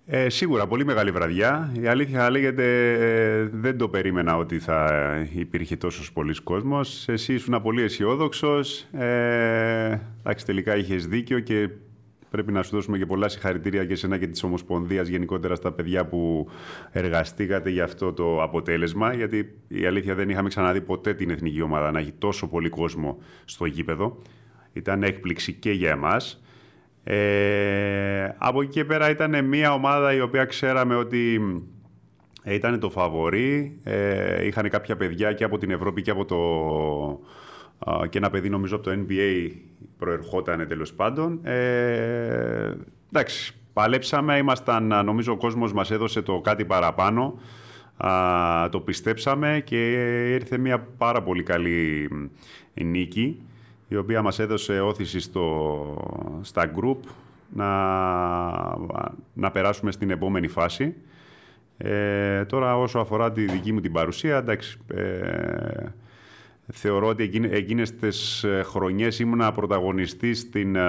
Ε, 0.05 0.29
σίγουρα, 0.29 0.67
πολύ 0.67 0.85
μεγάλη 0.85 1.11
βραδιά. 1.11 1.71
Η 1.81 1.87
αλήθεια 1.87 2.29
λέγεται 2.29 2.93
ε, 2.93 3.49
δεν 3.53 3.77
το 3.77 3.89
περίμενα 3.89 4.37
ότι 4.37 4.59
θα 4.59 4.89
υπήρχε 5.33 5.75
τόσος 5.75 6.11
πολλής 6.11 6.39
κόσμος. 6.39 7.07
Εσύ 7.07 7.33
ήσουν 7.33 7.61
πολύ 7.61 7.81
αισιόδοξος. 7.81 8.87
Ε, 8.91 9.99
εντάξει, 10.19 10.45
τελικά 10.45 10.75
είχες 10.75 11.07
δίκιο 11.07 11.39
και 11.39 11.69
Πρέπει 12.31 12.51
να 12.51 12.63
σου 12.63 12.71
δώσουμε 12.71 12.97
και 12.97 13.05
πολλά 13.05 13.27
συγχαρητήρια 13.27 13.85
και 13.85 13.95
σένα 13.95 14.17
και 14.17 14.27
της 14.27 14.43
Ομοσπονδίας 14.43 15.07
γενικότερα 15.07 15.55
στα 15.55 15.71
παιδιά 15.71 16.05
που 16.05 16.49
εργαστήκατε 16.91 17.69
για 17.69 17.83
αυτό 17.83 18.13
το 18.13 18.41
αποτέλεσμα. 18.41 19.13
Γιατί 19.13 19.57
η 19.67 19.85
αλήθεια 19.85 20.15
δεν 20.15 20.29
είχαμε 20.29 20.49
ξαναδεί 20.49 20.81
ποτέ 20.81 21.13
την 21.13 21.29
εθνική 21.29 21.61
ομάδα 21.61 21.91
να 21.91 21.99
έχει 21.99 22.11
τόσο 22.11 22.47
πολύ 22.47 22.69
κόσμο 22.69 23.17
στο 23.45 23.65
γήπεδο. 23.65 24.17
Ήταν 24.73 25.03
έκπληξη 25.03 25.53
και 25.53 25.71
για 25.71 25.89
εμάς. 25.89 26.43
Ε, 27.03 28.35
από 28.37 28.61
εκεί 28.61 28.71
και 28.71 28.85
πέρα 28.85 29.09
ήταν 29.09 29.45
μια 29.45 29.73
ομάδα 29.73 30.13
η 30.13 30.21
οποία 30.21 30.45
ξέραμε 30.45 30.95
ότι 30.95 31.41
ήταν 32.43 32.79
το 32.79 32.89
φαβορή. 32.89 33.77
Ε, 33.83 34.45
είχαν 34.45 34.69
κάποια 34.69 34.95
παιδιά 34.95 35.33
και 35.33 35.43
από 35.43 35.57
την 35.57 35.71
Ευρώπη 35.71 36.01
και 36.01 36.11
από 36.11 36.25
το 36.25 36.37
και 38.09 38.17
ένα 38.17 38.29
παιδί 38.29 38.49
νομίζω 38.49 38.75
από 38.75 38.83
το 38.83 38.91
NBA 38.91 39.51
προερχόταν 39.97 40.67
τέλος 40.67 40.93
πάντων. 40.93 41.39
Ε, 41.43 42.73
εντάξει, 43.11 43.55
παλέψαμε, 43.73 44.37
ήμασταν, 44.37 45.05
νομίζω 45.05 45.33
ο 45.33 45.37
κόσμος 45.37 45.73
μας 45.73 45.91
έδωσε 45.91 46.21
το 46.21 46.41
κάτι 46.41 46.65
παραπάνω, 46.65 47.39
α, 47.97 48.69
το 48.69 48.79
πιστέψαμε 48.79 49.61
και 49.65 49.91
ήρθε 50.33 50.57
μια 50.57 50.79
πάρα 50.97 51.21
πολύ 51.23 51.43
καλή 51.43 52.09
νίκη 52.73 53.41
η 53.87 53.95
οποία 53.95 54.21
μας 54.21 54.39
έδωσε 54.39 54.81
όθηση 54.81 55.19
στο, 55.19 56.39
στα 56.41 56.71
group 56.75 56.97
να, 57.53 57.69
να 59.33 59.51
περάσουμε 59.51 59.91
στην 59.91 60.09
επόμενη 60.09 60.47
φάση. 60.47 60.95
Ε, 61.77 62.45
τώρα 62.45 62.77
όσο 62.77 62.99
αφορά 62.99 63.31
τη 63.31 63.45
δική 63.45 63.71
μου 63.71 63.79
την 63.79 63.91
παρουσία, 63.91 64.37
εντάξει, 64.37 64.79
ε, 64.87 65.85
Θεωρώ 66.67 67.07
ότι 67.07 67.23
εκείνες 67.51 67.95
τις 67.95 68.43
ε, 68.43 68.61
χρονιές 68.65 69.19
ήμουνα 69.19 69.51
πρωταγωνιστής 69.51 70.39
στην, 70.39 70.75
ε, 70.75 70.81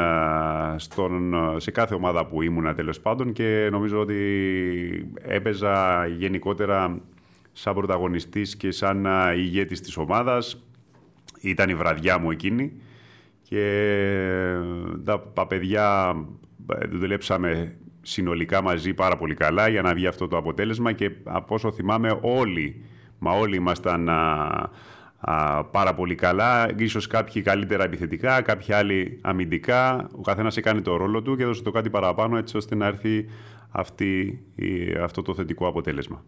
στον, 0.77 1.35
σε 1.57 1.71
κάθε 1.71 1.95
ομάδα 1.95 2.27
που 2.27 2.43
ήμουνα 2.43 2.75
τέλος 2.75 3.01
πάντων 3.01 3.33
και 3.33 3.69
νομίζω 3.71 4.01
ότι 4.01 4.17
έπαιζα 5.23 6.07
γενικότερα 6.07 7.01
σαν 7.53 7.75
πρωταγωνιστής 7.75 8.57
και 8.57 8.71
σαν 8.71 9.07
ε, 9.07 9.35
ηγέτης 9.37 9.81
της 9.81 9.97
ομάδας. 9.97 10.63
Ήταν 11.41 11.69
η 11.69 11.75
βραδιά 11.75 12.19
μου 12.19 12.31
εκείνη 12.31 12.73
και 13.43 13.87
τα, 15.35 15.47
παιδιά 15.47 16.17
δουλέψαμε 16.91 17.77
συνολικά 18.03 18.63
μαζί 18.63 18.95
πάρα 18.95 19.17
πολύ 19.17 19.35
καλά 19.35 19.69
για 19.69 19.83
να 19.83 19.95
βγει 19.95 20.07
αυτό 20.07 20.29
το 20.29 20.37
αποτέλεσμα 20.37 20.93
και 20.93 21.11
από 21.25 21.55
όσο 21.55 21.73
θυμάμαι 21.73 22.19
όλοι, 22.23 22.85
μα 23.19 23.33
όλοι 23.33 23.57
ήμασταν 23.57 24.09
α, 25.25 25.65
πάρα 25.65 25.95
πολύ 25.95 26.15
καλά. 26.15 26.71
Ίσως 26.77 27.07
κάποιοι 27.07 27.43
καλύτερα 27.43 27.85
επιθετικά, 27.85 28.43
κάποιοι 28.43 28.75
άλλοι 28.75 29.19
αμυντικά. 29.23 30.09
Ο 30.17 30.21
καθένας 30.21 30.57
έκανε 30.57 30.81
το 30.81 30.97
ρόλο 30.97 31.23
του 31.23 31.37
και 31.37 31.43
έδωσε 31.43 31.63
το 31.63 31.71
κάτι 31.71 31.91
παραπάνω 31.91 32.37
έτσι 32.37 32.57
ώστε 32.57 32.75
να 32.75 32.87
έρθει 32.87 33.27
αυτή, 33.71 34.43
αυτό 35.03 35.23
το 35.23 35.35
θετικό 35.35 35.67
αποτέλεσμα. 35.67 36.25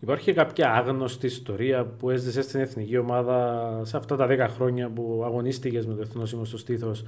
Υπάρχει 0.00 0.32
κάποια 0.32 0.72
άγνωστη 0.72 1.26
ιστορία 1.26 1.84
που 1.84 2.10
έζησε 2.10 2.42
στην 2.42 2.60
εθνική 2.60 2.96
ομάδα 2.96 3.80
σε 3.84 3.96
αυτά 3.96 4.16
τα 4.16 4.26
10 4.30 4.46
χρόνια 4.54 4.88
που 4.88 5.22
αγωνίστηκες 5.24 5.86
με 5.86 5.94
το 5.94 6.00
Εθνόσημο 6.00 6.44
στο 6.44 6.58
στήθος 6.58 7.04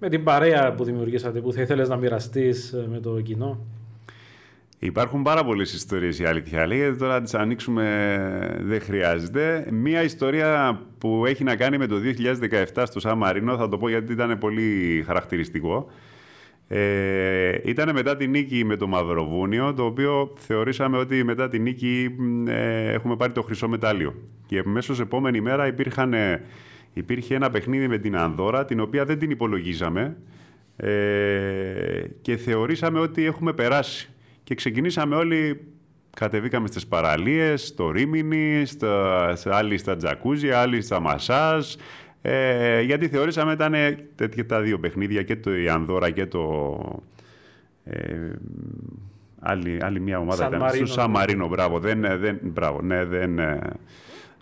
με 0.00 0.08
την 0.08 0.24
παρέα 0.24 0.74
που 0.74 0.84
δημιουργήσατε 0.84 1.40
που 1.40 1.52
θα 1.52 1.60
ήθελες 1.60 1.88
να 1.88 1.96
μοιραστείς 1.96 2.74
με 2.90 3.00
το 3.00 3.20
κοινό; 3.20 3.58
Υπάρχουν 4.84 5.22
πάρα 5.22 5.44
πολλές 5.44 5.72
ιστορίες 5.72 6.18
η 6.18 6.24
αλήθεια 6.24 6.64
γιατί 6.64 6.98
τώρα 6.98 7.12
να 7.12 7.22
τις 7.22 7.34
ανοίξουμε 7.34 8.58
δεν 8.60 8.80
χρειάζεται. 8.80 9.66
Μία 9.70 10.02
ιστορία 10.02 10.80
που 10.98 11.26
έχει 11.26 11.44
να 11.44 11.56
κάνει 11.56 11.78
με 11.78 11.86
το 11.86 11.96
2017 12.74 12.82
στο 12.86 13.00
Σαν 13.00 13.18
Μαρίνο, 13.18 13.56
θα 13.56 13.68
το 13.68 13.78
πω 13.78 13.88
γιατί 13.88 14.12
ήταν 14.12 14.38
πολύ 14.38 15.02
χαρακτηριστικό. 15.06 15.90
Ε, 16.68 17.58
ήταν 17.64 17.90
μετά 17.92 18.16
τη 18.16 18.26
νίκη 18.26 18.64
με 18.64 18.76
το 18.76 18.86
Μαυροβούνιο, 18.86 19.74
το 19.74 19.84
οποίο 19.84 20.32
θεωρήσαμε 20.38 20.98
ότι 20.98 21.24
μετά 21.24 21.48
τη 21.48 21.58
νίκη 21.58 22.14
ε, 22.46 22.92
έχουμε 22.92 23.16
πάρει 23.16 23.32
το 23.32 23.42
χρυσό 23.42 23.68
μετάλλιο. 23.68 24.14
Και 24.46 24.62
μέσως 24.64 25.00
επόμενη 25.00 25.40
μέρα 25.40 25.66
υπήρχαν, 25.66 26.14
υπήρχε 26.92 27.34
ένα 27.34 27.50
παιχνίδι 27.50 27.88
με 27.88 27.98
την 27.98 28.16
Ανδώρα, 28.16 28.64
την 28.64 28.80
οποία 28.80 29.04
δεν 29.04 29.18
την 29.18 29.30
υπολογίζαμε 29.30 30.16
ε, 30.76 30.90
και 32.22 32.36
θεωρήσαμε 32.36 33.00
ότι 33.00 33.24
έχουμε 33.24 33.52
περάσει. 33.52 34.08
Και 34.44 34.54
ξεκινήσαμε 34.54 35.16
όλοι, 35.16 35.60
κατεβήκαμε 36.16 36.66
στις 36.66 36.86
παραλίες, 36.86 37.66
στο 37.66 37.90
Ρίμινι, 37.90 38.64
στα, 38.66 39.36
άλλοι 39.44 39.78
στα 39.78 39.96
τζακούζια, 39.96 40.60
άλλοι 40.60 40.82
στα 40.82 41.00
μασάζ, 41.00 41.74
ε, 42.22 42.80
γιατί 42.80 43.08
θεωρήσαμε 43.08 43.52
ήταν 43.52 43.74
τέτοια 44.14 44.46
τα 44.46 44.60
δύο 44.60 44.78
παιχνίδια 44.78 45.22
και 45.22 45.36
το 45.36 45.56
Ιανδόρα 45.56 46.10
και 46.10 46.26
το... 46.26 47.02
Ε, 47.84 48.30
άλλη, 49.40 49.78
άλλη 49.82 50.00
μια 50.00 50.18
ομάδα 50.18 50.36
Σαν 50.36 50.48
ήταν. 50.48 50.60
Μαρίνο, 50.60 50.86
στο 50.86 50.94
Σαν 50.94 51.10
ναι. 51.10 51.18
Μαρίνο, 51.18 51.48
μπράβο, 51.48 51.78
δεν, 51.78 52.00
δεν, 52.00 52.38
μπράβο, 52.42 52.82
ναι, 52.82 53.04
δεν, 53.04 53.38
ε, 53.38 53.58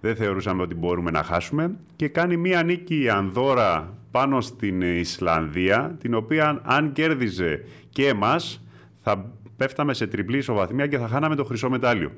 δεν 0.01 0.17
θεωρούσαμε 0.17 0.63
ότι 0.63 0.75
μπορούμε 0.75 1.11
να 1.11 1.23
χάσουμε. 1.23 1.77
Και 1.97 2.09
κάνει 2.09 2.37
μία 2.37 2.63
νίκη 2.63 3.03
η 3.03 3.09
Ανδώρα 3.09 3.95
πάνω 4.11 4.41
στην 4.41 4.81
Ισλανδία 4.81 5.97
την 6.01 6.15
οποία 6.15 6.61
αν 6.65 6.93
κέρδιζε 6.93 7.65
και 7.91 8.09
εμάς 8.09 8.65
θα 9.03 9.33
πέφταμε 9.57 9.95
σε 9.95 10.07
τριπλή 10.07 10.37
ισοβαθμία 10.37 10.87
και 10.87 10.99
θα 10.99 11.09
χάναμε 11.09 11.35
το 11.35 11.45
χρυσό 11.45 11.71
μετάλλιο. 11.71 12.13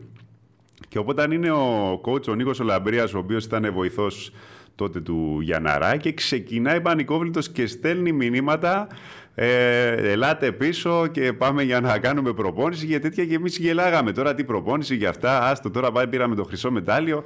Και 0.88 0.98
οπότε 0.98 1.22
αν 1.22 1.30
είναι 1.30 1.50
ο 1.50 2.00
coach 2.04 2.28
ο 2.28 2.34
Νίκος 2.34 2.60
Ολαμπρίας, 2.60 3.14
ο 3.14 3.18
οποίος 3.18 3.44
ήταν 3.44 3.72
βοηθός 3.72 4.32
τότε 4.74 5.00
του 5.00 5.38
Γιανναρά 5.42 5.96
και 5.96 6.12
ξεκινάει 6.12 6.80
πανικόβλητος 6.80 7.50
και 7.50 7.66
στέλνει 7.66 8.12
μηνύματα 8.12 8.86
ε, 9.34 10.10
ελάτε 10.12 10.52
πίσω 10.52 11.06
και 11.06 11.32
πάμε 11.32 11.62
για 11.62 11.80
να 11.80 11.98
κάνουμε 11.98 12.32
προπόνηση 12.32 12.86
για 12.86 13.00
τέτοια 13.00 13.24
και 13.24 13.34
εμείς 13.34 13.58
γελάγαμε 13.58 14.12
τώρα 14.12 14.34
τι 14.34 14.44
προπόνηση 14.44 14.96
για 14.96 15.08
αυτά, 15.08 15.48
άστο 15.48 15.70
τώρα 15.70 15.92
πάει 15.92 16.06
πήραμε 16.06 16.34
το 16.34 16.44
χρυσό 16.44 16.70
μετάλλιο 16.70 17.24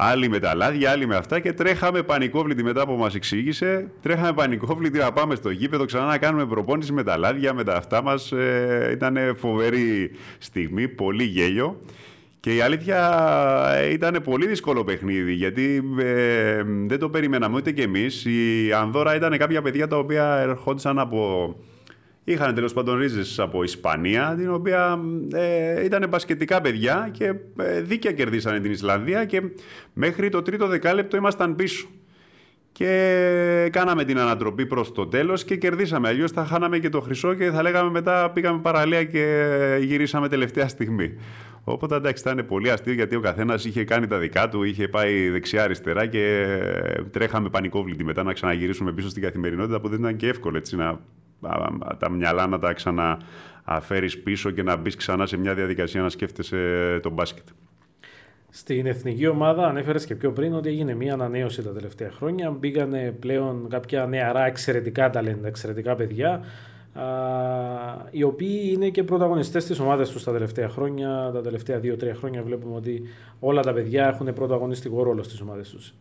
Άλλοι 0.00 0.28
με 0.28 0.38
τα 0.38 0.54
λάδια, 0.54 0.90
άλλοι 0.90 1.06
με 1.06 1.16
αυτά 1.16 1.40
και 1.40 1.52
τρέχαμε 1.52 2.02
πανικόβλητοι 2.02 2.62
μετά 2.62 2.86
που 2.86 2.92
μας 2.92 3.14
εξήγησε. 3.14 3.90
Τρέχαμε 4.02 4.32
πανικόβλητοι 4.32 4.98
να 4.98 5.12
πάμε 5.12 5.34
στο 5.34 5.50
γήπεδο 5.50 5.84
ξανά 5.84 6.06
να 6.06 6.18
κάνουμε 6.18 6.46
προπόνηση 6.46 6.92
με 6.92 7.02
τα 7.02 7.16
λάδια, 7.16 7.54
με 7.54 7.64
τα 7.64 7.76
αυτά 7.76 8.02
μας. 8.02 8.32
Ε, 8.32 8.90
ήταν 8.92 9.36
φοβερή 9.36 10.10
στιγμή, 10.38 10.88
πολύ 10.88 11.24
γέλιο. 11.24 11.80
Και 12.40 12.54
η 12.54 12.60
αλήθεια 12.60 13.20
ε, 13.76 13.92
ήταν 13.92 14.20
πολύ 14.24 14.46
δύσκολο 14.46 14.84
παιχνίδι 14.84 15.32
γιατί 15.32 15.82
ε, 15.98 16.62
δεν 16.86 16.98
το 16.98 17.08
περιμέναμε 17.08 17.56
ούτε 17.56 17.72
κι 17.72 17.82
εμείς. 17.82 18.24
Η 18.24 18.72
Ανδώρα 18.72 19.14
ήταν 19.14 19.38
κάποια 19.38 19.62
παιδιά 19.62 19.86
τα 19.86 19.98
οποία 19.98 20.36
ερχόντουσαν 20.36 20.98
από 20.98 21.54
Είχαν 22.28 22.54
τέλος 22.54 22.72
πάντων 22.72 22.98
ρίζες 22.98 23.38
από 23.38 23.62
Ισπανία, 23.62 24.34
την 24.38 24.52
οποία 24.52 25.00
ε, 25.32 25.84
ήταν 25.84 26.08
μπασκετικά 26.08 26.60
παιδιά 26.60 27.08
και 27.12 27.34
ε, 27.58 27.80
δίκαια 27.80 28.12
κερδίσανε 28.12 28.60
την 28.60 28.70
Ισλανδία 28.70 29.24
και 29.24 29.42
μέχρι 29.92 30.28
το 30.28 30.42
τρίτο 30.42 30.66
δεκάλεπτο 30.66 31.16
ήμασταν 31.16 31.54
πίσω. 31.54 31.86
και 32.72 33.68
κάναμε 33.72 34.04
την 34.04 34.18
ανατροπή 34.18 34.66
προς 34.66 34.92
το 34.92 35.06
τέλος 35.06 35.44
και 35.44 35.56
κερδίσαμε. 35.56 36.08
Αλλιώς 36.08 36.32
θα 36.32 36.44
χάναμε 36.44 36.78
και 36.78 36.88
το 36.88 37.00
χρυσό 37.00 37.34
και 37.34 37.50
θα 37.50 37.62
λέγαμε 37.62 37.90
μετά 37.90 38.30
πήγαμε 38.30 38.60
παραλία 38.60 39.04
και 39.04 39.54
γυρίσαμε 39.80 40.28
τελευταία 40.28 40.68
στιγμή. 40.68 41.14
Οπότε 41.64 41.94
εντάξει, 41.94 42.22
ήταν 42.26 42.46
πολύ 42.46 42.70
αστείο 42.70 42.92
γιατί 42.92 43.16
ο 43.16 43.20
καθένας 43.20 43.64
είχε 43.64 43.84
κάνει 43.84 44.06
τα 44.06 44.18
δικά 44.18 44.48
του, 44.48 44.62
είχε 44.62 44.88
πάει 44.88 45.28
δεξιά-αριστερά 45.28 46.06
και 46.06 46.46
τρέχαμε 47.10 47.48
πανικόβλητη 47.48 48.04
μετά 48.04 48.22
να 48.22 48.32
ξαναγυρίσουμε 48.32 48.92
πίσω 48.92 49.08
στην 49.08 49.22
καθημερινότητα 49.22 49.80
που 49.80 49.88
δεν 49.88 49.98
ήταν 49.98 50.16
και 50.16 50.28
εύκολο 50.28 50.56
έτσι, 50.56 50.76
να, 50.76 51.00
τα 51.98 52.10
μυαλά 52.10 52.46
να 52.46 52.58
τα 52.58 52.72
ξαναφέρεις 52.72 54.18
πίσω 54.22 54.50
και 54.50 54.62
να 54.62 54.76
μπεις 54.76 54.96
ξανά 54.96 55.26
σε 55.26 55.36
μια 55.36 55.54
διαδικασία 55.54 56.02
να 56.02 56.08
σκέφτεσαι 56.08 56.56
τον 57.02 57.12
μπάσκετ. 57.12 57.44
Στην 58.50 58.86
εθνική 58.86 59.26
ομάδα 59.26 59.66
ανέφερες 59.66 60.04
και 60.04 60.14
πιο 60.14 60.32
πριν 60.32 60.54
ότι 60.54 60.68
έγινε 60.68 60.94
μια 60.94 61.12
ανανέωση 61.12 61.62
τα 61.62 61.72
τελευταία 61.72 62.10
χρόνια. 62.10 62.50
Μπήκαν 62.50 62.94
πλέον 63.20 63.68
κάποια 63.68 64.06
νεαρά 64.06 64.46
εξαιρετικά 64.46 65.10
ταλέντα, 65.10 65.48
εξαιρετικά 65.48 65.94
παιδιά, 65.96 66.44
οι 68.10 68.22
οποίοι 68.22 68.70
είναι 68.72 68.88
και 68.88 69.02
πρωταγωνιστές 69.02 69.62
στις 69.62 69.78
ομάδες 69.80 70.10
τους 70.10 70.24
τα 70.24 70.32
τελευταία 70.32 70.68
χρόνια. 70.68 71.30
Τα 71.32 71.40
τελευταία 71.40 71.78
δύο-τρία 71.78 72.14
χρόνια 72.14 72.42
βλέπουμε 72.42 72.74
ότι 72.74 73.02
όλα 73.40 73.62
τα 73.62 73.72
παιδιά 73.72 74.08
έχουν 74.08 74.32
πρωταγωνιστικό 74.32 75.02
ρόλο 75.02 75.22
στις 75.22 75.40
ομάδες 75.40 75.70
τους. 75.70 75.94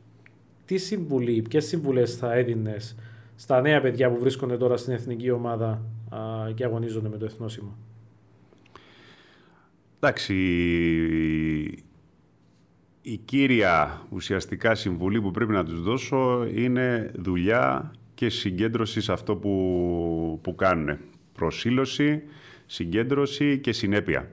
Τι 0.65 0.77
συμβουλή, 0.77 1.41
ποιες 1.41 1.65
συμβουλές 1.65 2.15
θα 2.15 2.33
έδινες 2.33 2.95
στα 3.39 3.61
νέα 3.61 3.81
παιδιά 3.81 4.11
που 4.11 4.19
βρίσκονται 4.19 4.57
τώρα 4.57 4.77
στην 4.77 4.93
εθνική 4.93 5.31
ομάδα 5.31 5.81
και 6.53 6.63
αγωνίζονται 6.63 7.09
με 7.09 7.17
το 7.17 7.25
εθνόσημο. 7.25 7.77
Εντάξει, 9.99 10.33
η 13.01 13.17
κύρια 13.17 14.01
ουσιαστικά 14.09 14.75
συμβουλή 14.75 15.21
που 15.21 15.31
πρέπει 15.31 15.51
να 15.51 15.65
τους 15.65 15.81
δώσω 15.81 16.47
είναι 16.53 17.11
δουλειά 17.15 17.91
και 18.13 18.29
συγκέντρωση 18.29 19.01
σε 19.01 19.11
αυτό 19.11 19.35
που, 19.35 20.39
που 20.43 20.55
κάνουν. 20.55 20.97
Προσήλωση, 21.33 22.23
συγκέντρωση 22.65 23.59
και 23.59 23.71
συνέπεια. 23.71 24.29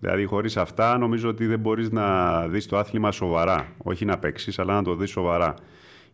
Δηλαδή, 0.00 0.24
χωρίς 0.24 0.56
αυτά, 0.56 0.98
νομίζω 0.98 1.28
ότι 1.28 1.46
δεν 1.46 1.58
μπορείς 1.58 1.90
να 1.90 2.48
δεις 2.48 2.66
το 2.66 2.78
άθλημα 2.78 3.12
σοβαρά. 3.12 3.72
Όχι 3.78 4.04
να 4.04 4.18
παίξεις, 4.18 4.58
αλλά 4.58 4.74
να 4.74 4.82
το 4.82 4.94
δεις 4.94 5.10
σοβαρά. 5.10 5.54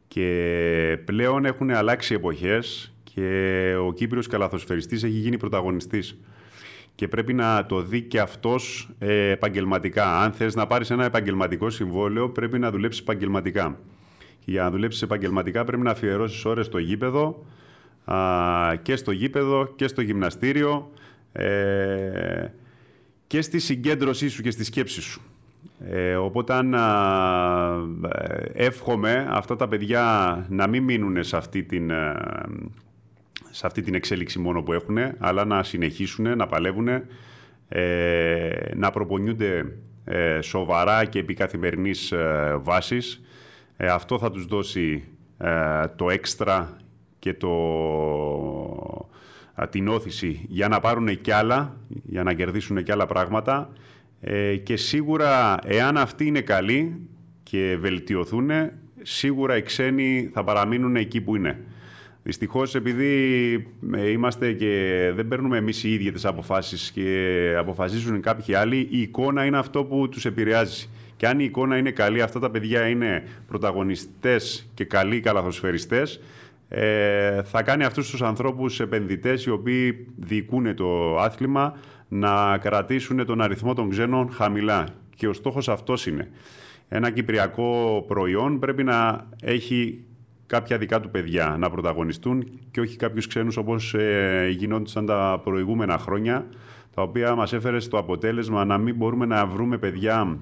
Και 0.08 0.98
πλέον 1.04 1.44
έχουν 1.44 1.70
αλλάξει 1.70 2.14
εποχές 2.14 2.92
και 3.14 3.74
ο 3.80 3.92
Κύπριος 3.92 4.26
καλαθοσφαιριστής 4.26 5.02
έχει 5.02 5.18
γίνει 5.18 5.36
πρωταγωνιστής 5.36 6.16
και 6.98 7.08
πρέπει 7.08 7.34
να 7.34 7.66
το 7.66 7.82
δει 7.82 8.02
και 8.02 8.20
αυτός 8.20 8.88
ε, 8.98 9.30
επαγγελματικά. 9.30 10.20
Αν 10.20 10.32
θες 10.32 10.54
να 10.54 10.66
πάρεις 10.66 10.90
ένα 10.90 11.04
επαγγελματικό 11.04 11.70
συμβόλαιο, 11.70 12.28
πρέπει 12.28 12.58
να 12.58 12.70
δουλέψεις 12.70 13.00
επαγγελματικά. 13.00 13.78
Και 14.18 14.50
για 14.50 14.62
να 14.62 14.70
δουλέψεις 14.70 15.02
επαγγελματικά 15.02 15.64
πρέπει 15.64 15.82
να 15.82 15.90
αφιερώσεις 15.90 16.44
ώρες 16.44 16.66
στο 16.66 16.78
γήπεδο, 16.78 17.46
α, 18.04 18.16
και 18.82 18.96
στο 18.96 19.10
γήπεδο 19.10 19.72
και 19.76 19.88
στο 19.88 20.00
γυμναστήριο 20.00 20.90
ε, 21.32 22.46
και 23.26 23.42
στη 23.42 23.58
συγκέντρωσή 23.58 24.28
σου 24.28 24.42
και 24.42 24.50
στη 24.50 24.64
σκέψη 24.64 25.00
σου. 25.00 25.22
Ε, 25.90 26.14
οπότε 26.14 26.52
αν 26.52 26.74
ε, 26.74 26.78
εύχομαι 28.52 29.26
αυτά 29.30 29.56
τα 29.56 29.68
παιδιά 29.68 30.46
να 30.48 30.66
μην 30.66 30.82
μείνουν 30.82 31.24
σε 31.24 31.36
αυτή 31.36 31.62
την 31.62 31.90
σε 33.50 33.66
αυτή 33.66 33.82
την 33.82 33.94
εξέλιξη 33.94 34.38
μόνο 34.38 34.62
που 34.62 34.72
έχουν, 34.72 34.98
αλλά 35.18 35.44
να 35.44 35.62
συνεχίσουν, 35.62 36.36
να 36.36 36.46
παλεύουν, 36.46 36.88
ε, 37.68 38.50
να 38.74 38.90
προπονιούνται 38.90 39.64
ε, 40.04 40.40
σοβαρά 40.40 41.04
και 41.04 41.18
επί 41.18 41.34
καθημερινής 41.34 42.12
ε, 42.12 42.56
βάσης. 42.62 43.22
Ε, 43.76 43.86
αυτό 43.86 44.18
θα 44.18 44.30
τους 44.30 44.46
δώσει 44.46 45.04
το 45.96 46.10
έξτρα 46.10 46.76
και 47.18 47.34
το, 47.34 47.52
την 49.70 49.88
όθηση 49.88 50.46
για 50.48 50.68
να 50.68 50.80
πάρουν 50.80 51.20
κι 51.20 51.30
άλλα, 51.30 51.76
για 51.88 52.22
να 52.22 52.32
κερδίσουν 52.32 52.82
κι 52.82 52.92
άλλα 52.92 53.06
πράγματα. 53.06 53.72
Και 54.62 54.76
σίγουρα, 54.76 55.58
εάν 55.64 55.96
αυτοί 55.96 56.26
είναι 56.26 56.40
καλοί 56.40 57.08
και 57.42 57.76
βελτιωθούν, 57.80 58.50
σίγουρα 59.02 59.56
οι 59.56 59.62
ξένοι 59.62 60.30
θα 60.32 60.44
παραμείνουν 60.44 60.96
εκεί 60.96 61.20
που 61.20 61.36
είναι. 61.36 61.58
Δυστυχώς, 62.22 62.74
επειδή 62.74 63.12
ε, 63.94 64.10
είμαστε 64.10 64.52
και 64.52 65.12
δεν 65.14 65.28
παίρνουμε 65.28 65.56
εμείς 65.56 65.84
οι 65.84 65.92
ίδιοι 65.92 66.10
τις 66.12 66.24
αποφάσεις 66.24 66.90
και 66.90 67.54
αποφασίζουν 67.58 68.20
κάποιοι 68.20 68.54
άλλοι, 68.54 68.88
η 68.90 69.00
εικόνα 69.00 69.44
είναι 69.44 69.58
αυτό 69.58 69.84
που 69.84 70.08
τους 70.08 70.24
επηρεάζει. 70.24 70.88
Και 71.16 71.26
αν 71.26 71.40
η 71.40 71.44
εικόνα 71.44 71.76
είναι 71.76 71.90
καλή, 71.90 72.22
αυτά 72.22 72.38
τα 72.38 72.50
παιδιά 72.50 72.88
είναι 72.88 73.22
πρωταγωνιστές 73.46 74.70
και 74.74 74.84
καλοί 74.84 75.20
καλαθοσφαιριστές, 75.20 76.20
ε, 76.68 77.42
θα 77.42 77.62
κάνει 77.62 77.84
αυτούς 77.84 78.10
τους 78.10 78.22
ανθρώπους 78.22 78.80
επενδυτές 78.80 79.44
οι 79.44 79.50
οποίοι 79.50 80.06
διοικούν 80.16 80.74
το 80.74 81.18
άθλημα 81.18 81.76
να 82.08 82.58
κρατήσουν 82.58 83.26
τον 83.26 83.40
αριθμό 83.40 83.74
των 83.74 83.90
ξένων 83.90 84.30
χαμηλά. 84.32 84.86
Και 85.16 85.28
ο 85.28 85.32
στόχος 85.32 85.68
αυτός 85.68 86.06
είναι. 86.06 86.30
Ένα 86.88 87.10
κυπριακό 87.10 88.04
προϊόν 88.06 88.58
πρέπει 88.58 88.84
να 88.84 89.26
έχει 89.42 90.04
κάποια 90.46 90.78
δικά 90.78 91.00
του 91.00 91.10
παιδιά 91.10 91.56
να 91.58 91.70
πρωταγωνιστούν 91.70 92.50
και 92.70 92.80
όχι 92.80 92.96
κάποιους 92.96 93.26
ξένους 93.26 93.56
όπως 93.56 93.94
ε, 93.94 94.48
γινόντουσαν 94.56 95.06
τα 95.06 95.40
προηγούμενα 95.44 95.98
χρόνια, 95.98 96.46
τα 96.94 97.02
οποία 97.02 97.34
μας 97.34 97.52
έφερε 97.52 97.80
στο 97.80 97.98
αποτέλεσμα 97.98 98.64
να 98.64 98.78
μην 98.78 98.94
μπορούμε 98.94 99.26
να 99.26 99.46
βρούμε 99.46 99.78
παιδιά 99.78 100.38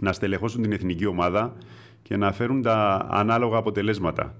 να 0.00 0.12
στελεχώσουν 0.12 0.62
την 0.62 0.72
εθνική 0.72 1.06
ομάδα 1.06 1.56
και 2.02 2.16
να 2.16 2.32
φέρουν 2.32 2.62
τα 2.62 3.06
ανάλογα 3.10 3.56
αποτελέσματα. 3.56 4.34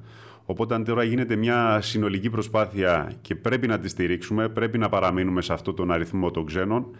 Οπότε 0.52 0.74
αν 0.74 0.84
τώρα 0.84 1.02
γίνεται 1.02 1.36
μια 1.36 1.78
συνολική 1.80 2.30
προσπάθεια 2.30 3.12
και 3.20 3.34
πρέπει 3.34 3.66
να 3.66 3.78
τη 3.78 3.88
στηρίξουμε, 3.88 4.48
πρέπει 4.48 4.78
να 4.78 4.88
παραμείνουμε 4.88 5.42
σε 5.42 5.52
αυτόν 5.52 5.74
τον 5.74 5.92
αριθμό 5.92 6.30
των 6.30 6.46
ξένων, 6.46 6.96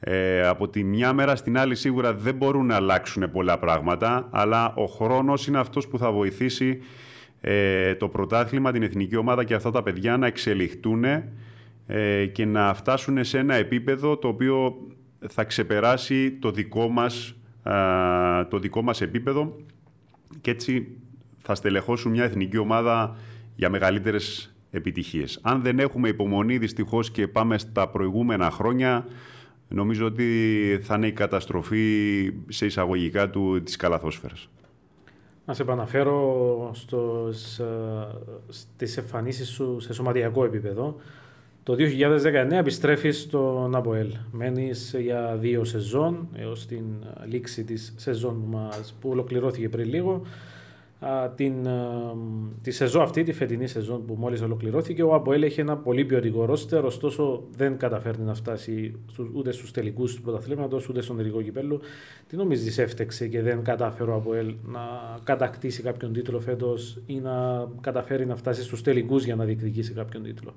ε, 0.00 0.46
από 0.46 0.68
τη 0.68 0.84
μια 0.84 1.12
μέρα 1.12 1.36
στην 1.36 1.58
άλλη 1.58 1.74
σίγουρα 1.74 2.14
δεν 2.14 2.34
μπορούν 2.34 2.66
να 2.66 2.74
αλλάξουν 2.74 3.30
πολλά 3.30 3.58
πράγματα, 3.58 4.28
αλλά 4.30 4.74
ο 4.74 4.84
χρόνος 4.84 5.46
είναι 5.46 5.58
αυτός 5.58 5.88
που 5.88 5.98
θα 5.98 6.12
βοηθήσει 6.12 6.82
ε, 7.40 7.94
το 7.94 8.08
πρωτάθλημα, 8.08 8.72
την 8.72 8.82
εθνική 8.82 9.16
ομάδα 9.16 9.44
και 9.44 9.54
αυτά 9.54 9.70
τα 9.70 9.82
παιδιά 9.82 10.16
να 10.16 10.26
εξελιχτούν 10.26 11.04
ε, 11.04 12.26
και 12.32 12.44
να 12.44 12.74
φτάσουν 12.74 13.24
σε 13.24 13.38
ένα 13.38 13.54
επίπεδο 13.54 14.16
το 14.16 14.28
οποίο 14.28 14.76
θα 15.28 15.44
ξεπεράσει 15.44 16.32
το 16.32 16.50
δικό 16.50 16.88
μας, 16.88 17.36
το 18.48 18.58
δικό 18.58 18.82
μας 18.82 19.00
επίπεδο. 19.00 19.56
Και 20.40 20.50
έτσι 20.50 20.96
θα 21.46 21.54
στελεχώσουν 21.54 22.12
μια 22.12 22.24
εθνική 22.24 22.58
ομάδα 22.58 23.16
για 23.56 23.70
μεγαλύτερες 23.70 24.54
επιτυχίες. 24.70 25.38
Αν 25.42 25.62
δεν 25.62 25.78
έχουμε 25.78 26.08
υπομονή 26.08 26.58
δυστυχώς 26.58 27.10
και 27.10 27.28
πάμε 27.28 27.58
στα 27.58 27.88
προηγούμενα 27.88 28.50
χρόνια, 28.50 29.06
νομίζω 29.68 30.06
ότι 30.06 30.80
θα 30.82 30.94
είναι 30.94 31.06
η 31.06 31.12
καταστροφή 31.12 32.32
σε 32.48 32.66
εισαγωγικά 32.66 33.30
του 33.30 33.62
της 33.62 33.76
καλαθόσφαιρας. 33.76 34.48
Να 35.44 35.54
σε 35.54 35.62
επαναφέρω 35.62 36.70
στους, 36.74 37.58
ε, 37.58 37.64
στις 38.48 38.96
εμφανίσεις 38.96 39.48
σου 39.48 39.80
σε 39.80 39.92
σωματιακό 39.92 40.44
επίπεδο. 40.44 40.96
Το 41.62 41.74
2019 41.74 42.58
επιστρέφεις 42.58 43.20
στο 43.20 43.68
Ναποέλ. 43.70 44.14
Μένεις 44.30 44.94
για 44.98 45.36
δύο 45.40 45.64
σεζόν 45.64 46.28
έως 46.34 46.66
την 46.66 46.84
λήξη 47.28 47.64
της 47.64 47.94
σεζόν 47.96 48.40
που, 48.40 48.56
μας, 48.56 48.96
που 49.00 49.08
ολοκληρώθηκε 49.08 49.68
πριν 49.68 49.88
λίγο 49.88 50.22
την, 51.34 51.54
τη 52.62 52.70
σεζόν 52.70 53.02
αυτή, 53.02 53.22
τη 53.22 53.32
φετινή 53.32 53.66
σεζόν 53.66 54.04
που 54.04 54.14
μόλις 54.18 54.40
ολοκληρώθηκε, 54.40 55.02
ο 55.02 55.14
Αποέλ 55.14 55.42
έχει 55.42 55.60
ένα 55.60 55.76
πολύ 55.76 56.04
ποιοτικό 56.04 56.44
ρόστερ, 56.44 56.84
ωστόσο 56.84 57.42
δεν 57.56 57.78
καταφέρνει 57.78 58.24
να 58.24 58.34
φτάσει 58.34 58.94
ούτε 59.32 59.52
στους 59.52 59.70
τελικούς 59.70 60.14
του 60.14 60.22
πρωταθλήματος, 60.22 60.88
ούτε 60.88 61.00
στον 61.00 61.16
τελικό 61.16 61.42
κυπέλο. 61.42 61.80
Τι 62.28 62.36
νομίζεις 62.36 62.78
έφτεξε 62.78 63.28
και 63.28 63.42
δεν 63.42 63.62
κατάφερε 63.62 64.10
ο 64.10 64.14
Αποέλ 64.14 64.54
να 64.64 64.80
κατακτήσει 65.24 65.82
κάποιον 65.82 66.12
τίτλο 66.12 66.40
φέτος 66.40 66.98
ή 67.06 67.20
να 67.20 67.68
καταφέρει 67.80 68.26
να 68.26 68.36
φτάσει 68.36 68.62
στους 68.62 68.82
τελικούς 68.82 69.24
για 69.24 69.36
να 69.36 69.44
διεκδικήσει 69.44 69.92
κάποιον 69.92 70.22
τίτλο; 70.22 70.54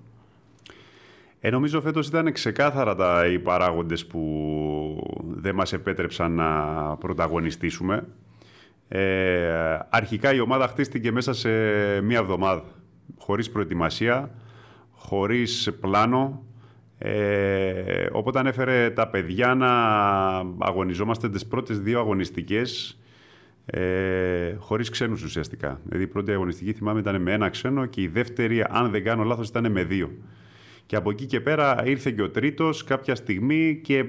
Ε, 1.39 1.49
νομίζω 1.49 1.81
φέτος 1.81 2.07
ήταν 2.07 2.31
ξεκάθαρα 2.31 2.95
τα, 2.95 3.27
οι 3.27 3.39
παράγοντες 3.39 4.05
που 4.05 4.21
δεν 5.35 5.55
μας 5.55 5.73
επέτρεψαν 5.73 6.31
να 6.31 6.51
πρωταγωνιστήσουμε. 6.97 8.07
Ε, 8.91 9.79
αρχικά 9.89 10.33
η 10.33 10.39
ομάδα 10.39 10.67
χτίστηκε 10.67 11.11
μέσα 11.11 11.33
σε 11.33 11.49
μία 12.01 12.19
εβδομάδα, 12.19 12.63
χωρίς 13.17 13.49
προετοιμασία, 13.49 14.31
χωρίς 14.91 15.71
πλάνο. 15.81 16.43
Ε, 16.97 18.07
οπότε 18.11 18.39
ανέφερε 18.39 18.89
τα 18.89 19.07
παιδιά 19.07 19.55
να 19.55 19.71
αγωνιζόμαστε 20.67 21.29
τις 21.29 21.45
πρώτες 21.45 21.79
δύο 21.79 21.99
αγωνιστικές 21.99 22.99
ε, 23.65 24.55
χωρίς 24.59 24.89
ξένους 24.89 25.23
ουσιαστικά. 25.23 25.79
Δηλαδή 25.83 26.03
η 26.03 26.07
πρώτη 26.07 26.31
αγωνιστική 26.31 26.73
θυμάμαι 26.73 26.99
ήταν 26.99 27.21
με 27.21 27.31
ένα 27.31 27.49
ξένο 27.49 27.85
και 27.85 28.01
η 28.01 28.07
δεύτερη, 28.07 28.63
αν 28.69 28.91
δεν 28.91 29.03
κάνω 29.03 29.23
λάθος, 29.23 29.47
ήταν 29.47 29.71
με 29.71 29.83
δύο. 29.83 30.11
Και 30.85 30.95
από 30.95 31.09
εκεί 31.09 31.25
και 31.25 31.41
πέρα 31.41 31.85
ήρθε 31.85 32.11
και 32.11 32.21
ο 32.21 32.29
τρίτος 32.29 32.83
κάποια 32.83 33.15
στιγμή 33.15 33.79
και 33.83 34.05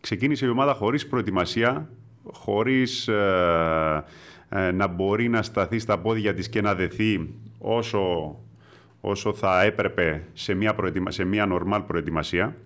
ξεκίνησε 0.00 0.46
η 0.46 0.48
ομάδα 0.48 0.74
χωρίς 0.74 1.06
προετοιμασία, 1.06 1.88
χωρίς 2.32 3.08
ε, 3.08 4.04
ε, 4.48 4.70
να 4.70 4.86
μπορεί 4.86 5.28
να 5.28 5.42
σταθεί 5.42 5.78
στα 5.78 5.98
πόδια 5.98 6.34
της 6.34 6.48
και 6.48 6.60
να 6.60 6.74
δεθεί 6.74 7.34
όσο, 7.58 8.36
όσο 9.00 9.34
θα 9.34 9.62
έπρεπε 9.62 10.22
σε 10.32 10.54
μια, 10.54 10.74
προετοιμα... 10.74 11.10
σε 11.10 11.24
μια 11.24 11.46
νορμάλ 11.46 11.82
προετοιμασία. 11.82 12.56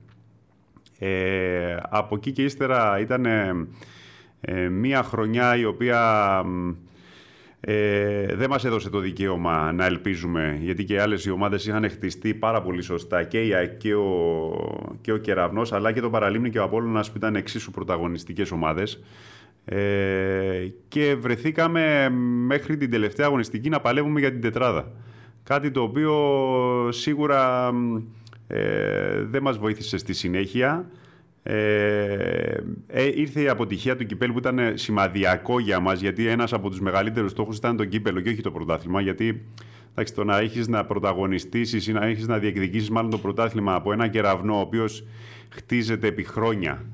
Ε, 0.98 1.76
από 1.88 2.16
εκεί 2.16 2.32
και 2.32 2.42
ύστερα 2.44 2.98
ήταν 2.98 3.24
ε, 4.40 4.68
μια 4.68 5.02
χρονιά 5.02 5.56
η 5.56 5.64
οποία 5.64 6.42
ε, 7.60 8.34
δεν 8.34 8.50
μας 8.50 8.64
έδωσε 8.64 8.90
το 8.90 8.98
δικαίωμα 8.98 9.72
να 9.72 9.84
ελπίζουμε, 9.84 10.58
γιατί 10.60 10.84
και 10.84 11.00
άλλες 11.00 11.24
οι 11.24 11.30
ομάδες 11.30 11.66
είχαν 11.66 11.90
χτιστεί 11.90 12.34
πάρα 12.34 12.62
πολύ 12.62 12.82
σωστά 12.82 13.22
και, 13.22 13.40
η, 13.40 13.52
και, 13.78 13.94
ο, 13.94 14.96
και 15.00 15.12
ο 15.12 15.16
Κεραυνός, 15.16 15.72
αλλά 15.72 15.92
και 15.92 16.00
το 16.00 16.10
Παραλίμνη 16.10 16.50
και 16.50 16.58
ο 16.58 16.62
Απόλλωνας 16.62 17.10
που 17.10 17.16
ήταν 17.16 17.36
εξίσου 17.36 17.70
πρωταγωνιστικές 17.70 18.50
ομάδες. 18.50 19.02
Ε, 19.64 20.68
και 20.88 21.14
βρεθήκαμε 21.14 22.08
μέχρι 22.46 22.76
την 22.76 22.90
τελευταία 22.90 23.26
αγωνιστική 23.26 23.68
να 23.68 23.80
παλεύουμε 23.80 24.20
για 24.20 24.30
την 24.30 24.40
τετράδα. 24.40 24.92
Κάτι 25.42 25.70
το 25.70 25.82
οποίο 25.82 26.12
σίγουρα 26.92 27.70
ε, 28.46 29.22
δεν 29.22 29.42
μας 29.42 29.58
βοήθησε 29.58 29.98
στη 29.98 30.12
συνέχεια. 30.12 30.90
Ε, 31.42 32.56
ε, 32.86 33.04
ήρθε 33.14 33.40
η 33.40 33.48
αποτυχία 33.48 33.96
του 33.96 34.06
κυπέλου 34.06 34.32
που 34.32 34.38
ήταν 34.38 34.72
σημαδιακό 34.74 35.58
για 35.60 35.80
μας 35.80 36.00
γιατί 36.00 36.26
ένας 36.26 36.52
από 36.52 36.70
τους 36.70 36.80
μεγαλύτερους 36.80 37.30
στόχους 37.30 37.56
ήταν 37.56 37.76
το 37.76 37.84
κύπελο 37.84 38.20
και 38.20 38.28
όχι 38.28 38.40
το 38.40 38.50
πρωτάθλημα 38.50 39.00
γιατί 39.00 39.42
εντάξει, 39.90 40.14
το 40.14 40.24
να 40.24 40.38
έχεις 40.38 40.68
να 40.68 40.84
πρωταγωνιστήσεις 40.84 41.86
ή 41.86 41.92
να 41.92 42.04
έχεις 42.04 42.26
να 42.26 42.38
διεκδικήσεις 42.38 42.90
μάλλον 42.90 43.10
το 43.10 43.18
πρωτάθλημα 43.18 43.74
από 43.74 43.92
ένα 43.92 44.08
κεραυνό 44.08 44.56
ο 44.56 44.60
οποίος 44.60 45.04
χτίζεται 45.48 46.06
επί 46.06 46.22
χρόνια 46.22 46.84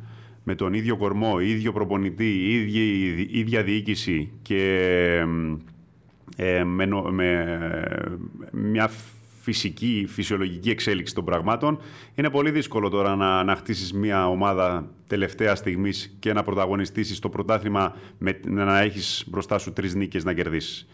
με 0.45 0.55
τον 0.55 0.72
ίδιο 0.72 0.97
κορμό, 0.97 1.41
ίδιο 1.41 1.72
προπονητή, 1.72 2.53
ίδια, 2.53 2.82
ίδια 3.30 3.62
διοίκηση 3.62 4.30
και 4.43 5.24
ε, 6.36 6.64
με, 6.64 6.86
με 7.11 7.59
μια 8.53 8.91
φυσική, 9.43 10.07
φυσιολογική 10.09 10.70
εξέλιξη 10.70 11.14
των 11.14 11.24
πραγμάτων. 11.24 11.78
Είναι 12.14 12.30
πολύ 12.30 12.51
δύσκολο 12.51 12.88
τώρα 12.88 13.16
να, 13.16 13.45
να 13.45 13.55
χτίσεις 13.55 13.93
μια 13.93 14.28
ομάδα 14.28 14.91
τελευταία 15.07 15.55
στιγμής 15.55 16.16
και 16.18 16.32
να 16.32 16.43
πρωταγωνιστήσεις 16.43 17.18
το 17.18 17.28
πρωτάθλημα 17.28 17.97
με 18.18 18.41
να 18.47 18.80
έχεις 18.80 19.24
μπροστά 19.26 19.59
σου 19.59 19.72
τρεις 19.72 19.95
νίκες 19.95 20.24
να 20.24 20.32
κερδίσεις. 20.32 20.86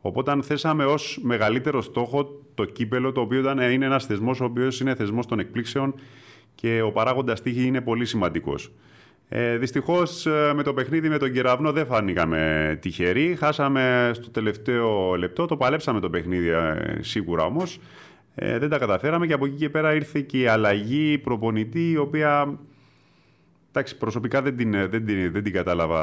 Οπότε, 0.00 0.30
αν 0.30 0.42
θέσαμε 0.42 0.84
ως 0.84 1.18
μεγαλύτερο 1.22 1.82
στόχο 1.82 2.40
το 2.54 2.64
κύπελο, 2.64 3.12
το 3.12 3.20
οποίο 3.20 3.40
ήταν, 3.40 3.58
είναι 3.58 3.84
ένας 3.84 4.06
θεσμός 4.06 4.40
ο 4.40 4.44
οποίος 4.44 4.80
είναι 4.80 4.94
θεσμός 4.94 5.26
των 5.26 5.38
εκπλήξεων 5.38 5.94
και 6.54 6.82
ο 6.82 6.92
παράγοντας 6.92 7.42
τύχη 7.42 7.66
είναι 7.66 7.80
πολύ 7.80 8.04
σημαντικός. 8.04 8.72
Ε, 9.36 9.56
Δυστυχώς 9.56 10.26
ε, 10.26 10.52
με 10.54 10.62
το 10.62 10.74
παιχνίδι 10.74 11.08
με 11.08 11.18
τον 11.18 11.32
Κεραυνό 11.32 11.72
δεν 11.72 11.86
φάνηκαμε 11.86 12.78
τυχεροί. 12.80 13.36
Χάσαμε 13.38 14.10
στο 14.14 14.30
τελευταίο 14.30 15.14
λεπτό. 15.14 15.46
Το 15.46 15.56
παλέψαμε 15.56 16.00
το 16.00 16.10
παιχνίδι 16.10 16.48
ε, 16.48 16.98
σίγουρα 17.00 17.44
όμως. 17.44 17.80
Ε, 18.34 18.58
δεν 18.58 18.68
τα 18.68 18.78
καταφέραμε 18.78 19.26
και 19.26 19.32
από 19.32 19.46
εκεί 19.46 19.56
και 19.56 19.70
πέρα 19.70 19.94
ήρθε 19.94 20.20
και 20.20 20.38
η 20.38 20.46
αλλαγή 20.46 21.18
προπονητή 21.18 21.90
η 21.90 21.96
οποία 21.96 22.58
εντάξει, 23.68 23.96
προσωπικά 23.96 24.42
δεν 24.42 24.56
την, 24.56 24.70
δεν, 24.70 25.04
την, 25.04 25.32
δεν 25.32 25.42
την 25.42 25.52
κατάλαβα 25.52 26.02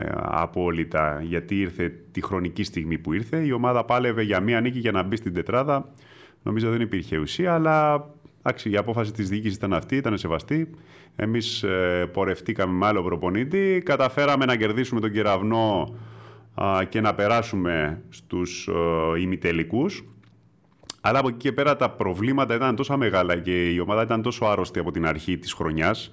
ε, 0.00 0.10
απόλυτα 0.14 1.22
γιατί 1.22 1.60
ήρθε 1.60 1.92
τη 2.12 2.22
χρονική 2.22 2.64
στιγμή 2.64 2.98
που 2.98 3.12
ήρθε. 3.12 3.44
Η 3.44 3.52
ομάδα 3.52 3.84
πάλευε 3.84 4.22
για 4.22 4.40
μία 4.40 4.60
νίκη 4.60 4.78
για 4.78 4.92
να 4.92 5.02
μπει 5.02 5.16
στην 5.16 5.34
τετράδα. 5.34 5.88
Νομίζω 6.42 6.70
δεν 6.70 6.80
υπήρχε 6.80 7.18
ουσία, 7.18 7.54
αλλά 7.54 8.06
εντάξει, 8.42 8.70
η 8.70 8.76
απόφαση 8.76 9.12
της 9.12 9.28
διοίκησης 9.28 9.56
ήταν 9.56 9.72
αυτή, 9.72 9.96
ήταν 9.96 10.18
σεβαστή. 10.18 10.70
Εμείς 11.16 11.62
ε, 11.62 12.08
πορευτήκαμε 12.12 12.72
με 12.72 12.86
άλλο 12.86 13.02
προπονήτη, 13.02 13.82
καταφέραμε 13.84 14.44
να 14.44 14.56
κερδίσουμε 14.56 15.00
τον 15.00 15.12
κεραυνό 15.12 15.94
και 16.88 17.00
να 17.00 17.14
περάσουμε 17.14 18.02
στους 18.08 18.68
ε, 19.16 19.20
ημιτελικούς. 19.20 20.04
Αλλά 21.00 21.18
από 21.18 21.28
εκεί 21.28 21.36
και 21.36 21.52
πέρα 21.52 21.76
τα 21.76 21.90
προβλήματα 21.90 22.54
ήταν 22.54 22.76
τόσο 22.76 22.96
μεγάλα 22.96 23.36
και 23.36 23.70
η 23.70 23.78
ομάδα 23.78 24.02
ήταν 24.02 24.22
τόσο 24.22 24.44
άρρωστη 24.44 24.78
από 24.78 24.90
την 24.90 25.06
αρχή 25.06 25.38
της 25.38 25.52
χρονιάς 25.52 26.12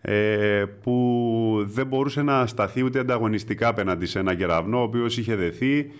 ε, 0.00 0.64
που 0.82 1.64
δεν 1.66 1.86
μπορούσε 1.86 2.22
να 2.22 2.46
σταθεί 2.46 2.84
ούτε 2.84 2.98
ανταγωνιστικά 2.98 3.68
απέναντι 3.68 4.06
σε 4.06 4.18
ένα 4.18 4.34
κεραυνό 4.34 4.78
ο 4.78 4.82
οποίος 4.82 5.18
είχε 5.18 5.34
δεθεί 5.36 5.90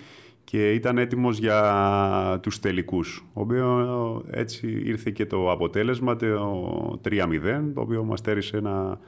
και 0.50 0.72
ήταν 0.72 0.98
έτοιμος 0.98 1.38
για 1.38 2.38
τους 2.42 2.60
τελικούς. 2.60 3.24
Ο 3.32 3.40
οποίο 3.40 4.24
έτσι 4.30 4.82
ήρθε 4.84 5.10
και 5.10 5.26
το 5.26 5.50
αποτέλεσμα, 5.50 6.16
το 6.16 7.00
3-0, 7.04 7.72
το 7.74 7.80
οποίο 7.80 8.04
μας 8.04 8.20
τέρισε 8.20 8.60
να, 8.60 8.98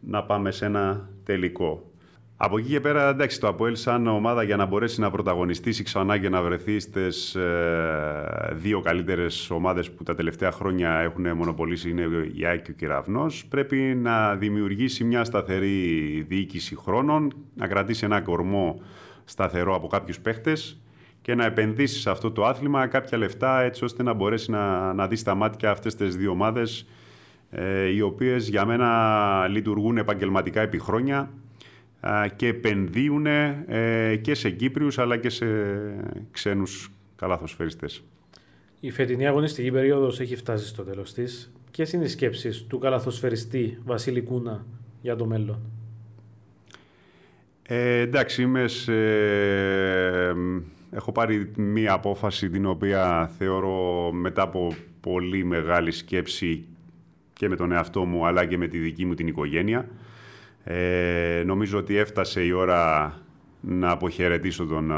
να 0.00 0.22
πάμε 0.22 0.50
σε 0.50 0.64
ένα 0.64 1.08
τελικό. 1.24 1.92
Από 2.36 2.58
εκεί 2.58 2.68
και 2.68 2.80
πέρα, 2.80 3.08
εντάξει, 3.08 3.40
το 3.40 3.48
Αποέλ 3.48 3.76
σαν 3.76 4.06
ομάδα 4.06 4.42
για 4.42 4.56
να 4.56 4.66
μπορέσει 4.66 5.00
να 5.00 5.10
πρωταγωνιστήσει 5.10 5.82
ξανά 5.82 6.18
και 6.18 6.28
να 6.28 6.42
βρεθεί 6.42 6.80
στις 6.80 7.34
ε, 7.34 8.52
δύο 8.52 8.80
καλύτερες 8.80 9.50
ομάδες 9.50 9.90
που 9.90 10.02
τα 10.02 10.14
τελευταία 10.14 10.50
χρόνια 10.50 10.98
έχουν 10.98 11.36
μονοπολίσει 11.36 11.90
είναι 11.90 12.08
η 12.34 12.46
ΑΕΚ 12.46 12.62
και 12.62 12.70
ο 12.70 12.74
Κυραυνός, 12.74 13.46
πρέπει 13.46 13.76
να 13.76 14.34
δημιουργήσει 14.34 15.04
μια 15.04 15.24
σταθερή 15.24 16.24
διοίκηση 16.28 16.76
χρόνων, 16.76 17.34
να 17.54 17.66
κρατήσει 17.66 18.04
ένα 18.04 18.20
κορμό 18.20 18.80
σταθερό 19.24 19.74
από 19.74 19.86
κάποιους 19.86 20.20
παίχτες 20.20 20.80
και 21.22 21.34
να 21.34 21.44
επενδύσεις 21.44 22.00
σε 22.00 22.10
αυτό 22.10 22.30
το 22.30 22.44
άθλημα 22.44 22.86
κάποια 22.86 23.18
λεφτά 23.18 23.60
έτσι 23.60 23.84
ώστε 23.84 24.02
να 24.02 24.12
μπορέσει 24.12 24.50
να, 24.50 24.92
να 24.92 25.08
δεις 25.08 25.20
στα 25.20 25.34
μάτια 25.34 25.70
αυτές 25.70 25.94
τις 25.94 26.16
δύο 26.16 26.30
ομάδες 26.30 26.86
ε, 27.50 27.86
οι 27.86 28.00
οποίες 28.00 28.48
για 28.48 28.64
μένα 28.64 29.46
λειτουργούν 29.50 29.98
επαγγελματικά 29.98 30.60
επί 30.60 30.78
χρόνια 30.78 31.30
και 32.36 32.46
επενδύουν 32.46 33.26
ε, 33.26 34.16
και 34.22 34.34
σε 34.34 34.50
Κύπριους 34.50 34.98
αλλά 34.98 35.16
και 35.16 35.28
σε 35.28 35.46
ξένους 36.30 36.90
καλαθοσφαιριστές. 37.16 38.02
Η 38.80 38.90
φετινή 38.90 39.26
αγωνιστική 39.26 39.70
περίοδος 39.70 40.20
έχει 40.20 40.36
φτάσει 40.36 40.66
στο 40.66 40.82
τέλος 40.82 41.12
της. 41.12 41.52
Ποιες 41.70 41.92
είναι 41.92 42.04
οι 42.04 42.08
σκέψεις 42.08 42.64
του 42.66 42.78
καλαθοσφαιριστή 42.78 43.78
Βασίλη 43.84 44.22
Κούνα 44.22 44.66
για 45.00 45.16
το 45.16 45.26
μέλλον; 45.26 45.60
Ε, 47.66 47.98
εντάξει, 47.98 48.42
είμαι 48.42 48.68
σε... 48.68 48.92
έχω 50.90 51.12
πάρει 51.12 51.50
μία 51.56 51.92
απόφαση 51.92 52.50
την 52.50 52.66
οποία 52.66 53.30
θεωρώ 53.38 54.10
μετά 54.12 54.42
από 54.42 54.74
πολύ 55.00 55.44
μεγάλη 55.44 55.90
σκέψη 55.90 56.64
και 57.32 57.48
με 57.48 57.56
τον 57.56 57.72
εαυτό 57.72 58.04
μου 58.04 58.26
αλλά 58.26 58.44
και 58.44 58.58
με 58.58 58.66
τη 58.66 58.78
δική 58.78 59.04
μου 59.04 59.14
την 59.14 59.26
οικογένεια. 59.26 59.88
Ε, 60.64 61.42
νομίζω 61.46 61.78
ότι 61.78 61.96
έφτασε 61.96 62.42
η 62.42 62.52
ώρα 62.52 63.14
να 63.60 63.90
αποχαιρετήσω 63.90 64.66
τον 64.66 64.92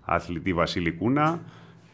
αθλητή 0.00 0.52
Βασίλη 0.52 0.92
Κούνα 0.92 1.40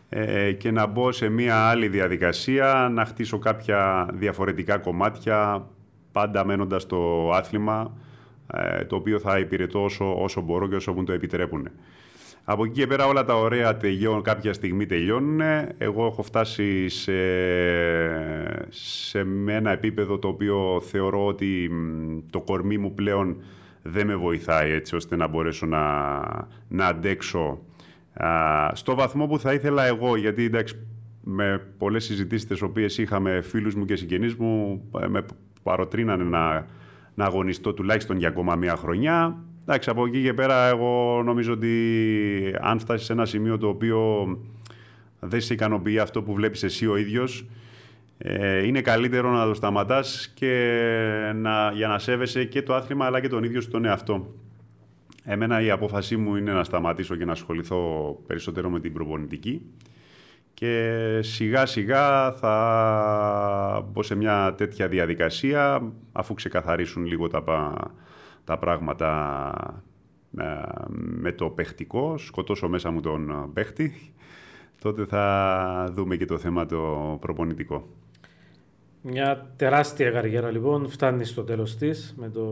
ε, 0.08 0.52
και 0.52 0.70
να 0.70 0.86
μπω 0.86 1.12
σε 1.12 1.28
μία 1.28 1.56
άλλη 1.56 1.88
διαδικασία, 1.88 2.88
να 2.92 3.04
χτίσω 3.04 3.38
κάποια 3.38 4.08
διαφορετικά 4.12 4.78
κομμάτια, 4.78 5.66
πάντα 6.12 6.44
μένοντας 6.44 6.82
στο 6.82 7.30
άθλημα, 7.34 7.92
ε, 7.92 8.09
το 8.86 8.96
οποίο 8.96 9.18
θα 9.18 9.38
υπηρετώ 9.38 9.84
όσο, 9.84 10.22
όσο 10.22 10.40
μπορώ 10.40 10.68
και 10.68 10.74
όσο 10.74 10.92
μου 10.92 11.04
το 11.04 11.12
επιτρέπουν. 11.12 11.68
Από 12.44 12.64
εκεί 12.64 12.80
και 12.80 12.86
πέρα 12.86 13.06
όλα 13.06 13.24
τα 13.24 13.34
ωραία 13.38 13.76
τελειώνουν, 13.76 14.22
κάποια 14.22 14.52
στιγμή 14.52 14.86
τελειώνουν. 14.86 15.40
Εγώ 15.78 16.06
έχω 16.06 16.22
φτάσει 16.22 16.88
σε, 16.88 17.12
σε 18.68 19.18
ένα 19.46 19.70
επίπεδο 19.70 20.18
το 20.18 20.28
οποίο 20.28 20.80
θεωρώ 20.80 21.26
ότι 21.26 21.70
το 22.30 22.40
κορμί 22.40 22.78
μου 22.78 22.94
πλέον 22.94 23.36
δεν 23.82 24.06
με 24.06 24.16
βοηθάει 24.16 24.70
έτσι 24.70 24.96
ώστε 24.96 25.16
να 25.16 25.26
μπορέσω 25.26 25.66
να, 25.66 26.20
να 26.68 26.86
αντέξω 26.86 27.58
στο 28.72 28.94
βαθμό 28.94 29.26
που 29.26 29.38
θα 29.38 29.52
ήθελα 29.52 29.86
εγώ, 29.86 30.16
γιατί 30.16 30.44
εντάξει, 30.44 30.76
με 31.24 31.66
πολλές 31.78 32.04
συζητήσεις 32.04 32.46
τις 32.46 32.62
οποίες 32.62 32.98
είχαμε 32.98 33.40
φίλους 33.40 33.74
μου 33.74 33.84
και 33.84 33.96
συγγενείς 33.96 34.34
μου 34.34 34.82
ε, 35.00 35.06
με 35.06 35.24
παροτρύνανε 35.62 36.24
να 36.24 36.66
να 37.14 37.24
αγωνιστώ 37.24 37.72
τουλάχιστον 37.72 38.16
για 38.16 38.28
ακόμα 38.28 38.54
μία 38.54 38.76
χρονιά. 38.76 39.36
Εντάξει, 39.62 39.90
από 39.90 40.06
εκεί 40.06 40.22
και 40.22 40.34
πέρα 40.34 40.68
εγώ 40.68 41.22
νομίζω 41.24 41.52
ότι 41.52 42.54
αν 42.60 42.78
φτάσεις 42.78 43.06
σε 43.06 43.12
ένα 43.12 43.24
σημείο 43.24 43.58
το 43.58 43.68
οποίο 43.68 44.28
δεν 45.20 45.40
σε 45.40 45.54
ικανοποιεί 45.54 45.98
αυτό 45.98 46.22
που 46.22 46.34
βλέπεις 46.34 46.62
εσύ 46.62 46.86
ο 46.86 46.96
ίδιος, 46.96 47.46
ε, 48.18 48.66
είναι 48.66 48.80
καλύτερο 48.80 49.30
να 49.30 49.46
το 49.46 49.54
σταματάς 49.54 50.32
και 50.34 51.32
να, 51.34 51.72
για 51.72 51.88
να 51.88 51.98
σέβεσαι 51.98 52.44
και 52.44 52.62
το 52.62 52.74
άθλημα 52.74 53.04
αλλά 53.04 53.20
και 53.20 53.28
τον 53.28 53.44
ίδιο 53.44 53.60
στον 53.60 53.84
εαυτό. 53.84 54.34
Εμένα 55.24 55.60
η 55.60 55.70
απόφασή 55.70 56.16
μου 56.16 56.36
είναι 56.36 56.52
να 56.52 56.64
σταματήσω 56.64 57.16
και 57.16 57.24
να 57.24 57.32
ασχοληθώ 57.32 58.16
περισσότερο 58.26 58.70
με 58.70 58.80
την 58.80 58.92
προπονητική 58.92 59.62
και 60.54 61.18
σιγά 61.22 61.66
σιγά 61.66 62.32
θα 62.32 63.88
μπω 63.92 64.02
σε 64.02 64.14
μια 64.14 64.54
τέτοια 64.56 64.88
διαδικασία 64.88 65.92
αφού 66.12 66.34
ξεκαθαρίσουν 66.34 67.04
λίγο 67.04 67.28
τα, 67.28 67.72
τα 68.44 68.58
πράγματα 68.58 69.82
ε, 70.38 70.44
με 70.94 71.32
το 71.32 71.48
παιχτικό, 71.48 72.18
σκοτώσω 72.18 72.68
μέσα 72.68 72.90
μου 72.90 73.00
τον 73.00 73.50
παίχτη, 73.52 74.12
τότε 74.80 75.04
θα 75.04 75.92
δούμε 75.94 76.16
και 76.16 76.24
το 76.24 76.38
θέμα 76.38 76.66
το 76.66 77.16
προπονητικό. 77.20 77.88
Μια 79.02 79.52
τεράστια 79.56 80.10
καριέρα 80.10 80.50
λοιπόν 80.50 80.88
φτάνει 80.88 81.24
στο 81.24 81.42
τέλος 81.42 81.76
της, 81.76 82.14
με 82.18 82.28
το 82.28 82.50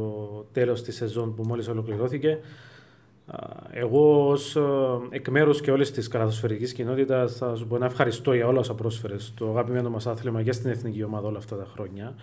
τέλος 0.53 0.83
της 0.83 0.97
σεζόν 0.97 1.35
που 1.35 1.43
μόλις 1.43 1.69
ολοκληρώθηκε. 1.69 2.39
Εγώ 3.71 4.29
ως 4.29 4.57
εκ 5.11 5.29
μέρους 5.29 5.61
και 5.61 5.71
όλης 5.71 5.91
της 5.91 6.09
καλαθοσφαιρικής 6.09 6.73
κοινότητας 6.73 7.37
θα 7.37 7.57
σου 7.57 7.67
πω 7.67 7.79
να 7.79 7.87
ευχαριστώ 7.87 8.33
για 8.33 8.47
όλα 8.47 8.59
όσα 8.59 8.75
πρόσφερες 8.75 9.33
το 9.37 9.51
αγαπημένο 9.51 9.91
μας 9.91 10.07
άθλημα 10.07 10.43
και 10.43 10.53
στην 10.53 10.71
εθνική 10.71 11.03
ομάδα 11.03 11.29
όλα 11.29 11.39
αυτά 11.39 11.57
τα 11.57 11.67
χρόνια. 11.73 12.15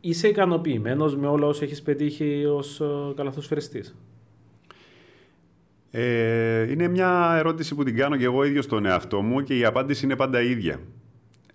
Είσαι 0.00 0.28
ικανοποιημένος 0.28 1.16
με 1.16 1.26
όλα 1.26 1.46
όσα 1.46 1.64
έχεις 1.64 1.82
πετύχει 1.82 2.44
ως 2.44 2.82
καλαθοσφαιριστής; 3.16 3.96
Ε, 5.90 6.70
είναι 6.70 6.88
μια 6.88 7.34
ερώτηση 7.36 7.74
που 7.74 7.84
την 7.84 7.96
κάνω 7.96 8.16
και 8.16 8.24
εγώ 8.24 8.44
ίδιος 8.44 8.64
στον 8.64 8.86
εαυτό 8.86 9.22
μου 9.22 9.42
και 9.42 9.58
η 9.58 9.64
απάντηση 9.64 10.04
είναι 10.04 10.16
πάντα 10.16 10.42
ίδια. 10.42 10.80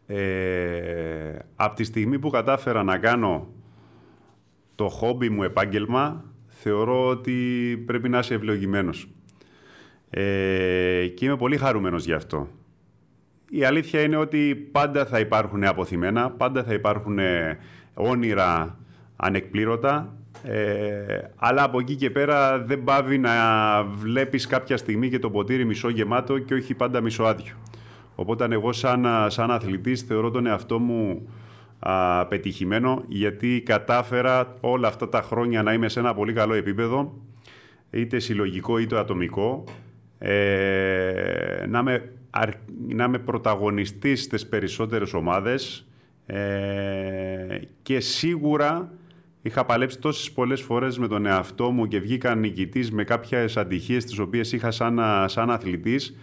Ε, 0.08 1.40
από 1.56 1.76
τη 1.76 1.84
στιγμή 1.84 2.20
που 2.20 2.30
κατάφερα 2.30 2.84
να 2.84 2.98
κάνω 2.98 3.48
το 4.76 4.90
χόμπι 4.90 5.30
μου 5.30 5.44
επάγγελμα, 5.44 6.33
θεωρώ 6.64 7.08
ότι 7.08 7.34
πρέπει 7.86 8.10
να 8.10 8.20
είσαι 8.20 8.34
ευλογημένος. 8.34 9.08
Ε, 10.10 11.08
και 11.08 11.26
είμαι 11.26 11.38
πολύ 11.38 11.58
χαρούμενος 11.58 12.06
γι' 12.06 12.14
αυτό. 12.14 12.48
Η 13.50 13.64
αλήθεια 13.64 14.02
είναι 14.02 14.16
ότι 14.16 14.70
πάντα 14.72 15.06
θα 15.06 15.20
υπάρχουν 15.20 15.64
αποθυμένα, 15.64 16.32
πάντα 16.32 16.64
θα 16.64 16.74
υπάρχουν 16.74 17.20
όνειρα 17.94 18.78
ανεκπλήρωτα, 19.16 20.16
ε, 20.44 21.20
αλλά 21.36 21.64
από 21.64 21.80
εκεί 21.80 21.96
και 21.96 22.10
πέρα 22.10 22.60
δεν 22.60 22.84
πάβει 22.84 23.18
να 23.18 23.34
βλέπεις 23.84 24.48
κάποια 24.48 24.78
στιγμή 24.78 25.10
και 25.10 25.20
το 25.20 25.30
ποτήρι 25.30 25.66
μισό 25.66 25.90
γεμάτο 25.90 26.40
και 26.40 26.54
όχι 26.54 26.74
πάντα 26.74 27.02
μισό 27.02 27.24
άδειο. 27.24 27.54
Οπότε 28.16 28.48
εγώ 28.52 28.74
σαν, 28.74 29.06
σαν 29.28 29.52
αθλητής 29.52 30.02
θεωρώ 30.02 30.32
τον 30.32 30.46
εαυτό 30.46 30.80
μου 30.80 31.28
α, 31.84 32.26
πετυχημένο 32.26 33.04
γιατί 33.08 33.62
κατάφερα 33.66 34.58
όλα 34.60 34.88
αυτά 34.88 35.10
τα 35.10 35.22
χρόνια 35.22 35.64
να 35.64 35.74
είμαι 35.74 35.90
σε 35.90 36.00
ένα 36.00 36.14
πολύ 36.14 36.34
καλό 36.34 36.54
επίπεδο 36.54 37.14
είτε 37.90 38.20
συλλογικό 38.20 38.78
είτε 38.78 38.98
ατομικό 38.98 39.64
ε, 40.18 41.66
να, 41.68 41.80
είμαι, 41.80 42.14
να 42.88 43.04
είμαι 43.04 43.20
πρωταγωνιστής 43.20 44.24
στις 44.24 44.48
περισσότερες 44.48 45.14
ομάδες 45.14 45.88
ε, 46.26 47.60
και 47.82 48.00
σίγουρα 48.00 48.94
είχα 49.42 49.66
παλέψει 49.66 50.00
τόσες 50.00 50.32
πολλές 50.32 50.62
φορές 50.62 50.98
με 50.98 51.08
τον 51.08 51.26
εαυτό 51.26 51.72
μου 51.72 51.88
και 51.88 52.00
βγήκα 52.00 52.36
νικητής 52.36 52.92
με 52.92 53.04
κάποιες 53.04 53.58
αντυχίες 53.58 54.06
τις 54.06 54.20
οποίες 54.20 54.52
είχα 54.52 54.72
σαν, 54.72 55.00
σαν 55.26 55.50
αθλητής 55.50 56.16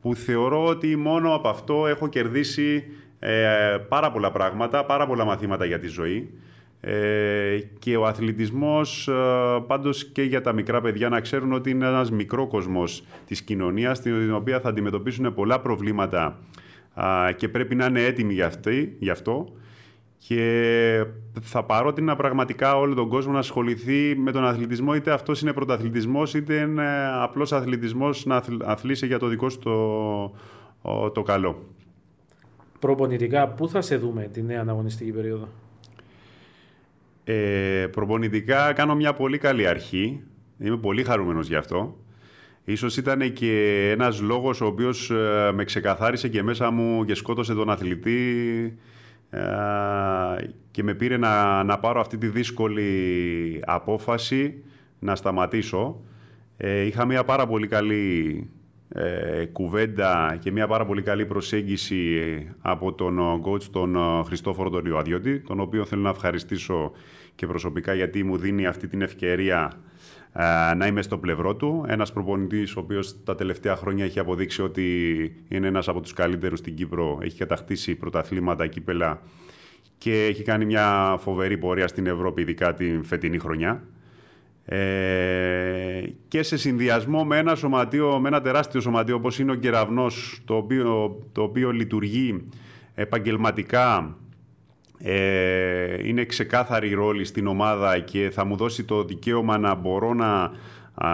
που 0.00 0.14
θεωρώ 0.14 0.64
ότι 0.64 0.96
μόνο 0.96 1.34
από 1.34 1.48
αυτό 1.48 1.86
έχω 1.86 2.08
κερδίσει 2.08 2.84
ε, 3.26 3.78
πάρα 3.88 4.10
πολλά 4.10 4.30
πράγματα, 4.30 4.84
πάρα 4.84 5.06
πολλά 5.06 5.24
μαθήματα 5.24 5.64
για 5.64 5.78
τη 5.78 5.86
ζωή. 5.86 6.30
Ε, 6.80 7.58
και 7.78 7.96
ο 7.96 8.06
αθλητισμός, 8.06 9.08
ε, 9.08 9.12
πάντως 9.66 10.04
και 10.04 10.22
για 10.22 10.40
τα 10.40 10.52
μικρά 10.52 10.80
παιδιά, 10.80 11.08
να 11.08 11.20
ξέρουν 11.20 11.52
ότι 11.52 11.70
είναι 11.70 11.86
ένας 11.86 12.10
μικρό 12.10 12.46
κόσμος 12.46 13.04
της 13.26 13.42
κοινωνίας, 13.42 14.00
την 14.00 14.34
οποία 14.34 14.60
θα 14.60 14.68
αντιμετωπίσουν 14.68 15.34
πολλά 15.34 15.60
προβλήματα 15.60 16.38
και 17.36 17.48
πρέπει 17.48 17.74
να 17.74 17.86
είναι 17.86 18.04
έτοιμοι 18.04 18.32
για, 18.32 18.46
αυτή, 18.46 18.96
για 18.98 19.12
αυτό. 19.12 19.52
Και 20.18 21.04
θα 21.40 21.64
παρότρινα 21.64 22.16
πραγματικά 22.16 22.76
όλο 22.76 22.94
τον 22.94 23.08
κόσμο 23.08 23.32
να 23.32 23.38
ασχοληθεί 23.38 24.16
με 24.16 24.32
τον 24.32 24.44
αθλητισμό, 24.44 24.94
είτε 24.94 25.10
αυτός 25.10 25.42
είναι 25.42 25.52
πρωταθλητισμός, 25.52 26.34
είτε 26.34 26.54
είναι 26.54 27.10
απλός 27.22 27.52
αθλητισμός 27.52 28.24
να 28.24 28.42
αθλήσει 28.64 29.06
για 29.06 29.18
το 29.18 29.26
δικό 29.26 29.48
σου 29.48 29.58
το, 30.82 31.10
το 31.10 31.22
καλό 31.22 31.74
προπονητικά, 32.84 33.48
πού 33.48 33.68
θα 33.68 33.82
σε 33.82 33.96
δούμε 33.96 34.28
τη 34.32 34.42
νέα 34.42 34.60
αναγωνιστική 34.60 35.10
περίοδο; 35.10 35.48
Ε, 37.24 37.86
προπονητικά 37.90 38.72
κάνω 38.72 38.94
μια 38.94 39.14
πολύ 39.14 39.38
καλή 39.38 39.66
αρχή. 39.66 40.22
Είμαι 40.58 40.76
πολύ 40.76 41.02
χαρούμενος 41.02 41.48
γι' 41.48 41.54
αυτό. 41.54 41.96
Ίσως 42.64 42.96
ήταν 42.96 43.32
και 43.32 43.90
ένας 43.90 44.20
λόγος 44.20 44.60
ο 44.60 44.66
οποίος 44.66 45.10
ε, 45.10 45.50
με 45.54 45.64
ξεκαθάρισε 45.64 46.28
και 46.28 46.42
μέσα 46.42 46.70
μου 46.70 47.04
και 47.04 47.14
σκότωσε 47.14 47.54
τον 47.54 47.70
αθλητή 47.70 48.78
ε, 49.30 49.40
και 50.70 50.82
με 50.82 50.94
πήρε 50.94 51.16
να, 51.16 51.62
να 51.62 51.78
πάρω 51.78 52.00
αυτή 52.00 52.18
τη 52.18 52.26
δύσκολη 52.26 53.60
απόφαση 53.64 54.62
να 54.98 55.16
σταματήσω. 55.16 56.00
Ε, 56.56 56.80
είχα 56.80 57.04
μια 57.04 57.24
πάρα 57.24 57.46
πολύ 57.46 57.66
καλή 57.66 58.50
ε, 58.96 59.44
κουβέντα 59.44 60.36
και 60.40 60.50
μια 60.50 60.66
πάρα 60.66 60.86
πολύ 60.86 61.02
καλή 61.02 61.26
προσέγγιση 61.26 62.18
από 62.60 62.92
τον 62.92 63.42
coach 63.44 63.62
τον 63.62 63.96
Χριστόφορο 64.24 64.70
τον 64.70 64.86
Ιωαδιώτη, 64.86 65.40
τον 65.40 65.60
οποίο 65.60 65.84
θέλω 65.84 66.02
να 66.02 66.10
ευχαριστήσω 66.10 66.92
και 67.34 67.46
προσωπικά 67.46 67.94
γιατί 67.94 68.22
μου 68.22 68.36
δίνει 68.36 68.66
αυτή 68.66 68.88
την 68.88 69.02
ευκαιρία 69.02 69.72
ε, 70.32 70.74
να 70.74 70.86
είμαι 70.86 71.02
στο 71.02 71.18
πλευρό 71.18 71.56
του. 71.56 71.84
Ένας 71.88 72.12
προπονητής 72.12 72.76
ο 72.76 72.80
οποίος 72.80 73.24
τα 73.24 73.34
τελευταία 73.34 73.76
χρόνια 73.76 74.04
έχει 74.04 74.18
αποδείξει 74.18 74.62
ότι 74.62 74.86
είναι 75.48 75.66
ένας 75.66 75.88
από 75.88 76.00
τους 76.00 76.12
καλύτερους 76.12 76.58
στην 76.58 76.74
Κύπρο, 76.74 77.18
έχει 77.22 77.38
κατακτήσει 77.38 77.94
πρωταθλήματα, 77.94 78.66
κύπελα 78.66 79.22
και 79.98 80.24
έχει 80.24 80.42
κάνει 80.42 80.64
μια 80.64 81.16
φοβερή 81.20 81.58
πορεία 81.58 81.88
στην 81.88 82.06
Ευρώπη, 82.06 82.42
ειδικά 82.42 82.74
την 82.74 83.04
φετινή 83.04 83.38
χρονιά. 83.38 83.82
Ε, 84.66 86.02
και 86.28 86.42
σε 86.42 86.56
συνδυασμό 86.56 87.24
με 87.24 87.38
ένα 87.38 87.54
σωματείο, 87.54 88.18
με 88.18 88.28
ένα 88.28 88.40
τεράστιο 88.40 88.80
σωματείο 88.80 89.14
όπως 89.16 89.38
είναι 89.38 89.52
ο 89.52 89.54
Κεραυνός, 89.54 90.40
το 90.44 90.56
οποίο, 90.56 91.18
το 91.32 91.42
οποίο 91.42 91.70
λειτουργεί 91.70 92.44
επαγγελματικά, 92.94 94.16
ε, 94.98 96.08
είναι 96.08 96.24
ξεκάθαρη 96.24 96.88
η 96.88 96.94
ρόλη 96.94 97.24
στην 97.24 97.46
ομάδα 97.46 97.98
και 97.98 98.30
θα 98.32 98.44
μου 98.44 98.56
δώσει 98.56 98.84
το 98.84 99.04
δικαίωμα 99.04 99.58
να 99.58 99.74
μπορώ 99.74 100.14
να, 100.14 100.50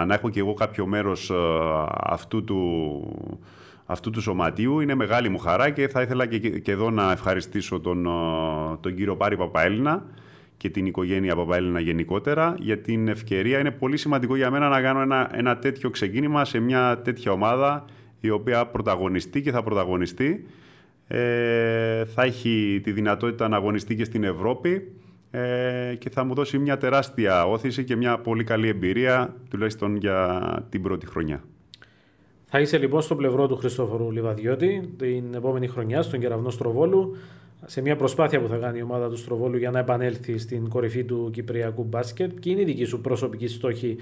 να 0.05 0.13
έχω 0.13 0.29
και 0.29 0.39
εγώ 0.39 0.53
κάποιο 0.53 0.85
μέρος 0.85 1.29
ε, 1.29 1.35
αυτού 1.89 2.43
του, 2.43 3.01
αυτού 3.85 4.09
του 4.09 4.21
σωματείου. 4.21 4.79
Είναι 4.79 4.95
μεγάλη 4.95 5.29
μου 5.29 5.37
χαρά 5.37 5.69
και 5.69 5.87
θα 5.87 6.01
ήθελα 6.01 6.25
και, 6.25 6.39
και 6.39 6.71
εδώ 6.71 6.89
να 6.89 7.11
ευχαριστήσω 7.11 7.79
τον, 7.79 8.07
τον 8.79 8.95
κύριο 8.95 9.15
Πάρη 9.15 9.37
Παπαέλληνα, 9.37 10.03
και 10.61 10.69
την 10.69 10.85
οικογένεια 10.85 11.35
Παπαέλληνα 11.35 11.79
γενικότερα 11.79 12.55
για 12.59 12.77
την 12.77 13.07
ευκαιρία. 13.07 13.59
Είναι 13.59 13.71
πολύ 13.71 13.97
σημαντικό 13.97 14.35
για 14.35 14.51
μένα 14.51 14.69
να 14.69 14.81
κάνω 14.81 15.01
ένα, 15.01 15.29
ένα 15.33 15.57
τέτοιο 15.57 15.89
ξεκίνημα 15.89 16.45
σε 16.45 16.59
μια 16.59 17.01
τέτοια 17.03 17.31
ομάδα 17.31 17.85
η 18.19 18.29
οποία 18.29 18.65
πρωταγωνιστεί 18.65 19.41
και 19.41 19.51
θα 19.51 19.63
πρωταγωνιστεί. 19.63 20.47
Ε, 21.07 22.05
θα 22.05 22.23
έχει 22.23 22.81
τη 22.83 22.91
δυνατότητα 22.91 23.47
να 23.47 23.55
αγωνιστεί 23.55 23.95
και 23.95 24.03
στην 24.03 24.23
Ευρώπη 24.23 24.91
ε, 25.31 25.95
και 25.97 26.09
θα 26.09 26.23
μου 26.23 26.33
δώσει 26.33 26.57
μια 26.57 26.77
τεράστια 26.77 27.45
όθηση 27.45 27.83
και 27.83 27.95
μια 27.95 28.17
πολύ 28.17 28.43
καλή 28.43 28.67
εμπειρία 28.67 29.35
τουλάχιστον 29.49 29.95
για 29.95 30.67
την 30.69 30.81
πρώτη 30.81 31.05
χρονιά. 31.05 31.43
Θα 32.45 32.59
είσαι 32.59 32.77
λοιπόν 32.77 33.01
στο 33.01 33.15
πλευρό 33.15 33.47
του 33.47 33.55
Χριστόφορου 33.55 34.11
Λιβαδιώτη 34.11 34.93
την 34.97 35.33
επόμενη 35.33 35.67
χρονιά 35.67 36.01
στον 36.01 36.19
Κεραυνό 36.19 36.49
Στροβόλου 36.49 37.17
σε 37.65 37.81
μια 37.81 37.95
προσπάθεια 37.95 38.41
που 38.41 38.47
θα 38.47 38.57
κάνει 38.57 38.77
η 38.77 38.81
ομάδα 38.81 39.09
του 39.09 39.17
Στροβόλου 39.17 39.57
για 39.57 39.71
να 39.71 39.79
επανέλθει 39.79 40.37
στην 40.37 40.69
κορυφή 40.69 41.03
του 41.03 41.29
Κυπριακού 41.33 41.83
μπάσκετ. 41.83 42.39
Και 42.39 42.49
είναι 42.49 42.61
η 42.61 42.63
δική 42.63 42.85
σου 42.85 43.01
προσωπική 43.01 43.47
στόχη 43.47 43.97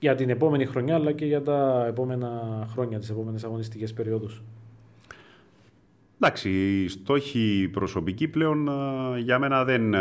για 0.00 0.14
την 0.14 0.30
επόμενη 0.30 0.64
χρονιά 0.64 0.94
αλλά 0.94 1.12
και 1.12 1.24
για 1.24 1.42
τα 1.42 1.86
επόμενα 1.88 2.30
χρόνια, 2.72 2.98
τις 2.98 3.10
επόμενες 3.10 3.44
αγωνιστικές 3.44 3.92
περιόδους. 3.92 4.42
Εντάξει, 6.20 6.50
οι 6.50 6.88
στόχοι 6.88 7.68
προσωπικοί 7.72 8.28
πλέον 8.28 8.68
για 9.18 9.38
μένα 9.38 9.64
δεν, 9.64 9.94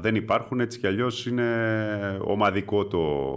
δεν 0.00 0.14
υπάρχουν, 0.14 0.60
έτσι 0.60 0.78
κι 0.78 0.86
αλλιώς 0.86 1.26
είναι 1.26 1.46
ομαδικό 2.24 2.86
το, 2.86 3.34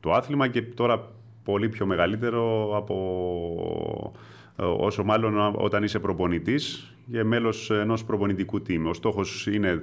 το 0.00 0.12
άθλημα 0.12 0.48
και 0.48 0.62
τώρα 0.62 1.08
πολύ 1.44 1.68
πιο 1.68 1.86
μεγαλύτερο 1.86 2.76
από 2.76 4.12
όσο 4.56 5.04
μάλλον 5.04 5.54
όταν 5.56 5.82
είσαι 5.82 5.98
προπονητής 5.98 6.93
και 7.10 7.24
μέλος 7.24 7.70
ενός 7.70 8.04
προπονητικού 8.04 8.62
team. 8.68 8.82
Ο 8.86 8.94
στόχος 8.94 9.46
είναι 9.46 9.82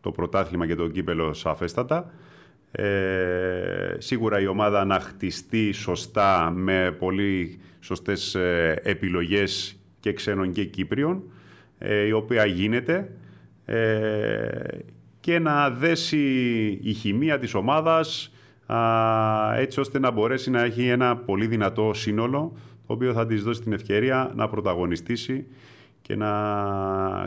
το 0.00 0.10
πρωτάθλημα 0.10 0.66
και 0.66 0.74
το 0.74 0.88
κύπελο 0.88 1.32
σαφέστατα. 1.32 2.10
Ε, 2.70 3.94
σίγουρα 3.98 4.40
η 4.40 4.46
ομάδα 4.46 4.84
να 4.84 5.00
χτιστεί 5.00 5.72
σωστά 5.72 6.50
με 6.54 6.96
πολύ 6.98 7.58
σωστές 7.80 8.34
ε, 8.34 8.80
επιλογές 8.82 9.76
και 10.00 10.12
ξένων 10.12 10.52
και 10.52 10.64
Κύπριων, 10.64 11.22
ε, 11.78 12.06
η 12.06 12.12
οποία 12.12 12.44
γίνεται 12.44 13.12
ε, 13.64 14.48
και 15.20 15.38
να 15.38 15.70
δέσει 15.70 16.18
η 16.82 16.92
χημεία 16.92 17.38
της 17.38 17.54
ομάδας 17.54 18.32
έτσι 19.56 19.80
ώστε 19.80 19.98
να 19.98 20.10
μπορέσει 20.10 20.50
να 20.50 20.62
έχει 20.62 20.86
ένα 20.86 21.16
πολύ 21.16 21.46
δυνατό 21.46 21.90
σύνολο 21.94 22.52
το 22.86 22.92
οποίο 22.92 23.12
θα 23.12 23.26
της 23.26 23.42
δώσει 23.42 23.60
την 23.62 23.72
ευκαιρία 23.72 24.32
να 24.34 24.48
πρωταγωνιστήσει 24.48 25.46
και 26.02 26.16
να 26.16 26.30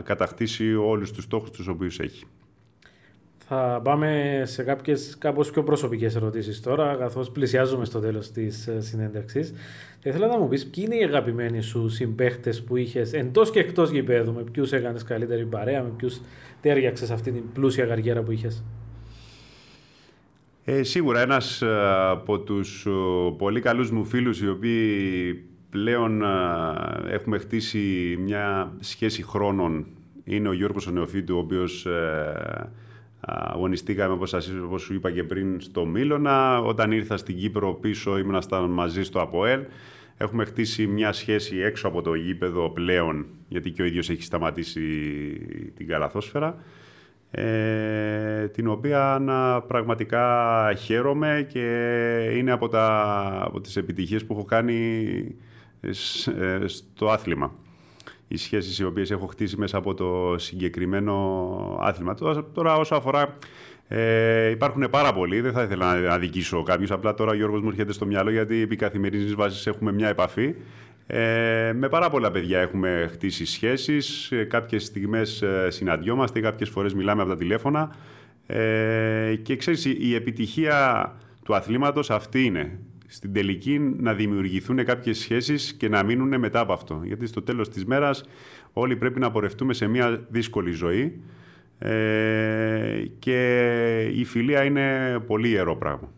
κατακτήσει 0.04 0.74
όλους 0.74 1.12
τους 1.12 1.24
στόχους 1.24 1.50
τους 1.50 1.66
οποίους 1.66 1.98
έχει. 1.98 2.24
Θα 3.48 3.80
πάμε 3.84 4.42
σε 4.46 4.62
κάποιες 4.62 5.16
κάπως 5.18 5.50
πιο 5.50 5.62
προσωπικές 5.62 6.16
ερωτήσεις 6.16 6.60
τώρα, 6.60 6.94
καθώς 6.94 7.30
πλησιάζουμε 7.30 7.84
στο 7.84 8.00
τέλος 8.00 8.30
της 8.30 8.66
ε, 8.66 8.80
συνέντευξης. 8.80 9.52
Θα 10.00 10.10
ήθελα 10.10 10.26
να 10.26 10.38
μου 10.38 10.48
πεις 10.48 10.66
ποιοι 10.66 10.84
είναι 10.86 10.96
οι 10.96 11.04
αγαπημένοι 11.04 11.60
σου 11.60 11.88
συμπαίχτες 11.88 12.62
που 12.62 12.76
είχες 12.76 13.12
εντός 13.12 13.50
και 13.50 13.58
εκτός 13.58 13.90
γηπέδου, 13.90 14.32
με 14.32 14.42
ποιους 14.52 14.72
έκανες 14.72 15.02
καλύτερη 15.02 15.46
παρέα, 15.46 15.82
με 15.82 15.92
ποιους 15.96 16.20
τέριαξες 16.60 17.10
αυτή 17.10 17.32
την 17.32 17.52
πλούσια 17.52 17.86
καριέρα 17.86 18.22
που 18.22 18.30
είχες; 18.30 18.64
Ε, 20.64 20.82
σίγουρα 20.82 21.20
ένας 21.20 21.62
από 22.10 22.38
τους 22.38 22.86
πολύ 23.38 23.60
καλούς 23.60 23.90
μου 23.90 24.04
φίλους 24.04 24.40
οι 24.40 24.48
οποίοι 24.48 25.44
πλέον 25.76 26.22
έχουμε 27.10 27.38
χτίσει 27.38 28.16
μια 28.20 28.72
σχέση 28.80 29.22
χρόνων 29.22 29.86
είναι 30.24 30.48
ο 30.48 30.52
Γιώργος 30.52 30.86
ο 30.86 30.90
Νεοφίτου, 30.90 31.36
ο 31.36 31.38
οποίος 31.38 31.86
αγωνιστήκαμε, 33.20 34.12
όπως, 34.12 34.30
σας, 34.30 34.52
όπως 34.64 34.82
σου 34.82 34.94
είπα 34.94 35.10
και 35.10 35.24
πριν, 35.24 35.60
στο 35.60 35.84
Μίλωνα. 35.84 36.58
Όταν 36.58 36.92
ήρθα 36.92 37.16
στην 37.16 37.36
Κύπρο 37.36 37.74
πίσω 37.74 38.18
ήμουν 38.18 38.42
μαζί 38.68 39.02
στο 39.02 39.20
ΑΠΟΕΛ. 39.20 39.60
Έχουμε 40.16 40.44
χτίσει 40.44 40.86
μια 40.86 41.12
σχέση 41.12 41.56
έξω 41.56 41.88
από 41.88 42.02
το 42.02 42.14
γήπεδο 42.14 42.70
πλέον, 42.70 43.26
γιατί 43.48 43.70
και 43.70 43.82
ο 43.82 43.84
ίδιος 43.84 44.10
έχει 44.10 44.22
σταματήσει 44.22 44.80
την 45.76 45.86
καλαθόσφαιρα, 45.86 46.56
ε, 47.30 48.48
την 48.48 48.68
οποία 48.68 49.18
να, 49.20 49.60
πραγματικά 49.60 50.72
χαίρομαι 50.78 51.46
και 51.48 51.68
είναι 52.36 52.52
από, 52.52 52.68
τα, 52.68 52.86
από 53.44 53.60
τις 53.60 53.76
επιτυχίες 53.76 54.24
που 54.24 54.32
έχω 54.32 54.44
κάνει 54.44 54.74
ε, 55.08 55.46
στο 56.66 57.08
άθλημα 57.08 57.52
οι 58.28 58.36
σχέσεις 58.36 58.78
οι 58.78 58.84
οποίες 58.84 59.10
έχω 59.10 59.26
χτίσει 59.26 59.56
μέσα 59.56 59.76
από 59.76 59.94
το 59.94 60.34
συγκεκριμένο 60.38 61.78
άθλημα. 61.80 62.14
Τώρα 62.52 62.74
όσο 62.74 62.94
αφορά 62.94 63.34
ε, 63.88 64.50
υπάρχουν 64.50 64.86
πάρα 64.90 65.12
πολλοί, 65.12 65.40
δεν 65.40 65.52
θα 65.52 65.62
ήθελα 65.62 66.00
να 66.00 66.12
αδικήσω 66.12 66.62
κάποιους. 66.62 66.90
Απλά 66.90 67.14
τώρα 67.14 67.30
ο 67.30 67.34
Γιώργος 67.34 67.60
μου 67.60 67.68
έρχεται 67.68 67.92
στο 67.92 68.06
μυαλό 68.06 68.30
γιατί 68.30 68.60
επί 68.60 68.76
καθημερινής 68.76 69.34
βάσης 69.34 69.66
έχουμε 69.66 69.92
μια 69.92 70.08
επαφή. 70.08 70.54
Ε, 71.06 71.72
με 71.74 71.88
πάρα 71.88 72.10
πολλά 72.10 72.30
παιδιά 72.30 72.60
έχουμε 72.60 73.08
χτίσει 73.12 73.46
σχέσεις, 73.46 74.30
ε, 74.32 74.44
κάποιες 74.44 74.84
στιγμές 74.84 75.42
ε, 75.42 75.70
συναντιόμαστε, 75.70 76.40
κάποιες 76.40 76.68
φορές 76.68 76.94
μιλάμε 76.94 77.22
από 77.22 77.30
τα 77.30 77.36
τηλέφωνα 77.36 77.94
ε, 78.46 79.34
και 79.42 79.56
ξέρεις 79.56 79.84
η 79.84 80.14
επιτυχία 80.14 81.12
του 81.44 81.54
αθλήματος 81.54 82.10
αυτή 82.10 82.44
είναι 82.44 82.78
στην 83.06 83.32
τελική 83.32 83.78
να 83.78 84.14
δημιουργηθούν 84.14 84.84
κάποιες 84.84 85.18
σχέσεις 85.18 85.72
και 85.72 85.88
να 85.88 86.02
μείνουν 86.02 86.38
μετά 86.38 86.60
από 86.60 86.72
αυτό. 86.72 87.00
Γιατί 87.04 87.26
στο 87.26 87.42
τέλος 87.42 87.68
της 87.68 87.84
μέρας 87.84 88.24
όλοι 88.72 88.96
πρέπει 88.96 89.20
να 89.20 89.30
πορευτούμε 89.30 89.72
σε 89.72 89.86
μια 89.86 90.26
δύσκολη 90.28 90.70
ζωή 90.70 91.20
ε, 91.78 93.04
και 93.18 94.10
η 94.14 94.24
φιλία 94.24 94.64
είναι 94.64 95.18
πολύ 95.26 95.48
ιερό 95.48 95.76
πράγμα. 95.76 96.12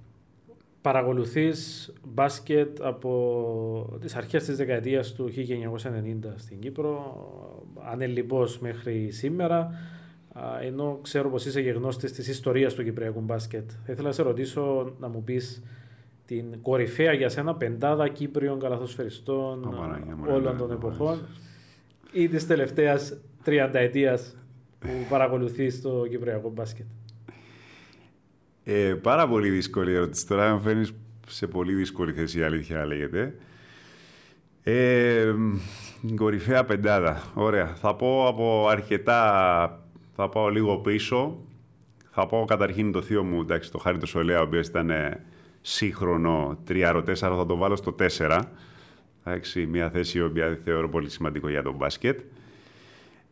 Παρακολουθείς 0.81 1.93
μπάσκετ 2.05 2.83
από 2.83 3.99
τις 4.01 4.17
αρχές 4.17 4.45
της 4.45 4.57
δεκαετίας 4.57 5.13
του 5.13 5.31
1990 5.35 6.33
στην 6.37 6.59
Κύπρο, 6.59 7.17
ανελειπώς 7.91 8.59
μέχρι 8.59 9.09
σήμερα, 9.11 9.71
ενώ 10.63 10.99
ξέρω 11.03 11.31
πως 11.31 11.47
είσαι 11.47 11.61
γνώστης 11.61 12.13
της 12.13 12.29
ιστορίας 12.29 12.75
του 12.75 12.85
Κυπριακού 12.85 13.21
μπάσκετ. 13.21 13.71
Θα 13.87 13.93
ήθελα 13.93 14.09
να 14.09 14.15
σε 14.15 14.23
ρωτήσω 14.23 14.95
να 15.01 15.09
μου 15.09 15.25
πεις 15.25 15.63
την 16.29 16.63
κορυφαία 16.63 17.13
για 17.13 17.29
σένα 17.29 17.55
πεντάδα 17.55 18.09
Κύπριων 18.09 18.61
καλαθοσφαιριστών 18.61 19.75
όλων 20.29 20.57
των 20.57 20.71
εποχών 20.71 21.19
ή 22.13 22.29
της 22.29 22.47
τελευταίας 22.47 23.17
τριανταετίας 23.43 24.37
που 24.79 24.89
παρακολουθείς 25.09 25.81
το 25.81 26.07
Κυπριακό 26.11 26.51
μπάσκετ. 26.51 26.87
Ε, 28.65 28.95
πάρα 29.03 29.29
πολύ 29.29 29.49
δύσκολη 29.49 29.93
ερώτηση. 29.93 30.27
Τώρα 30.27 30.55
με 30.55 30.61
φέρνεις 30.61 30.93
σε 31.29 31.47
πολύ 31.47 31.75
δύσκολη 31.75 32.13
θέση, 32.13 32.39
η 32.39 32.43
αλήθεια 32.43 32.87
λέγεται. 32.87 33.35
Ε, 34.63 35.35
κορυφαία 36.15 36.65
πεντάδα. 36.65 37.23
Ωραία. 37.35 37.67
Θα 37.67 37.95
πω 37.95 38.27
από 38.29 38.69
αρκετά... 38.69 39.83
Θα 40.15 40.29
πάω 40.29 40.49
λίγο 40.49 40.79
πίσω. 40.79 41.39
Θα 42.11 42.27
πω 42.27 42.45
καταρχήν 42.47 42.93
το 42.93 43.03
θείο 43.03 43.25
μου, 43.25 43.41
εντάξει, 43.41 43.71
το 43.71 43.79
Χάρη 43.79 43.99
το 43.99 44.07
Σολέα, 44.07 44.41
ο 44.41 44.43
οποίος 44.43 44.67
ήταν 44.67 44.91
σύγχρονο 45.61 46.59
3-4, 46.69 47.03
θα 47.15 47.47
το 47.47 47.57
βάλω 47.57 47.77
στο 47.77 47.95
4. 48.19 48.41
Εντάξει, 49.25 49.67
μια 49.67 49.91
θέση 49.91 50.19
η 50.19 50.23
οποία 50.23 50.59
θεωρώ 50.65 50.89
πολύ 50.89 51.11
σημαντικό 51.11 51.49
για 51.49 51.63
τον 51.63 51.75
μπάσκετ. 51.75 52.21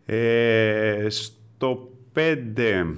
Ε, 0.07 1.07
στο 1.09 1.91
5, 2.15 2.95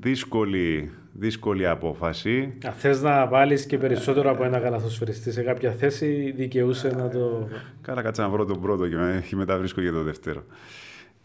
δύσκολη, 0.00 0.90
δύσκολη 1.12 1.66
απόφαση. 1.66 2.58
Αν 2.64 2.72
θες 2.72 3.02
να 3.02 3.26
βάλεις 3.26 3.66
και 3.66 3.78
περισσότερο 3.78 4.30
από 4.30 4.44
ένα 4.44 4.58
καλαθοσφαιριστή 4.58 5.32
σε 5.32 5.42
κάποια 5.42 5.72
θέση, 5.72 6.32
δικαιούσε 6.36 6.88
να 6.88 7.08
το... 7.08 7.48
Καλά, 7.80 8.02
κάτσε 8.02 8.22
να 8.22 8.28
βρω 8.28 8.44
τον 8.44 8.60
πρώτο 8.60 8.88
και 9.28 9.36
μετά 9.36 9.58
βρίσκω 9.58 9.80
για 9.80 9.92
το 9.92 10.02
δεύτερο. 10.02 10.44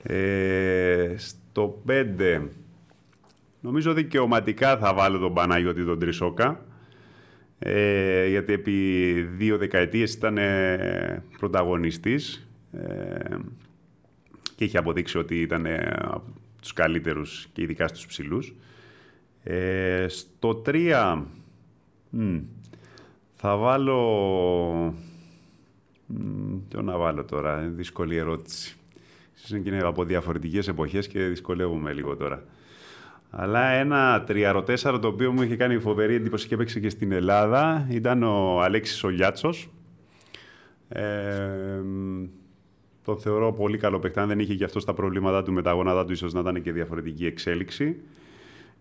Ε, 0.03 1.13
στο 1.17 1.81
5, 1.87 2.41
νομίζω 3.59 3.93
δικαιωματικά 3.93 4.77
θα 4.77 4.93
βάλω 4.93 5.17
τον 5.17 5.33
Παναγιώτη 5.33 5.85
τον 5.85 5.99
Τρισόκα 5.99 6.63
ε, 7.59 8.27
γιατί 8.27 8.53
επί 8.53 9.21
δύο 9.21 9.57
δεκαετίες 9.57 10.13
ήταν 10.13 10.37
ε, 10.37 11.23
πρωταγωνιστής 11.37 12.47
ε, 12.71 13.35
και 14.55 14.63
είχε 14.63 14.77
αποδείξει 14.77 15.17
ότι 15.17 15.41
ήταν 15.41 15.65
ε, 15.65 15.95
από 16.01 16.33
τους 16.61 16.73
καλύτερους 16.73 17.47
και 17.53 17.61
ειδικά 17.61 17.87
στους 17.87 18.05
ψηλούς. 18.05 18.55
Ε, 19.43 20.05
στο 20.07 20.55
τρία 20.55 21.27
θα 23.33 23.57
βάλω... 23.57 24.93
Τι 26.69 26.81
να 26.81 26.97
βάλω 26.97 27.25
τώρα, 27.25 27.57
δύσκολη 27.57 28.15
ερώτηση. 28.15 28.75
Είναι 29.53 29.79
από 29.79 30.03
διαφορετικές 30.03 30.67
εποχές 30.67 31.07
και 31.07 31.23
δυσκολεύομαι 31.23 31.93
λίγο 31.93 32.15
τώρα. 32.15 32.43
Αλλά 33.29 33.67
ένα 33.67 34.23
τριαροτέσσαρο 34.23 34.99
το 34.99 35.07
οποίο 35.07 35.31
μου 35.31 35.41
είχε 35.41 35.55
κάνει 35.55 35.79
φοβερή 35.79 36.13
εντύπωση 36.13 36.47
και 36.47 36.53
έπαιξε 36.53 36.79
και 36.79 36.89
στην 36.89 37.11
Ελλάδα 37.11 37.87
ήταν 37.89 38.23
ο 38.23 38.61
Αλέξης 38.61 39.03
Ολιάτσος. 39.03 39.69
Ε, 40.89 41.81
το 43.03 43.17
θεωρώ 43.17 43.53
πολύ 43.53 43.77
καλό 43.77 43.99
παιχτή. 43.99 44.19
Αν 44.19 44.27
δεν 44.27 44.39
είχε 44.39 44.55
και 44.55 44.63
αυτός 44.63 44.85
τα 44.85 44.93
προβλήματά 44.93 45.43
του 45.43 45.53
με 45.53 45.61
τα 45.61 45.71
γόνατά 45.71 46.05
του, 46.05 46.11
ίσως 46.11 46.33
να 46.33 46.39
ήταν 46.39 46.61
και 46.61 46.71
διαφορετική 46.71 47.25
εξέλιξη. 47.25 47.99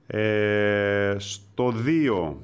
Ε, 0.07 1.15
στο 1.19 1.73
2 1.87 2.35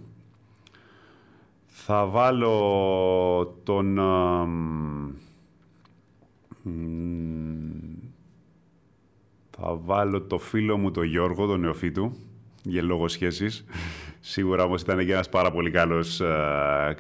θα 1.66 2.06
βάλω 2.06 3.60
τον... 3.62 3.98
Θα 9.66 9.78
βάλω 9.84 10.20
το 10.20 10.38
φίλο 10.38 10.76
μου 10.76 10.90
τον 10.90 11.04
Γιώργο, 11.04 11.46
τον 11.46 11.60
νεοφύτου, 11.60 12.16
για 12.62 12.82
λόγο 12.82 13.08
σχέσης. 13.08 13.64
Σίγουρα 14.20 14.64
όμως 14.64 14.82
ήταν 14.82 15.06
και 15.06 15.12
ένας 15.12 15.28
πάρα 15.28 15.50
πολύ 15.50 15.70
καλός 15.70 16.20
ε, 16.20 16.96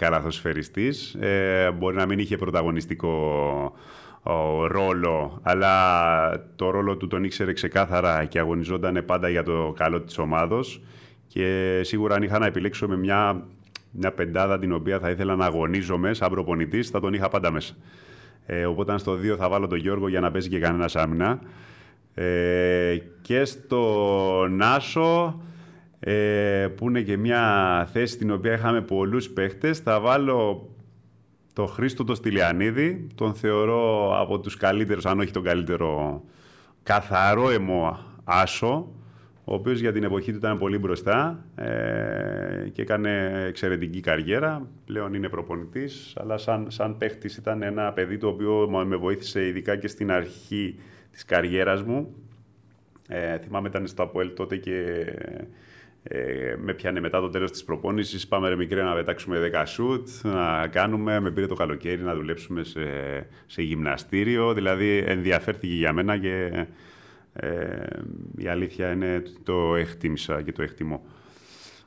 Ε, 1.20 1.70
μπορεί 1.70 1.96
να 1.96 2.06
μην 2.06 2.18
είχε 2.18 2.36
πρωταγωνιστικό 2.36 3.72
ρόλο, 4.66 5.38
αλλά 5.42 6.46
το 6.56 6.70
ρόλο 6.70 6.96
του 6.96 7.06
τον 7.06 7.24
ήξερε 7.24 7.52
ξεκάθαρα 7.52 8.24
και 8.24 8.38
αγωνιζόταν 8.38 9.04
πάντα 9.06 9.28
για 9.28 9.42
το 9.42 9.72
καλό 9.76 10.00
της 10.00 10.18
ομάδος 10.18 10.82
και 11.26 11.80
σίγουρα 11.82 12.14
αν 12.14 12.22
είχα 12.22 12.38
να 12.38 12.46
επιλέξω 12.46 12.88
με 12.88 12.96
μια, 12.96 13.46
μια 13.90 14.12
πεντάδα 14.12 14.58
την 14.58 14.72
οποία 14.72 14.98
θα 14.98 15.10
ήθελα 15.10 15.36
να 15.36 15.44
αγωνίζομαι 15.44 16.14
σαν 16.14 16.30
προπονητής, 16.30 16.88
θα 16.88 17.00
τον 17.00 17.14
είχα 17.14 17.28
πάντα 17.28 17.50
μέσα. 17.50 17.74
Ε, 18.46 18.64
οπότε 18.64 18.98
στο 18.98 19.12
2 19.12 19.36
θα 19.38 19.48
βάλω 19.48 19.66
τον 19.66 19.78
Γιώργο 19.78 20.08
για 20.08 20.20
να 20.20 20.30
παίζει 20.30 20.48
και 20.48 20.58
κανένας 20.58 20.96
άμυνα. 20.96 21.40
Ε, 22.14 22.96
και 23.22 23.44
στο 23.44 24.46
Νάσο, 24.50 25.42
ε, 26.00 26.68
που 26.76 26.88
είναι 26.88 27.02
και 27.02 27.16
μια 27.16 27.88
θέση 27.92 28.12
στην 28.12 28.30
οποία 28.30 28.52
είχαμε 28.52 28.80
πολλούς 28.80 29.30
παίχτες, 29.30 29.78
θα 29.78 30.00
βάλω 30.00 30.68
το 31.52 31.66
Χρήστο 31.66 32.04
το 32.04 32.14
Στυλιανίδη. 32.14 33.06
Τον 33.14 33.34
θεωρώ 33.34 34.12
από 34.20 34.40
τους 34.40 34.56
καλύτερους, 34.56 35.06
αν 35.06 35.20
όχι 35.20 35.30
τον 35.30 35.42
καλύτερο, 35.42 36.22
καθαρό 36.82 37.50
αιμό 37.50 37.98
άσο, 38.24 38.88
ο 39.44 39.54
οποίος 39.54 39.80
για 39.80 39.92
την 39.92 40.04
εποχή 40.04 40.30
του 40.30 40.36
ήταν 40.36 40.58
πολύ 40.58 40.78
μπροστά 40.78 41.44
ε, 41.54 42.68
και 42.72 42.82
έκανε 42.82 43.42
εξαιρετική 43.46 44.00
καριέρα. 44.00 44.68
Πλέον 44.84 45.14
είναι 45.14 45.28
προπονητής, 45.28 46.12
αλλά 46.16 46.38
σαν, 46.38 46.66
σαν 46.68 46.96
παίχτης 46.96 47.36
ήταν 47.36 47.62
ένα 47.62 47.92
παιδί 47.92 48.18
το 48.18 48.28
οποίο 48.28 48.84
με 48.86 48.96
βοήθησε 48.96 49.46
ειδικά 49.46 49.76
και 49.76 49.88
στην 49.88 50.10
αρχή 50.10 50.78
της 51.14 51.24
καριέρας 51.24 51.82
μου. 51.82 52.14
Ε, 53.08 53.38
θυμάμαι 53.38 53.68
ήταν 53.68 53.86
στο 53.86 54.02
Αποέλ 54.02 54.32
τότε 54.34 54.56
και 54.56 55.04
ε, 56.02 56.56
με 56.58 56.74
πιάνε 56.74 57.00
μετά 57.00 57.20
το 57.20 57.28
τέλος 57.28 57.50
της 57.50 57.64
προπόνησης. 57.64 58.28
Πάμε 58.28 58.48
ρε 58.48 58.56
μικρέ 58.56 58.82
να 58.82 58.94
πετάξουμε 58.94 59.50
10 59.54 59.62
σουτ, 59.66 60.08
να 60.22 60.66
κάνουμε. 60.66 61.20
Με 61.20 61.30
πήρε 61.30 61.46
το 61.46 61.54
καλοκαίρι 61.54 62.02
να 62.02 62.14
δουλέψουμε 62.14 62.64
σε, 62.64 62.80
σε 63.46 63.62
γυμναστήριο. 63.62 64.54
Δηλαδή 64.54 64.98
ενδιαφέρθηκε 65.06 65.74
για 65.74 65.92
μένα 65.92 66.18
και 66.18 66.66
ε, 67.32 67.86
η 68.36 68.48
αλήθεια 68.48 68.92
είναι 68.92 69.22
το 69.42 69.74
εκτίμησα 69.74 70.42
και 70.42 70.52
το 70.52 70.62
εκτιμώ. 70.62 71.04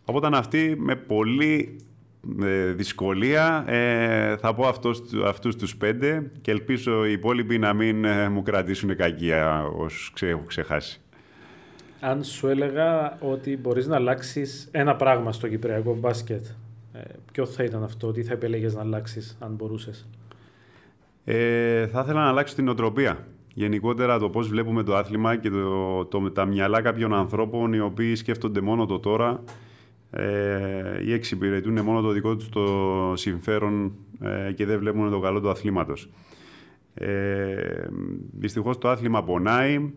Οπότε 0.06 0.30
αυτή 0.34 0.76
με 0.78 0.96
πολύ 0.96 1.78
με 1.80 1.87
δυσκολία 2.76 3.64
ε, 3.68 4.38
θα 4.38 4.54
πω 4.54 4.68
αυτούς, 4.68 5.00
αυτούς 5.26 5.56
τους 5.56 5.78
πέντε 5.78 6.32
και 6.42 6.52
ελπίζω 6.52 7.06
οι 7.06 7.12
υπόλοιποι 7.12 7.58
να 7.58 7.74
μην 7.74 8.06
ε, 8.06 8.30
μου 8.30 8.42
κρατήσουν 8.42 8.96
κακία 8.96 9.64
όσους 9.64 10.12
ξε, 10.14 10.28
έχω 10.28 10.44
ξεχάσει. 10.48 11.02
Αν 12.00 12.24
σου 12.24 12.48
έλεγα 12.48 13.18
ότι 13.22 13.58
μπορείς 13.58 13.88
να 13.88 13.96
αλλάξεις 13.96 14.68
ένα 14.72 14.96
πράγμα 14.96 15.32
στο 15.32 15.48
κυπριακό 15.48 15.96
μπάσκετ, 15.96 16.46
ε, 16.94 17.00
ποιο 17.32 17.46
θα 17.46 17.64
ήταν 17.64 17.84
αυτό, 17.84 18.12
τι 18.12 18.24
θα 18.24 18.34
επέλεγες 18.34 18.76
να 18.76 18.82
αλλάξεις 18.82 19.38
αν 19.40 19.54
μπορούσες; 19.58 20.08
Ε, 21.24 21.88
θα 21.88 22.02
ήθελα 22.04 22.22
να 22.22 22.28
αλλάξω 22.28 22.56
την 22.56 22.68
οτροπία. 22.68 23.28
Γενικότερα 23.54 24.20
το 24.20 24.30
πώς 24.30 24.48
βλέπουμε 24.48 24.84
το 24.84 24.96
άθλημα 24.96 25.36
και 25.36 25.50
το, 25.50 26.06
το, 26.06 26.32
τα 26.32 26.46
μυαλά 26.46 26.82
κάποιων 26.82 27.14
ανθρώπων 27.14 27.74
οι 27.74 27.80
οποίοι 27.80 28.16
σκέφτονται 28.16 28.62
μόνο 28.62 28.86
το 28.86 29.00
τώρα 29.00 29.44
ε, 30.12 31.04
ή 31.06 31.14
εξυπηρετούν 31.14 31.82
μόνο 31.82 32.02
το 32.02 32.12
δικό 32.12 32.36
τους 32.36 32.50
το 32.50 33.14
συμφέρον 33.16 33.94
ε, 34.22 34.52
και 34.52 34.66
δεν 34.66 34.80
βλέπουν 34.80 35.12
το 35.12 35.20
καλό 35.20 35.42
του 35.42 35.50
αθλήματος. 35.50 36.10
Ε, 36.94 37.88
δυστυχώς 38.32 38.78
το 38.78 38.90
άθλημα 38.90 39.24
πονάει, 39.24 39.94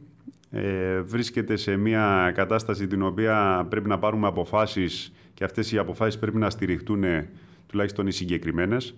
ε, 0.50 1.00
βρίσκεται 1.00 1.56
σε 1.56 1.76
μια 1.76 2.32
κατάσταση 2.34 2.86
την 2.86 3.02
οποία 3.02 3.66
πρέπει 3.70 3.88
να 3.88 3.98
πάρουμε 3.98 4.26
αποφάσεις 4.26 5.12
και 5.34 5.44
αυτές 5.44 5.72
οι 5.72 5.78
αποφάσεις 5.78 6.18
πρέπει 6.18 6.36
να 6.36 6.50
στηριχτούν 6.50 7.04
τουλάχιστον 7.66 8.06
οι 8.06 8.12
συγκεκριμένες. 8.12 8.94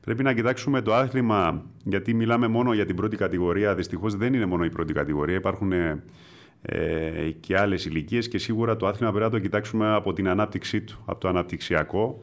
Πρέπει 0.00 0.22
να 0.22 0.32
κοιτάξουμε 0.32 0.82
το 0.82 0.94
άθλημα, 0.94 1.64
γιατί 1.84 2.14
μιλάμε 2.14 2.48
μόνο 2.48 2.72
για 2.72 2.86
την 2.86 2.96
πρώτη 2.96 3.16
κατηγορία. 3.16 3.74
Δυστυχώς 3.74 4.16
δεν 4.16 4.34
είναι 4.34 4.46
μόνο 4.46 4.64
η 4.64 4.70
πρώτη 4.70 4.92
κατηγορία. 4.92 5.36
Υπάρχουν 5.36 5.72
ε, 6.62 7.30
και 7.40 7.58
άλλες 7.58 7.84
ηλικίες 7.84 8.28
και 8.28 8.38
σίγουρα 8.38 8.76
το 8.76 8.86
άθλημα 8.86 9.10
πρέπει 9.10 9.24
να 9.24 9.30
το 9.30 9.38
κοιτάξουμε 9.38 9.94
από 9.94 10.12
την 10.12 10.28
ανάπτυξή 10.28 10.80
του, 10.80 11.02
από 11.06 11.20
το 11.20 11.28
αναπτυξιακό, 11.28 12.20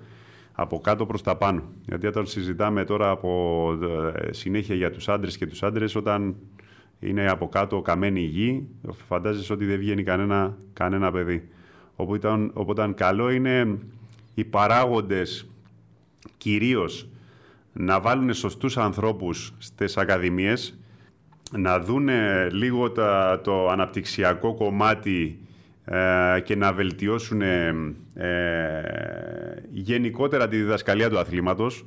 από 0.51 0.79
κάτω 0.79 1.05
προς 1.05 1.21
τα 1.21 1.35
πάνω. 1.35 1.63
Γιατί 1.85 2.07
όταν 2.07 2.25
συζητάμε 2.25 2.83
τώρα 2.83 3.09
από 3.09 3.71
ε, 4.15 4.33
συνέχεια 4.33 4.75
για 4.75 4.91
τους 4.91 5.09
άντρες 5.09 5.37
και 5.37 5.45
τους 5.45 5.63
άντρες, 5.63 5.95
όταν 5.95 6.35
είναι 6.99 7.29
από 7.29 7.49
κάτω 7.49 7.81
καμένη 7.81 8.21
η 8.21 8.25
γη, 8.25 8.67
φαντάζεσαι 9.07 9.53
ότι 9.53 9.65
δεν 9.65 9.77
βγαίνει 9.77 10.03
κανένα, 10.03 10.57
κανένα 10.73 11.11
παιδί. 11.11 11.49
Οπότε, 11.95 12.49
οπότε 12.53 12.93
καλό 12.95 13.29
είναι 13.29 13.77
οι 14.33 14.43
παράγοντες 14.43 15.49
κυρίως 16.37 17.07
να 17.73 17.99
βάλουν 17.99 18.33
σωστούς 18.33 18.77
ανθρώπους 18.77 19.53
στις 19.57 19.97
ακαδημίες, 19.97 20.77
να 21.51 21.79
δούνε 21.79 22.49
λίγο 22.51 22.91
το 23.41 23.69
αναπτυξιακό 23.69 24.53
κομμάτι 24.53 25.39
ε, 25.85 26.39
και 26.39 26.55
να 26.55 26.73
βελτιώσουν 26.73 27.41
ε, 27.41 27.73
γενικότερα 29.71 30.47
τη 30.47 30.57
διδασκαλία 30.57 31.09
του 31.09 31.19
αθλήματος, 31.19 31.85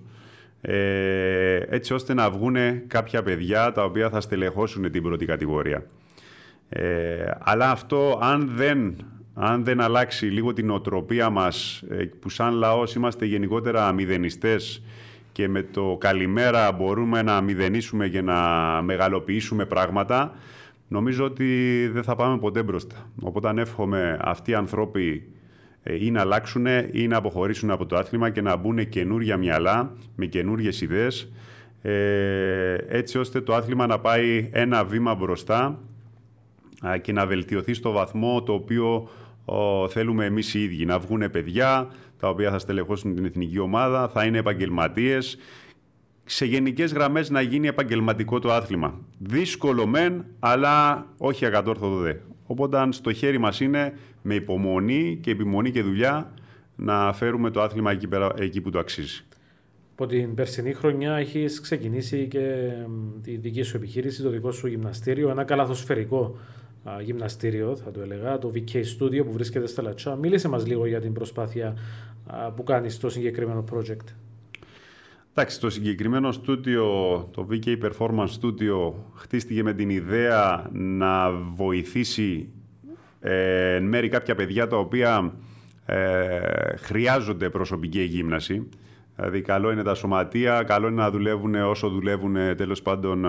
ε, 0.60 1.56
έτσι 1.68 1.94
ώστε 1.94 2.14
να 2.14 2.30
βγουν 2.30 2.56
κάποια 2.86 3.22
παιδιά 3.22 3.72
τα 3.72 3.84
οποία 3.84 4.10
θα 4.10 4.20
στελεχώσουν 4.20 4.90
την 4.90 5.02
πρώτη 5.02 5.26
κατηγορία. 5.26 5.86
Ε, 6.68 7.30
αλλά 7.38 7.70
αυτό 7.70 8.18
αν 8.22 8.52
δεν, 8.54 8.96
αν 9.34 9.64
δεν 9.64 9.80
αλλάξει 9.80 10.26
λίγο 10.26 10.52
την 10.52 10.70
οτροπία 10.70 11.30
μας, 11.30 11.84
που 12.20 12.28
σαν 12.28 12.54
λαός 12.54 12.94
είμαστε 12.94 13.24
γενικότερα 13.24 13.92
μηδενιστές 13.92 14.82
και 15.38 15.48
με 15.48 15.62
το 15.62 15.96
καλημέρα 16.00 16.72
μπορούμε 16.72 17.22
να 17.22 17.40
μηδενίσουμε 17.40 18.08
και 18.08 18.22
να 18.22 18.38
μεγαλοποιήσουμε 18.82 19.64
πράγματα, 19.64 20.34
νομίζω 20.88 21.24
ότι 21.24 21.88
δεν 21.92 22.02
θα 22.02 22.16
πάμε 22.16 22.38
ποτέ 22.38 22.62
μπροστά. 22.62 23.10
Οπότε 23.22 23.48
αν 23.48 23.58
εύχομαι 23.58 24.18
αυτοί 24.20 24.50
οι 24.50 24.54
ανθρώποι 24.54 25.32
ε, 25.82 26.04
ή 26.04 26.10
να 26.10 26.20
αλλάξουν 26.20 26.66
ή 26.92 27.06
να 27.06 27.16
αποχωρήσουν 27.16 27.70
από 27.70 27.86
το 27.86 27.96
άθλημα 27.96 28.30
και 28.30 28.40
να 28.40 28.56
μπουν 28.56 28.88
καινούργια 28.88 29.36
μυαλά 29.36 29.92
με 30.16 30.26
καινούργιε 30.26 30.70
ιδέες 30.80 31.32
ε, 31.82 32.74
έτσι 32.88 33.18
ώστε 33.18 33.40
το 33.40 33.54
άθλημα 33.54 33.86
να 33.86 33.98
πάει 33.98 34.48
ένα 34.52 34.84
βήμα 34.84 35.14
μπροστά 35.14 35.78
και 37.00 37.12
να 37.12 37.26
βελτιωθεί 37.26 37.74
στο 37.74 37.90
βαθμό 37.90 38.42
το 38.42 38.52
οποίο 38.52 39.08
θέλουμε 39.88 40.24
εμείς 40.24 40.54
οι 40.54 40.62
ίδιοι. 40.62 40.84
Να 40.84 40.98
βγουν 40.98 41.30
παιδιά 41.30 41.88
τα 42.18 42.28
οποία 42.28 42.50
θα 42.50 42.58
στελεχώσουν 42.58 43.14
την 43.14 43.24
εθνική 43.24 43.58
ομάδα, 43.58 44.08
θα 44.08 44.24
είναι 44.24 44.38
επαγγελματίες, 44.38 45.38
σε 46.24 46.44
γενικές 46.44 46.92
γραμμές 46.92 47.30
να 47.30 47.40
γίνει 47.40 47.66
επαγγελματικό 47.66 48.38
το 48.38 48.52
άθλημα. 48.52 49.00
Δύσκολο 49.18 49.86
μεν, 49.86 50.24
αλλά 50.38 51.06
όχι 51.18 51.46
ακατόρθωτο 51.46 51.96
δε. 51.96 52.14
Οπότε 52.46 52.88
στο 52.90 53.12
χέρι 53.12 53.38
μας 53.38 53.60
είναι 53.60 53.92
με 54.22 54.34
υπομονή 54.34 55.18
και 55.22 55.30
επιμονή 55.30 55.70
και 55.70 55.82
δουλειά 55.82 56.32
να 56.76 57.12
φέρουμε 57.12 57.50
το 57.50 57.62
άθλημα 57.62 57.90
εκεί, 57.90 58.08
πέρα, 58.08 58.32
εκεί 58.38 58.60
που 58.60 58.70
το 58.70 58.78
αξίζει. 58.78 59.22
Από 59.92 60.06
την 60.06 60.34
περσινή 60.34 60.72
χρονιά 60.72 61.14
έχεις 61.14 61.60
ξεκινήσει 61.60 62.26
και 62.26 62.72
τη 63.22 63.36
δική 63.36 63.62
σου 63.62 63.76
επιχείρηση, 63.76 64.22
το 64.22 64.30
δικό 64.30 64.52
σου 64.52 64.66
γυμναστήριο, 64.66 65.30
ένα 65.30 65.44
καλαθοσφαιρικό 65.44 66.38
γυμναστήριο, 67.02 67.76
θα 67.76 67.90
το 67.90 68.00
έλεγα, 68.00 68.38
το 68.38 68.52
VK 68.54 68.74
Studio 68.74 69.24
που 69.24 69.32
βρίσκεται 69.32 69.66
στα 69.66 69.82
Λατσά. 69.82 70.16
Μίλησε 70.16 70.48
μας 70.48 70.66
λίγο 70.66 70.86
για 70.86 71.00
την 71.00 71.12
προσπάθεια 71.12 71.76
που 72.56 72.62
κάνεις 72.62 72.94
στο 72.94 73.08
συγκεκριμένο 73.08 73.64
project; 73.72 74.14
Εντάξει, 75.38 75.60
το 75.60 75.70
συγκεκριμένο 75.70 76.32
στούντιο, 76.32 76.84
το 77.32 77.46
VK 77.50 77.66
Performance 77.66 78.28
Studio, 78.40 78.92
χτίστηκε 79.14 79.62
με 79.62 79.72
την 79.72 79.90
ιδέα 79.90 80.68
να 80.72 81.30
βοηθήσει 81.30 82.48
ε, 83.20 83.74
εν 83.74 83.84
μέρη 83.84 84.08
κάποια 84.08 84.34
παιδιά 84.34 84.66
τα 84.66 84.76
οποία 84.76 85.34
ε, 85.86 86.76
χρειάζονται 86.76 87.50
προσωπική 87.50 88.02
γύμναση. 88.02 88.68
Δηλαδή, 89.16 89.40
καλό 89.40 89.70
είναι 89.70 89.82
τα 89.82 89.94
σωματεία, 89.94 90.62
καλό 90.62 90.86
είναι 90.86 91.02
να 91.02 91.10
δουλεύουν 91.10 91.54
όσο 91.54 91.88
δουλεύουν 91.88 92.34
τέλος 92.56 92.82
πάντων 92.82 93.24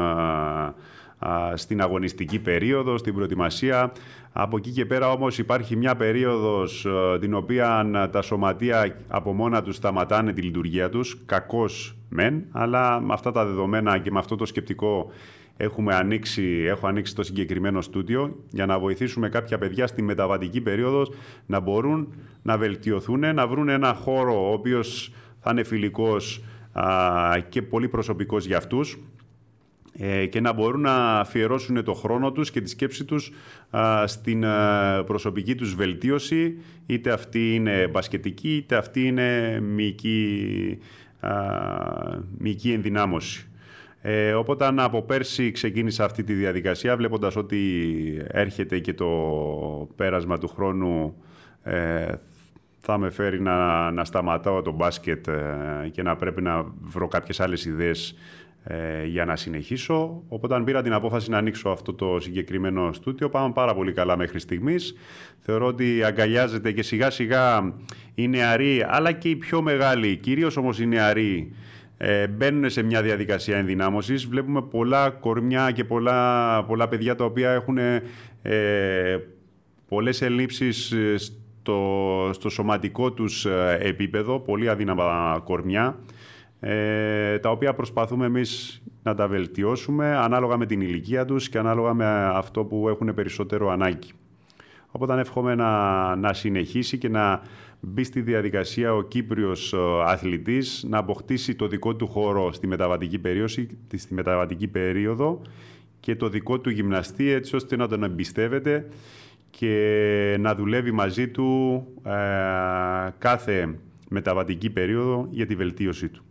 στην 1.53 1.81
αγωνιστική 1.81 2.39
περίοδο, 2.39 2.97
στην 2.97 3.13
προετοιμασία. 3.13 3.91
Από 4.31 4.57
εκεί 4.57 4.69
και 4.71 4.85
πέρα 4.85 5.11
όμως 5.11 5.37
υπάρχει 5.37 5.75
μια 5.75 5.95
περίοδος 5.95 6.87
την 7.19 7.33
οποία 7.33 7.89
τα 8.11 8.21
σωματεία 8.21 8.95
από 9.07 9.33
μόνα 9.33 9.61
τους 9.61 9.75
σταματάνε 9.75 10.33
τη 10.33 10.41
λειτουργία 10.41 10.89
τους, 10.89 11.21
κακώς 11.25 11.95
μεν, 12.09 12.43
αλλά 12.51 12.99
με 12.99 13.13
αυτά 13.13 13.31
τα 13.31 13.45
δεδομένα 13.45 13.97
και 13.97 14.11
με 14.11 14.19
αυτό 14.19 14.35
το 14.35 14.45
σκεπτικό 14.45 15.11
έχουμε 15.57 15.95
ανοίξει, 15.95 16.63
έχω 16.67 16.87
ανοίξει 16.87 17.15
το 17.15 17.23
συγκεκριμένο 17.23 17.81
στούντιο 17.81 18.35
για 18.49 18.65
να 18.65 18.79
βοηθήσουμε 18.79 19.29
κάποια 19.29 19.57
παιδιά 19.57 19.87
στη 19.87 20.01
μεταβατική 20.01 20.61
περίοδος 20.61 21.11
να 21.45 21.59
μπορούν 21.59 22.13
να 22.41 22.57
βελτιωθούν, 22.57 23.33
να 23.33 23.47
βρουν 23.47 23.69
ένα 23.69 23.93
χώρο 23.93 24.49
ο 24.49 24.53
οποίος 24.53 25.13
θα 25.39 25.51
είναι 25.51 25.63
φιλικός 25.63 26.43
και 27.49 27.61
πολύ 27.61 27.87
προσωπικός 27.87 28.45
για 28.45 28.57
αυτούς 28.57 28.93
ε, 28.93 28.99
και 30.29 30.41
να 30.41 30.53
μπορούν 30.53 30.81
να 30.81 31.19
αφιερώσουν 31.19 31.83
το 31.83 31.93
χρόνο 31.93 32.31
τους 32.31 32.51
και 32.51 32.61
τη 32.61 32.69
σκέψη 32.69 33.05
τους 33.05 33.31
στην 34.05 34.45
προσωπική 35.05 35.55
τους 35.55 35.75
βελτίωση, 35.75 36.57
είτε 36.85 37.11
αυτή 37.11 37.55
είναι 37.55 37.87
μπασκετική, 37.87 38.55
είτε 38.55 38.75
αυτή 38.75 39.05
είναι 39.05 39.59
μυϊκή, 39.59 40.77
μυϊκή 42.37 42.71
ενδυνάμωση. 42.71 43.49
Ε, 44.01 44.33
οπότε 44.33 44.71
από 44.75 45.01
πέρσι 45.01 45.51
ξεκίνησα 45.51 46.03
αυτή 46.03 46.23
τη 46.23 46.33
διαδικασία 46.33 46.97
βλέποντας 46.97 47.35
ότι 47.35 47.61
έρχεται 48.27 48.79
και 48.79 48.93
το 48.93 49.07
πέρασμα 49.95 50.37
του 50.37 50.47
χρόνου 50.47 51.15
ε, 51.63 52.11
θα 52.79 52.97
με 52.97 53.09
φέρει 53.09 53.41
να, 53.41 53.91
να 53.91 54.05
σταματάω 54.05 54.61
το 54.61 54.71
μπάσκετ 54.71 55.27
ε, 55.27 55.89
και 55.91 56.01
να 56.03 56.15
πρέπει 56.15 56.41
να 56.41 56.65
βρω 56.81 57.07
κάποιες 57.07 57.39
άλλες 57.39 57.65
ιδέες 57.65 58.15
ε, 58.63 59.05
για 59.05 59.25
να 59.25 59.35
συνεχίσω. 59.35 60.23
Οπότε 60.27 60.55
αν 60.55 60.63
πήρα 60.63 60.81
την 60.81 60.93
απόφαση 60.93 61.29
να 61.29 61.37
ανοίξω 61.37 61.69
αυτό 61.69 61.93
το 61.93 62.19
συγκεκριμένο 62.19 62.93
στούτιο, 62.93 63.29
πάμε 63.29 63.53
πάρα 63.53 63.75
πολύ 63.75 63.91
καλά 63.91 64.17
μέχρι 64.17 64.39
στιγμής. 64.39 64.95
Θεωρώ 65.39 65.65
ότι 65.65 66.03
αγκαλιάζεται 66.03 66.71
και 66.71 66.81
σιγά 66.83 67.09
σιγά 67.09 67.73
οι 68.15 68.27
νεαροί, 68.27 68.85
αλλά 68.87 69.11
και 69.11 69.29
οι 69.29 69.35
πιο 69.35 69.61
μεγάλοι, 69.61 70.15
κυρίως 70.17 70.57
όμως 70.57 70.79
οι 70.79 70.85
νεαροί, 70.85 71.53
ε, 71.97 72.27
μπαίνουν 72.27 72.69
σε 72.69 72.81
μια 72.81 73.01
διαδικασία 73.01 73.57
ενδυνάμωσης. 73.57 74.27
Βλέπουμε 74.27 74.61
πολλά 74.61 75.09
κορμιά 75.09 75.71
και 75.71 75.83
πολλά, 75.83 76.63
πολλά 76.63 76.87
παιδιά 76.87 77.15
τα 77.15 77.25
οποία 77.25 77.51
έχουν 77.51 77.77
ε, 77.77 79.17
πολλές 79.87 80.21
ελλείψεις 80.21 80.93
στο, 81.15 82.29
στο 82.33 82.49
σωματικό 82.49 83.11
τους 83.11 83.45
ε, 83.45 83.77
επίπεδο, 83.81 84.39
πολύ 84.39 84.69
αδύναμα 84.69 85.41
κορμιά, 85.43 85.99
ε, 86.59 87.39
τα 87.39 87.49
οποία 87.49 87.73
προσπαθούμε 87.73 88.25
εμείς 88.25 88.81
να 89.03 89.15
τα 89.15 89.27
βελτιώσουμε 89.27 90.15
ανάλογα 90.15 90.57
με 90.57 90.65
την 90.65 90.81
ηλικία 90.81 91.25
τους 91.25 91.49
και 91.49 91.57
ανάλογα 91.57 91.93
με 91.93 92.05
αυτό 92.33 92.63
που 92.63 92.89
έχουν 92.89 93.13
περισσότερο 93.13 93.69
ανάγκη. 93.69 94.11
Οπότε 94.91 95.19
εύχομαι 95.19 95.55
να, 95.55 96.15
να 96.15 96.33
συνεχίσει 96.33 96.97
και 96.97 97.09
να 97.09 97.41
μπει 97.79 98.03
στη 98.03 98.21
διαδικασία 98.21 98.93
ο 98.93 99.01
Κύπριος 99.01 99.75
αθλητής 100.05 100.85
να 100.89 100.97
αποκτήσει 100.97 101.55
το 101.55 101.67
δικό 101.67 101.95
του 101.95 102.07
χώρο 102.07 102.51
στη 102.51 102.67
μεταβατική, 102.67 103.19
περίοδο, 103.19 103.47
στη 103.95 104.13
μεταβατική 104.13 104.67
περίοδο 104.67 105.41
και 105.99 106.15
το 106.15 106.29
δικό 106.29 106.59
του 106.59 106.69
γυμναστή 106.69 107.29
έτσι 107.29 107.55
ώστε 107.55 107.75
να 107.75 107.87
τον 107.87 108.03
εμπιστεύεται 108.03 108.87
και 109.49 110.35
να 110.39 110.55
δουλεύει 110.55 110.91
μαζί 110.91 111.27
του 111.27 111.83
ε, 112.03 112.11
κάθε 113.17 113.79
μεταβατική 114.09 114.69
περίοδο 114.69 115.27
για 115.29 115.45
τη 115.45 115.55
βελτίωσή 115.55 116.09
του. 116.09 116.23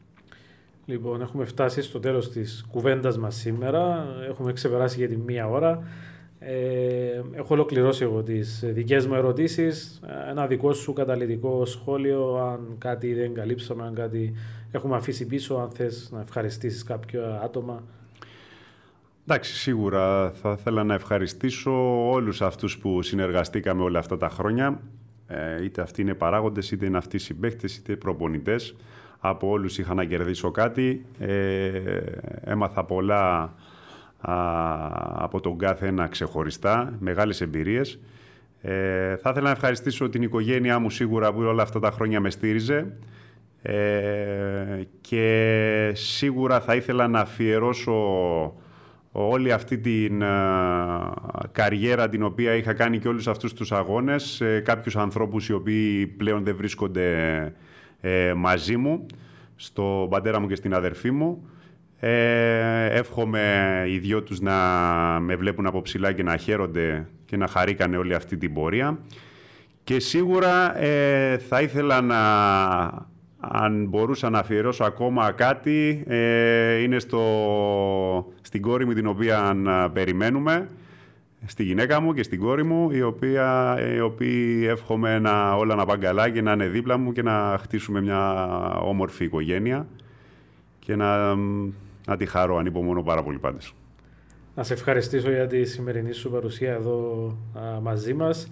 Λοιπόν, 0.89 1.21
έχουμε 1.21 1.45
φτάσει 1.45 1.83
στο 1.83 2.01
τέλος 2.01 2.31
της 2.31 2.65
κουβέντας 2.71 3.19
μας 3.19 3.37
σήμερα. 3.37 4.07
Έχουμε 4.29 4.53
ξεπεράσει 4.53 4.99
για 4.99 5.09
τη 5.09 5.17
μία 5.17 5.49
ώρα. 5.49 5.83
Ε, 6.39 7.23
έχω 7.33 7.55
ολοκληρώσει 7.55 8.03
εγώ 8.03 8.23
τις 8.23 8.65
δικές 8.67 9.07
μου 9.07 9.15
ερωτήσεις. 9.15 10.01
Ένα 10.31 10.47
δικό 10.47 10.73
σου 10.73 10.93
καταλητικό 10.93 11.65
σχόλιο, 11.65 12.35
αν 12.35 12.75
κάτι 12.79 13.15
δεν 13.15 13.35
καλύψαμε, 13.35 13.83
αν 13.83 13.95
κάτι 13.95 14.35
έχουμε 14.71 14.97
αφήσει 14.97 15.27
πίσω, 15.27 15.55
αν 15.55 15.71
θες 15.71 16.09
να 16.13 16.21
ευχαριστήσεις 16.21 16.83
κάποιο 16.83 17.23
άτομα. 17.43 17.83
Εντάξει, 19.27 19.55
σίγουρα 19.55 20.31
θα 20.31 20.57
ήθελα 20.59 20.85
να 20.85 20.95
ευχαριστήσω 20.95 22.11
όλους 22.11 22.43
αυτούς 22.43 22.79
που 22.79 23.03
συνεργαστήκαμε 23.03 23.83
όλα 23.83 23.99
αυτά 23.99 24.17
τα 24.17 24.29
χρόνια. 24.29 24.81
Ε, 25.27 25.65
είτε 25.65 25.83
αυτοί 25.83 26.03
είναι 26.03 26.15
παράγοντες, 26.15 26.71
είτε 26.71 26.87
είναι 26.87 26.99
αυτοί 26.99 27.19
συμπαίχτες, 27.19 27.77
είτε 27.77 27.97
προπονητές. 27.97 28.75
Από 29.21 29.49
όλους 29.49 29.79
είχα 29.79 29.95
να 29.95 30.05
κερδίσω 30.05 30.51
κάτι. 30.51 31.05
Ε, 31.19 31.71
έμαθα 32.45 32.85
πολλά 32.85 33.55
από 35.15 35.41
τον 35.41 35.59
κάθε 35.59 35.87
ένα 35.87 36.07
ξεχωριστά, 36.07 36.97
μεγάλες 36.99 37.41
εμπειρίες. 37.41 37.99
Ε, 38.61 39.17
θα 39.17 39.31
ήθελα 39.31 39.45
να 39.45 39.51
ευχαριστήσω 39.51 40.09
την 40.09 40.23
οικογένειά 40.23 40.79
μου 40.79 40.91
σίγουρα 40.91 41.33
που 41.33 41.41
όλα 41.41 41.63
αυτά 41.63 41.79
τα 41.79 41.91
χρόνια 41.91 42.21
με 42.21 42.31
στήριζε 42.31 42.93
ε, 43.63 44.83
και 45.01 45.91
σίγουρα 45.95 46.61
θα 46.61 46.75
ήθελα 46.75 47.09
να 47.09 47.21
αφιερώσω 47.21 47.95
όλη 49.13 49.53
αυτή 49.53 49.79
την 49.79 50.23
καριέρα 51.53 52.09
την 52.09 52.23
οποία 52.23 52.55
είχα 52.55 52.73
κάνει 52.73 52.99
και 52.99 53.09
όλους 53.09 53.29
αυτούς 53.29 53.53
τους 53.53 53.73
αγώνες 53.73 54.23
σε 54.23 54.61
κάποιους 54.61 54.97
ανθρώπους 54.97 55.49
οι 55.49 55.53
οποίοι 55.53 56.07
πλέον 56.07 56.45
δεν 56.45 56.57
βρίσκονται 56.57 57.05
ε, 58.01 58.33
μαζί 58.37 58.77
μου, 58.77 59.07
στον 59.57 60.09
πατέρα 60.09 60.41
μου 60.41 60.47
και 60.47 60.55
στην 60.55 60.75
αδερφή 60.75 61.11
μου. 61.11 61.49
Ε, 62.01 62.99
εύχομαι 62.99 63.85
οι 63.89 63.99
δυο 63.99 64.23
τους 64.23 64.41
να 64.41 64.55
με 65.21 65.37
βλέπουν 65.37 65.67
από 65.67 65.83
ψηλά 65.83 66.13
και 66.13 66.23
να 66.23 66.37
χαίρονται 66.37 67.09
και 67.25 67.37
να 67.37 67.47
χαρήκανε 67.47 67.97
όλη 67.97 68.15
αυτή 68.15 68.37
την 68.37 68.53
πορεία. 68.53 68.99
Και 69.85 70.01
σίγουρα 70.01 70.79
ε, 70.79 71.39
θα 71.39 71.61
ήθελα 71.61 72.01
να, 72.01 72.19
αν 73.41 73.87
μπορούσα 73.89 74.31
να 74.31 74.39
αφιερώσω 74.39 74.85
ακόμα 74.85 75.33
κάτι, 75.33 76.05
ε, 76.07 76.75
είναι 76.75 76.99
στο, 76.99 77.23
στην 78.41 78.63
κόρη 78.63 78.87
μου 78.87 78.93
την 78.93 79.07
οποία 79.07 79.57
περιμένουμε, 79.93 80.69
στη 81.47 81.63
γυναίκα 81.65 82.01
μου 82.01 82.13
και 82.15 82.23
στην 82.23 82.41
κόρη 82.41 82.65
μου, 82.65 82.91
η 82.91 83.03
οποία, 83.03 83.77
οι 83.95 84.01
οποίοι 84.01 84.67
εύχομαι 84.69 85.19
να, 85.19 85.55
όλα 85.55 85.75
να 85.75 85.85
πάνε 85.85 86.05
καλά 86.05 86.31
και 86.31 86.43
να 86.43 86.53
είναι 86.53 86.67
δίπλα 86.67 86.99
μου 86.99 87.13
και 87.13 87.23
να 87.23 87.59
χτίσουμε 87.61 88.01
μια 88.01 88.45
όμορφη 88.81 89.25
οικογένεια 89.25 89.87
και 90.79 90.97
να 90.97 91.37
να 92.09 92.17
τη 92.17 92.27
χαρώ, 92.27 92.57
ανυπομονώ 92.57 93.03
πάρα 93.03 93.23
πολύ 93.23 93.39
πάντως. 93.39 93.75
Να 94.55 94.63
σε 94.63 94.73
ευχαριστήσω 94.73 95.31
για 95.31 95.47
τη 95.47 95.65
σημερινή 95.65 96.13
σου 96.13 96.31
παρουσία 96.31 96.73
εδώ 96.73 97.27
α, 97.59 97.81
μαζί 97.81 98.15
μας 98.15 98.49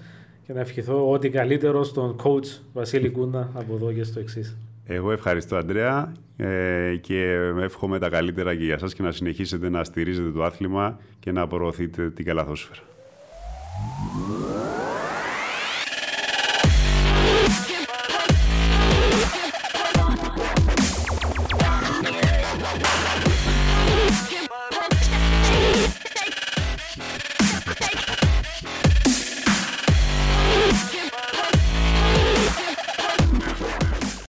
και 0.47 0.53
να 0.53 0.61
ευχηθώ 0.61 1.11
ό,τι 1.11 1.31
καλύτερο 1.31 1.85
στον 1.85 2.17
coach 2.23 2.61
Βασίλη 2.73 3.11
Κούντα 3.11 3.51
από 3.55 3.75
εδώ 3.75 3.93
και 3.93 4.05
στο 4.05 4.21
εξής. 4.21 4.57
Εγώ 4.87 5.13
ευχαριστώ, 5.13 5.57
Αντρέα, 5.57 6.13
ε, 6.37 6.97
και 7.01 7.23
εύχομαι 7.61 7.99
τα 7.99 8.09
καλύτερα 8.09 8.55
και 8.57 8.65
για 8.65 8.79
σας 8.79 8.95
και 8.95 9.03
να 9.03 9.13
συνεχίσετε 9.13 9.69
να 9.69 9.85
στηρίζετε 9.85 10.31
το 10.31 10.45
άθλημα 10.45 10.99
και 11.19 11.33
να 11.33 11.47
προωθείτε 11.47 12.11
την 12.11 12.25
καλαθόσφαιρα. 12.25 12.81